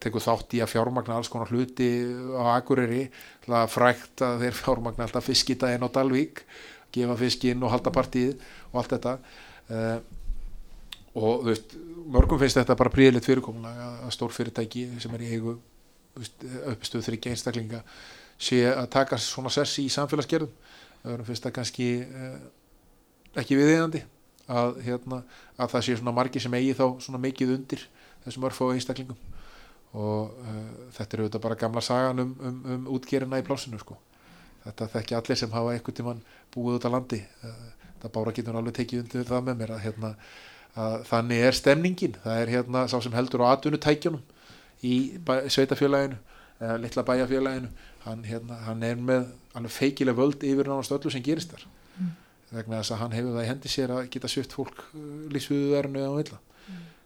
tekur 0.03 0.23
þátt 0.23 0.57
í 0.59 0.63
að 0.63 0.73
fjármagna 0.75 1.19
alls 1.19 1.31
konar 1.31 1.51
hluti 1.51 1.89
á 2.39 2.59
Akureyri, 2.59 3.07
frækt 3.47 4.23
að 4.27 4.45
þeir 4.45 4.59
fjármagna 4.59 5.07
alltaf 5.07 5.27
fiskitæðin 5.31 5.87
á 5.87 5.95
Dalvík 5.95 6.43
gefa 6.95 7.17
fiskinn 7.19 7.63
og 7.67 7.73
halda 7.75 7.91
partíð 7.95 8.35
og 8.73 8.81
allt 8.83 8.97
þetta. 8.97 9.15
Uh, 9.71 9.99
og 11.15 11.45
þú 11.45 11.53
veist, 11.53 11.77
mörgum 12.11 12.43
finnst 12.43 12.59
þetta 12.59 12.79
bara 12.79 12.91
príðilegt 12.95 13.31
fyrirkomuna 13.31 13.73
að 14.09 14.13
stór 14.15 14.35
fyrirtæki 14.35 14.89
sem 15.03 15.15
er 15.15 15.23
í 15.23 15.31
eigu 15.37 15.55
uppistöðu 16.15 17.09
þryggja 17.09 17.35
einstaklinga 17.35 17.83
sé 18.39 18.61
að 18.71 18.89
taka 18.95 19.19
svona 19.21 19.53
sessi 19.53 19.87
í 19.87 19.93
samfélagsgerðum, 19.93 20.53
það 21.05 21.27
finnst 21.29 21.47
það 21.47 21.55
kannski 21.59 21.89
uh, 22.05 22.39
ekki 23.41 23.59
viðeigandi 23.59 24.03
að, 24.51 24.81
hérna, 24.85 25.21
að 25.57 25.75
það 25.75 25.87
sé 25.87 25.99
svona 25.99 26.17
margi 26.17 26.43
sem 26.43 26.57
eigi 26.59 26.75
þá 26.77 26.85
svona 27.03 27.21
mikið 27.23 27.55
undir 27.57 27.85
þessum 28.25 28.49
örfá 28.49 28.65
einstaklingum. 28.73 29.21
Og 29.95 30.35
uh, 30.43 30.65
þetta 30.97 31.17
er 31.17 31.23
auðvitað 31.23 31.45
bara 31.47 31.61
gamla 31.61 31.85
sagan 31.85 32.25
um, 32.25 32.35
um, 32.41 32.59
um 32.75 32.91
útgerina 32.97 33.39
í 33.41 33.47
plásinu 33.47 33.79
sko. 33.81 33.97
þetta 34.65 34.91
þekki 34.97 35.17
allir 35.19 35.39
sem 35.39 35.53
hafa 35.53 35.75
einhvern 35.75 35.97
tíman 35.97 36.23
búið 36.55 36.81
út 36.81 36.89
á 36.89 36.95
landi. 36.95 37.21
Uh, 37.45 37.91
það 38.03 38.15
bára 38.17 38.35
getur 38.37 38.59
alveg 38.59 38.77
tekið 38.81 39.05
undir 39.05 39.29
það 39.29 39.47
með 39.49 39.61
mér 39.61 39.75
að, 39.77 39.83
hérna, 39.85 40.11
að 40.75 40.97
þannig 41.11 41.45
er 41.49 41.59
stemningin. 41.61 42.17
Það 42.25 42.41
er 42.41 42.55
hérna 42.57 42.87
sá 42.91 42.97
sem 43.01 43.15
heldur 43.17 43.45
á 43.47 43.53
atvinnutækjunum 43.55 44.25
í 44.85 44.95
sveitafélaginu 45.25 46.21
eða 46.61 46.79
litla 46.81 47.05
bæjafélaginu 47.07 47.71
hann, 48.05 48.25
hérna, 48.29 48.61
hann 48.69 48.83
er 48.87 49.01
með 49.01 49.31
alveg 49.57 49.75
feikileg 49.75 50.19
völd 50.19 50.45
yfir 50.47 50.69
nánast 50.71 50.93
öllu 50.95 51.13
sem 51.13 51.25
gerist 51.25 51.55
þar. 51.55 51.67
Vegna 52.55 52.81
þess 52.81 52.95
að 52.95 53.01
hann 53.03 53.15
hefur 53.17 53.35
það 53.35 53.45
í 53.45 53.51
hendi 53.51 53.71
sér 53.73 53.95
að 53.95 54.11
geta 54.15 54.31
svift 54.31 54.53
fólk 54.55 54.85
lífsviðuverðinu 55.35 56.05
eða 56.05 56.19
vilja 56.21 56.43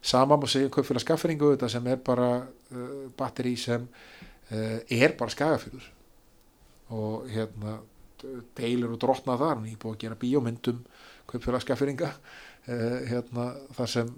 sama 0.02 0.36
má 0.36 0.46
segja 0.46 0.68
um 0.68 0.72
kaupfélag 0.72 1.02
skafferingu 1.02 1.52
þetta 1.54 1.68
sem 1.72 1.86
er 1.90 2.00
bara 2.04 2.28
uh, 2.46 3.06
batteri 3.18 3.56
sem 3.58 3.86
uh, 4.52 4.78
er 4.88 5.14
bara 5.18 5.34
skagafjörður. 5.34 5.88
Og 6.94 7.28
hérna 7.28 7.78
deilur 8.56 8.94
og 8.94 9.00
drotna 9.02 9.36
þar. 9.38 9.58
Hann 9.58 9.66
er 9.68 9.80
búið 9.80 9.96
að 9.96 10.04
gera 10.04 10.20
bíómyndum 10.22 10.84
kaupfélag 11.28 11.64
skafferinga 11.66 12.12
uh, 12.12 13.00
hérna 13.10 13.50
þar 13.76 13.92
sem 13.96 14.14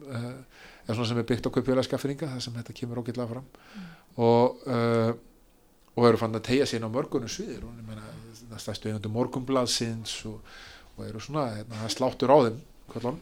uh, 0.91 0.93
er 0.93 0.99
svona 0.99 1.11
sem 1.15 1.23
er 1.23 1.29
byggt 1.31 1.49
á 1.49 1.55
kaupfélag 1.55 1.87
skafferinga 1.87 2.35
þar 2.35 2.45
sem 2.45 2.61
þetta 2.61 2.77
kemur 2.77 3.03
ógætlega 3.03 3.31
fram. 3.31 3.51
Og 4.21 4.65
uh, 4.67 5.13
og 6.01 6.07
eru 6.09 6.21
fann 6.21 6.37
að 6.37 6.47
tegja 6.49 6.69
sér 6.69 6.87
á 6.87 6.91
mörgunum 6.93 7.31
sviðir. 7.31 7.65
Og 7.67 7.77
ég 7.79 7.87
meina 7.87 8.05
það 8.51 8.63
stæstu 8.63 8.91
einhverjum 8.91 9.17
morgumblaðsins 9.17 10.15
og, 10.31 10.41
og 10.97 11.05
eru 11.07 11.23
svona 11.23 11.49
hérna, 11.57 11.83
það 11.83 11.95
sláttur 11.97 12.35
á 12.35 12.39
þeim 12.47 12.61
kvöldum. 12.91 13.21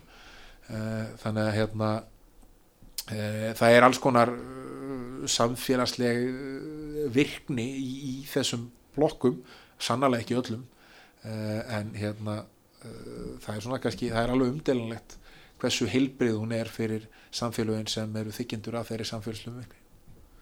þannig 1.23 1.43
að 1.47 1.55
hérna 1.57 1.91
e, 3.09 3.19
það 3.57 3.75
er 3.75 3.87
alls 3.87 4.01
konar 4.05 4.33
uh, 4.35 5.23
samfélagsleg 5.25 6.19
uh, 6.29 7.07
virkni 7.13 7.65
í, 7.81 7.93
í 8.13 8.15
þessum 8.29 8.69
blokkum. 8.97 9.41
Sannlega 9.81 10.21
ekki 10.21 10.37
öllum. 10.37 10.67
E, 11.25 11.33
en 11.79 11.95
hérna 11.97 12.43
það 13.43 13.57
er 13.57 13.63
svona 13.65 13.81
kannski, 13.83 14.07
það 14.13 14.23
er 14.23 14.31
alveg 14.31 14.53
umdelanlegt 14.53 15.17
hversu 15.61 15.89
heilbrið 15.91 16.39
hún 16.39 16.55
er 16.57 16.71
fyrir 16.73 17.07
samfélögin 17.35 17.91
sem 17.91 18.17
eru 18.17 18.35
þykjendur 18.35 18.81
af 18.81 18.91
þeirri 18.93 19.09
samfélagslum 19.13 19.61
virkni 19.61 19.85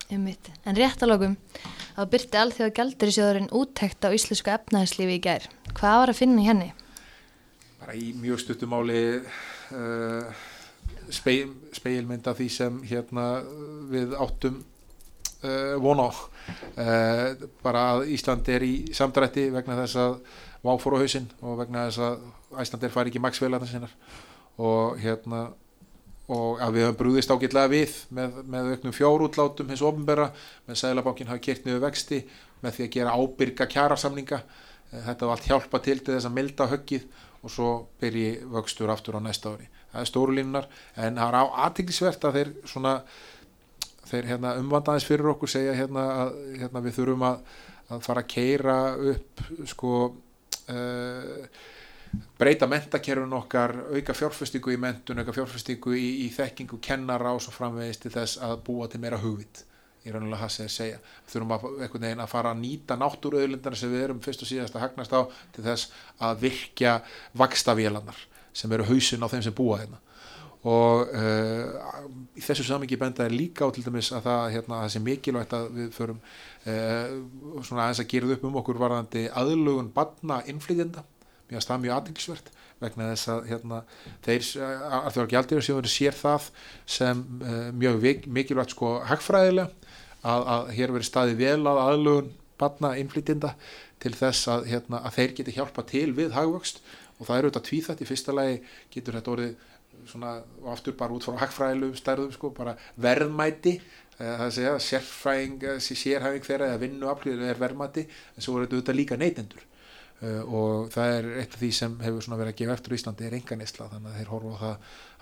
Einmitt. 0.07 0.53
En 0.63 0.77
rétt 0.79 1.01
að 1.03 2.11
byrti 2.13 2.39
allþjóða 2.39 2.75
gældurisjóðurinn 2.77 3.49
úttekt 3.51 4.07
á 4.07 4.15
íslensku 4.15 4.53
efnæðslífi 4.53 5.17
í 5.19 5.23
gær. 5.25 5.49
Hvað 5.75 5.97
var 5.99 6.13
að 6.13 6.21
finna 6.21 6.45
í 6.45 6.47
henni? 6.47 6.69
bara 7.87 7.95
í 7.95 8.11
mjög 8.19 8.41
stuttumáli 8.43 9.03
uh, 9.23 10.47
speil, 11.13 11.53
speilmynd 11.77 12.27
af 12.27 12.41
því 12.41 12.47
sem 12.51 12.81
hérna 12.89 13.27
við 13.93 14.17
áttum 14.19 14.57
uh, 14.59 15.77
von 15.83 16.03
á 16.03 16.11
uh, 16.11 17.47
bara 17.63 17.85
að 17.95 18.09
Ísland 18.17 18.49
er 18.51 18.67
í 18.67 18.75
samdrætti 18.97 19.49
vegna 19.55 19.79
þess 19.85 20.01
að 20.03 20.17
váfór 20.67 20.99
á 20.99 21.03
hausinn 21.05 21.29
og 21.43 21.61
vegna 21.61 21.87
þess 21.87 22.03
að 22.09 22.65
Ísland 22.65 22.89
er 22.89 22.97
fari 22.97 23.13
ekki 23.13 23.23
maksfélagarna 23.23 23.71
sinnar 23.71 23.95
og 24.57 24.99
hérna 25.03 25.47
og 26.27 26.59
að 26.59 26.75
við 26.75 26.85
höfum 26.87 26.99
brúðist 26.99 27.31
ágætlega 27.31 27.71
við 27.71 27.93
með, 28.11 28.39
með 28.51 28.71
auknum 28.73 28.95
fjárútlátum 28.97 29.69
hins 29.71 29.85
ofnbera 29.87 30.31
með 30.67 30.81
Sælabankin 30.81 31.29
hafa 31.31 31.45
kert 31.45 31.67
niður 31.67 31.85
vexti 31.85 32.25
með 32.65 32.79
því 32.79 32.87
að 32.87 32.95
gera 32.97 33.15
ábyrga 33.15 33.69
kjærasamninga 33.71 34.41
þetta 34.91 35.29
var 35.29 35.37
allt 35.37 35.47
hjálpa 35.51 35.81
til 35.85 36.01
til 36.01 36.17
þess 36.17 36.29
að 36.29 36.37
milda 36.39 36.69
höggið 36.73 37.07
og 37.47 37.53
svo 37.53 37.71
byrji 38.01 38.33
vöxtur 38.51 38.91
aftur 38.91 39.19
á 39.19 39.21
næsta 39.23 39.53
ári. 39.55 39.69
Það 39.93 40.03
er 40.03 40.11
stóru 40.11 40.35
línunar 40.35 40.69
en 40.99 41.21
það 41.21 41.39
er 41.39 41.57
aðtiklisvert 41.67 42.27
að 42.27 42.39
þeir 42.41 42.53
svona 42.67 42.95
þeir 44.07 44.29
hérna, 44.33 44.55
umvandaðis 44.61 45.07
fyrir 45.07 45.31
okkur 45.33 45.51
segja 45.51 45.75
hérna, 45.75 46.05
að 46.25 46.37
hérna, 46.61 46.83
við 46.85 46.99
þurfum 46.99 47.25
að, 47.27 47.41
að 47.91 48.05
fara 48.07 48.23
að 48.23 48.31
keira 48.35 48.77
upp 49.13 49.43
sko 49.71 49.95
uh, 50.07 51.65
breyta 52.39 52.69
mentakerfun 52.69 53.33
okkar 53.39 53.75
auka 53.95 54.15
fjárfestingu 54.17 54.75
í 54.75 54.81
mentun, 54.81 55.21
auka 55.23 55.35
fjárfestingu 55.37 55.95
í, 55.97 56.07
í 56.27 56.29
þekkingu, 56.35 56.79
kennara 56.83 57.33
og 57.37 57.43
svo 57.45 57.55
framvegist 57.55 58.05
til 58.05 58.13
þess 58.15 58.41
að 58.45 58.61
búa 58.67 58.89
til 58.93 59.01
meira 59.03 59.21
hugvit. 59.21 59.65
Í 60.07 60.13
raunulega 60.15 60.45
það 60.45 60.53
sem 60.55 60.69
ég 60.69 60.75
segja. 60.75 60.99
Þurfum 61.33 61.55
að, 61.57 61.65
að 62.15 62.31
fara 62.31 62.53
að 62.53 62.61
nýta 62.63 62.99
náttúruauðlindar 63.01 63.77
sem 63.79 63.91
við 63.91 64.05
erum 64.07 64.23
fyrst 64.23 64.45
og 64.45 64.51
síðast 64.53 64.77
að 64.77 64.85
hagnast 64.85 65.17
á 65.17 65.21
til 65.57 65.65
þess 65.67 65.89
að 66.23 66.43
virkja 66.45 66.99
vakstavélanar 67.35 68.21
sem 68.57 68.73
eru 68.73 68.87
hausin 68.87 69.27
á 69.27 69.33
þeim 69.33 69.43
sem 69.49 69.57
búa 69.57 69.81
hérna. 69.81 69.99
Og 70.67 71.11
uh, 71.15 72.07
í 72.35 72.43
þessu 72.43 72.65
samingi 72.67 72.99
benda 72.99 73.27
er 73.27 73.35
líka 73.35 73.67
á 73.67 73.71
til 73.75 73.85
dæmis 73.87 74.09
að 74.15 74.25
það, 74.27 74.47
hérna, 74.55 74.79
það 74.83 74.95
sé 74.95 75.03
mikilvægt 75.05 75.53
að 75.55 75.67
við 75.77 75.91
förum 75.95 76.23
uh, 76.23 77.13
svona 77.67 77.85
aðeins 77.85 78.03
að 78.03 78.09
gera 78.15 78.33
upp 78.35 78.47
um 78.49 78.57
okkur 78.63 78.81
varðandi 78.81 79.27
aðlugun 79.31 79.93
badna 79.95 80.41
innflytjenda 80.51 81.05
mér 81.47 81.59
finnst 81.59 81.73
það 81.73 81.83
mjög 81.85 81.97
aðeinsvert 81.97 82.53
vegna 82.83 83.11
þess 83.15 83.31
að 83.33 83.47
hérna, 83.51 83.83
þeir 84.27 84.49
að 84.61 85.07
þjóðar 85.15 85.31
gældirisjóður 85.33 85.89
sér 85.89 86.17
það 86.17 86.49
sem 86.97 87.23
uh, 87.41 87.69
mjög 87.73 88.27
mikilvægt 88.29 88.75
sko 88.75 88.99
hagfræðilega 89.09 89.71
að, 90.27 90.43
að 90.57 90.73
hér 90.77 90.93
veri 90.97 91.09
staði 91.09 91.39
vel 91.39 91.63
að 91.63 91.83
aðlugun 91.87 92.33
barna 92.61 92.93
innflytjenda 93.01 93.55
til 94.03 94.13
þess 94.17 94.49
að, 94.53 94.67
hérna, 94.73 95.01
að 95.05 95.19
þeir 95.19 95.35
geti 95.39 95.55
hjálpa 95.57 95.85
til 95.89 96.09
við 96.17 96.35
hagvöxt. 96.37 96.83
Og 97.17 97.29
það 97.29 97.39
eru 97.39 97.51
þetta 97.51 97.65
tvíþætt. 97.69 98.03
Í 98.03 98.09
fyrsta 98.09 98.35
lagi 98.37 98.57
getur 98.93 99.17
þetta 99.17 99.33
orðið 99.33 99.55
svona 100.07 100.33
og 100.63 100.67
aftur 100.75 100.97
bara 100.99 101.17
út 101.17 101.25
frá 101.25 101.39
hagfræðilum 101.41 101.95
stærðum 101.97 102.35
sko 102.35 102.51
bara 102.57 102.77
verðmæti. 103.01 103.79
Það 104.17 104.53
segja 104.57 104.75
sérfræðing, 104.81 105.65
sérhæfing 105.85 106.45
þeirra 106.45 106.71
eða 106.73 106.83
vinnuaflið 106.85 107.47
er 107.51 107.61
verðmæti. 107.61 108.07
En 108.37 108.45
svo 108.45 108.59
er 108.61 108.69
þetta 108.73 108.97
líka 108.97 109.19
neytendur 109.21 109.65
og 110.25 110.87
það 110.95 111.15
er 111.15 111.27
eitt 111.43 111.55
af 111.55 111.61
því 111.61 111.69
sem 111.77 111.97
hefur 112.01 112.29
verið 112.33 112.53
að 112.53 112.61
gefa 112.61 112.77
eftir 112.79 112.95
í 112.95 112.97
Íslandi 112.97 113.27
er 113.27 113.35
enga 113.37 113.57
neysla 113.61 113.89
þannig 113.91 114.13
að 114.13 114.21
þeir 114.21 114.31
horfa 114.33 114.53
á 114.57 114.61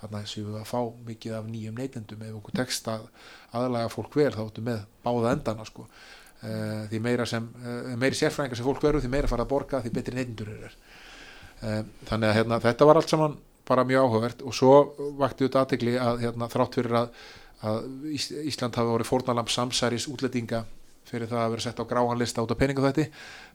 það 0.04 0.18
að 0.20 0.28
séu 0.30 0.52
að 0.54 0.68
fá 0.70 0.80
mikið 1.08 1.34
af 1.34 1.48
nýjum 1.50 1.80
neytendum. 1.80 2.22
Ef 2.22 2.36
okkur 2.38 2.58
tekst 2.60 2.90
að 2.92 3.08
aðlaga 3.58 3.90
fólk 3.90 4.18
vel 4.20 4.30
þá 4.34 4.44
ertu 4.44 4.62
með 4.62 4.84
báða 5.02 5.32
endana 5.34 5.66
sko. 5.66 5.88
uh, 6.44 6.84
því 6.92 7.00
meira 7.00 7.26
sem 7.26 7.48
uh, 7.64 7.96
meiri 7.98 8.18
sérfræðingar 8.20 8.60
sem 8.60 8.68
fólk 8.68 8.84
veru 8.84 9.00
því 9.02 9.10
meira 9.10 9.30
fara 9.30 9.46
að 9.46 9.50
borga 9.54 9.82
því 9.82 9.94
betri 9.98 10.14
neytendur 10.14 10.52
er 10.54 10.78
þannig 12.04 12.28
að 12.28 12.34
hérna, 12.36 12.60
þetta 12.60 12.86
var 12.88 12.98
allt 13.00 13.12
saman 13.12 13.36
bara 13.64 13.84
mjög 13.88 14.04
áhugavert. 14.04 14.42
Og 14.44 14.54
svo 14.54 14.74
vakti 15.18 15.46
þetta 15.46 15.64
aðtegli 15.64 15.96
að 16.00 16.24
hérna, 16.26 16.48
þrátt 16.52 16.78
fyrir 16.78 16.96
að, 16.98 17.20
að 17.64 17.86
Ísland 18.44 18.76
hafi 18.76 18.90
voru 18.90 19.06
fórnalam 19.08 19.48
samsæris 19.48 20.08
útlettinga 20.12 20.64
fyrir 21.08 21.30
það 21.30 21.42
að 21.42 21.52
vera 21.54 21.64
sett 21.64 21.82
á 21.82 21.90
gráhanlista 21.90 22.44
út 22.44 22.54
af 22.54 22.60
peningaþætti 22.60 23.04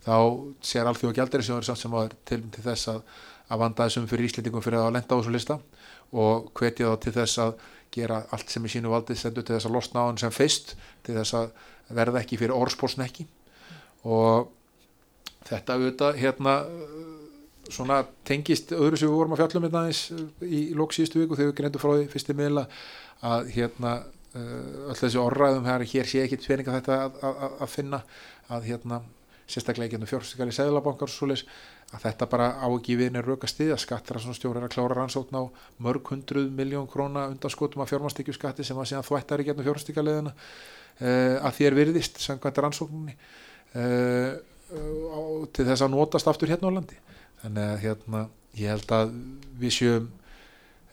þá 0.06 0.16
sér 0.72 0.90
alþjóða 0.90 1.18
gældir 1.20 1.46
sem 1.46 1.58
er 1.58 1.68
samt 1.68 1.82
sem 1.82 1.96
áður 1.96 2.16
til, 2.30 2.42
til 2.54 2.64
þess 2.66 2.92
að, 2.94 3.02
að 3.50 3.62
vanda 3.64 3.88
þessum 3.88 4.08
fyrir 4.12 4.30
Íslendingum 4.30 4.66
fyrir 4.66 4.84
að 4.84 4.94
lenda 4.98 5.10
á 5.10 5.18
þessu 5.18 5.36
lista 5.36 5.60
og 6.14 6.52
hvetja 6.58 6.94
þá 6.94 7.04
til 7.06 7.16
þess 7.18 7.42
að 7.46 7.68
gera 7.94 8.22
allt 8.36 8.54
sem 8.54 8.66
í 8.66 8.72
sínu 8.72 8.94
valdi 8.94 9.18
sendu 9.18 9.42
til 9.42 9.56
þess 9.56 9.70
að 9.70 9.76
losna 9.78 10.06
á 10.06 10.08
hann 10.10 10.22
sem 10.22 10.34
feist 10.34 10.76
til 11.06 11.18
þess 11.18 11.38
að 11.38 11.52
verða 11.98 12.22
ekki 12.22 12.38
fyrir 12.38 12.58
orðspórsnekki 12.58 13.26
og 14.06 14.52
þetta 15.50 15.78
auðvitað 15.78 16.20
hérna 16.22 16.56
svona 17.70 18.04
tengist 18.26 18.72
öðru 18.74 18.98
sem 18.98 19.10
við 19.10 19.18
vorum 19.18 19.36
að 19.36 19.44
fjallum 19.44 19.68
hérna 19.68 19.84
í 20.46 20.62
lóksíðustu 20.78 21.22
viku 21.22 21.38
þegar 21.38 21.52
við 21.52 21.58
greindu 21.60 21.82
frá 21.82 21.92
því 21.96 22.08
fyrsti 22.14 22.36
miðla 22.38 22.66
að 23.26 23.52
hérna 23.56 23.94
öll 24.38 24.98
þessi 24.98 25.18
orðræðum 25.18 25.66
hér, 25.66 25.86
hér 25.90 26.10
sé 26.10 26.26
ekki 26.26 26.38
tverninga 26.38 26.76
þetta 26.78 26.98
að, 27.06 27.16
að, 27.26 27.56
að 27.66 27.72
finna 27.74 28.02
að 28.50 28.68
hérna 28.70 29.02
sérstaklega 29.50 29.98
ekki 29.98 30.10
fjárfæstikali 30.12 30.54
seglabankar 30.54 31.10
og 31.10 31.14
svoleiðis 31.14 31.46
að 31.90 32.04
þetta 32.04 32.28
bara 32.30 32.50
á 32.62 32.68
ekki 32.70 32.98
viðinni 33.00 33.24
röka 33.26 33.50
stið 33.50 33.74
að 33.74 33.82
skattra 33.82 34.22
svona 34.22 34.38
stjórar 34.38 34.68
að 34.68 34.76
klára 34.76 34.98
rannsókn 35.00 35.40
á 35.42 35.44
mörg 35.82 36.12
hundruð 36.14 36.52
miljón 36.54 36.86
króna 36.90 37.26
undanskotum 37.32 37.82
af 37.82 37.90
fjármastíkju 37.90 38.36
skatti 38.38 38.66
sem 38.68 38.78
að 38.78 38.92
síðan 38.92 39.08
þvættar 39.08 39.42
ekki 39.42 39.56
ennum 39.56 39.66
fjárfæstikaliðina 39.66 40.36
uh, 40.36 41.36
að 41.42 41.56
því 41.58 41.70
er 41.70 41.78
virðist 41.80 42.22
samkvæmt 42.22 42.62
rannsókninni 42.66 43.18
uh, 43.74 44.38
til 45.50 45.66
þess 45.66 45.82
að 45.82 45.96
notast 45.96 46.30
aftur 46.30 46.52
hérna 46.52 46.70
á 46.70 46.78
landi. 46.78 46.98
Þannig 47.42 47.72
að 47.72 47.80
hérna 47.88 48.26
ég 48.60 48.76
held 48.76 48.92
að 48.94 49.16
við 49.58 49.78
sjöum 49.80 50.12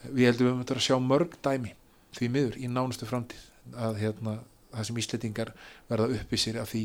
við 0.07 0.31
heldum 0.31 0.47
við 0.47 0.55
um 0.55 0.65
að 0.65 0.87
sjá 0.87 0.97
mörg 1.03 1.37
dæmi 1.45 1.75
því 2.17 2.31
miður 2.35 2.59
í 2.61 2.71
nánustu 2.71 3.09
framtíð 3.09 3.45
að 3.87 4.01
hérna, 4.03 4.39
það 4.73 4.89
sem 4.89 5.03
íslitingar 5.03 5.53
verða 5.91 6.09
uppisir 6.21 6.59
af 6.61 6.73
því 6.73 6.83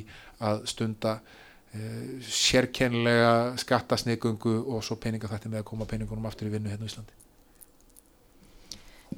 að 0.47 0.63
stunda 0.71 1.17
uh, 1.21 2.05
sérkennilega 2.27 3.33
skattasneigungu 3.61 4.55
og 4.61 4.85
svo 4.85 4.97
peningafætti 5.01 5.51
með 5.51 5.63
að 5.63 5.69
koma 5.73 5.89
peningunum 5.89 6.29
aftur 6.29 6.49
í 6.49 6.55
vinnu 6.55 6.71
hérna 6.71 6.87
í 6.87 6.91
Íslandi. 6.91 7.17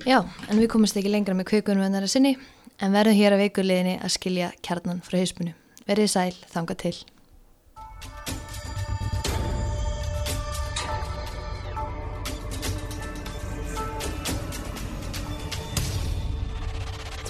Já, 0.10 0.24
en 0.50 0.58
við 0.58 0.72
komumst 0.74 0.98
ekki 0.98 1.12
lengra 1.14 1.38
með 1.38 1.52
kveikunum 1.52 1.86
ennara 1.86 2.10
sinni 2.10 2.34
en 2.82 2.96
verðum 2.96 3.20
hér 3.20 3.36
að 3.36 3.46
veikuleginni 3.46 3.98
að 4.02 4.16
skilja 4.18 4.54
kjarnan 4.66 5.04
frá 5.06 5.20
hauspunu. 5.22 5.54
Verðið 5.86 6.16
sæl, 6.16 6.32
þanga 6.50 6.80
til. 6.80 6.96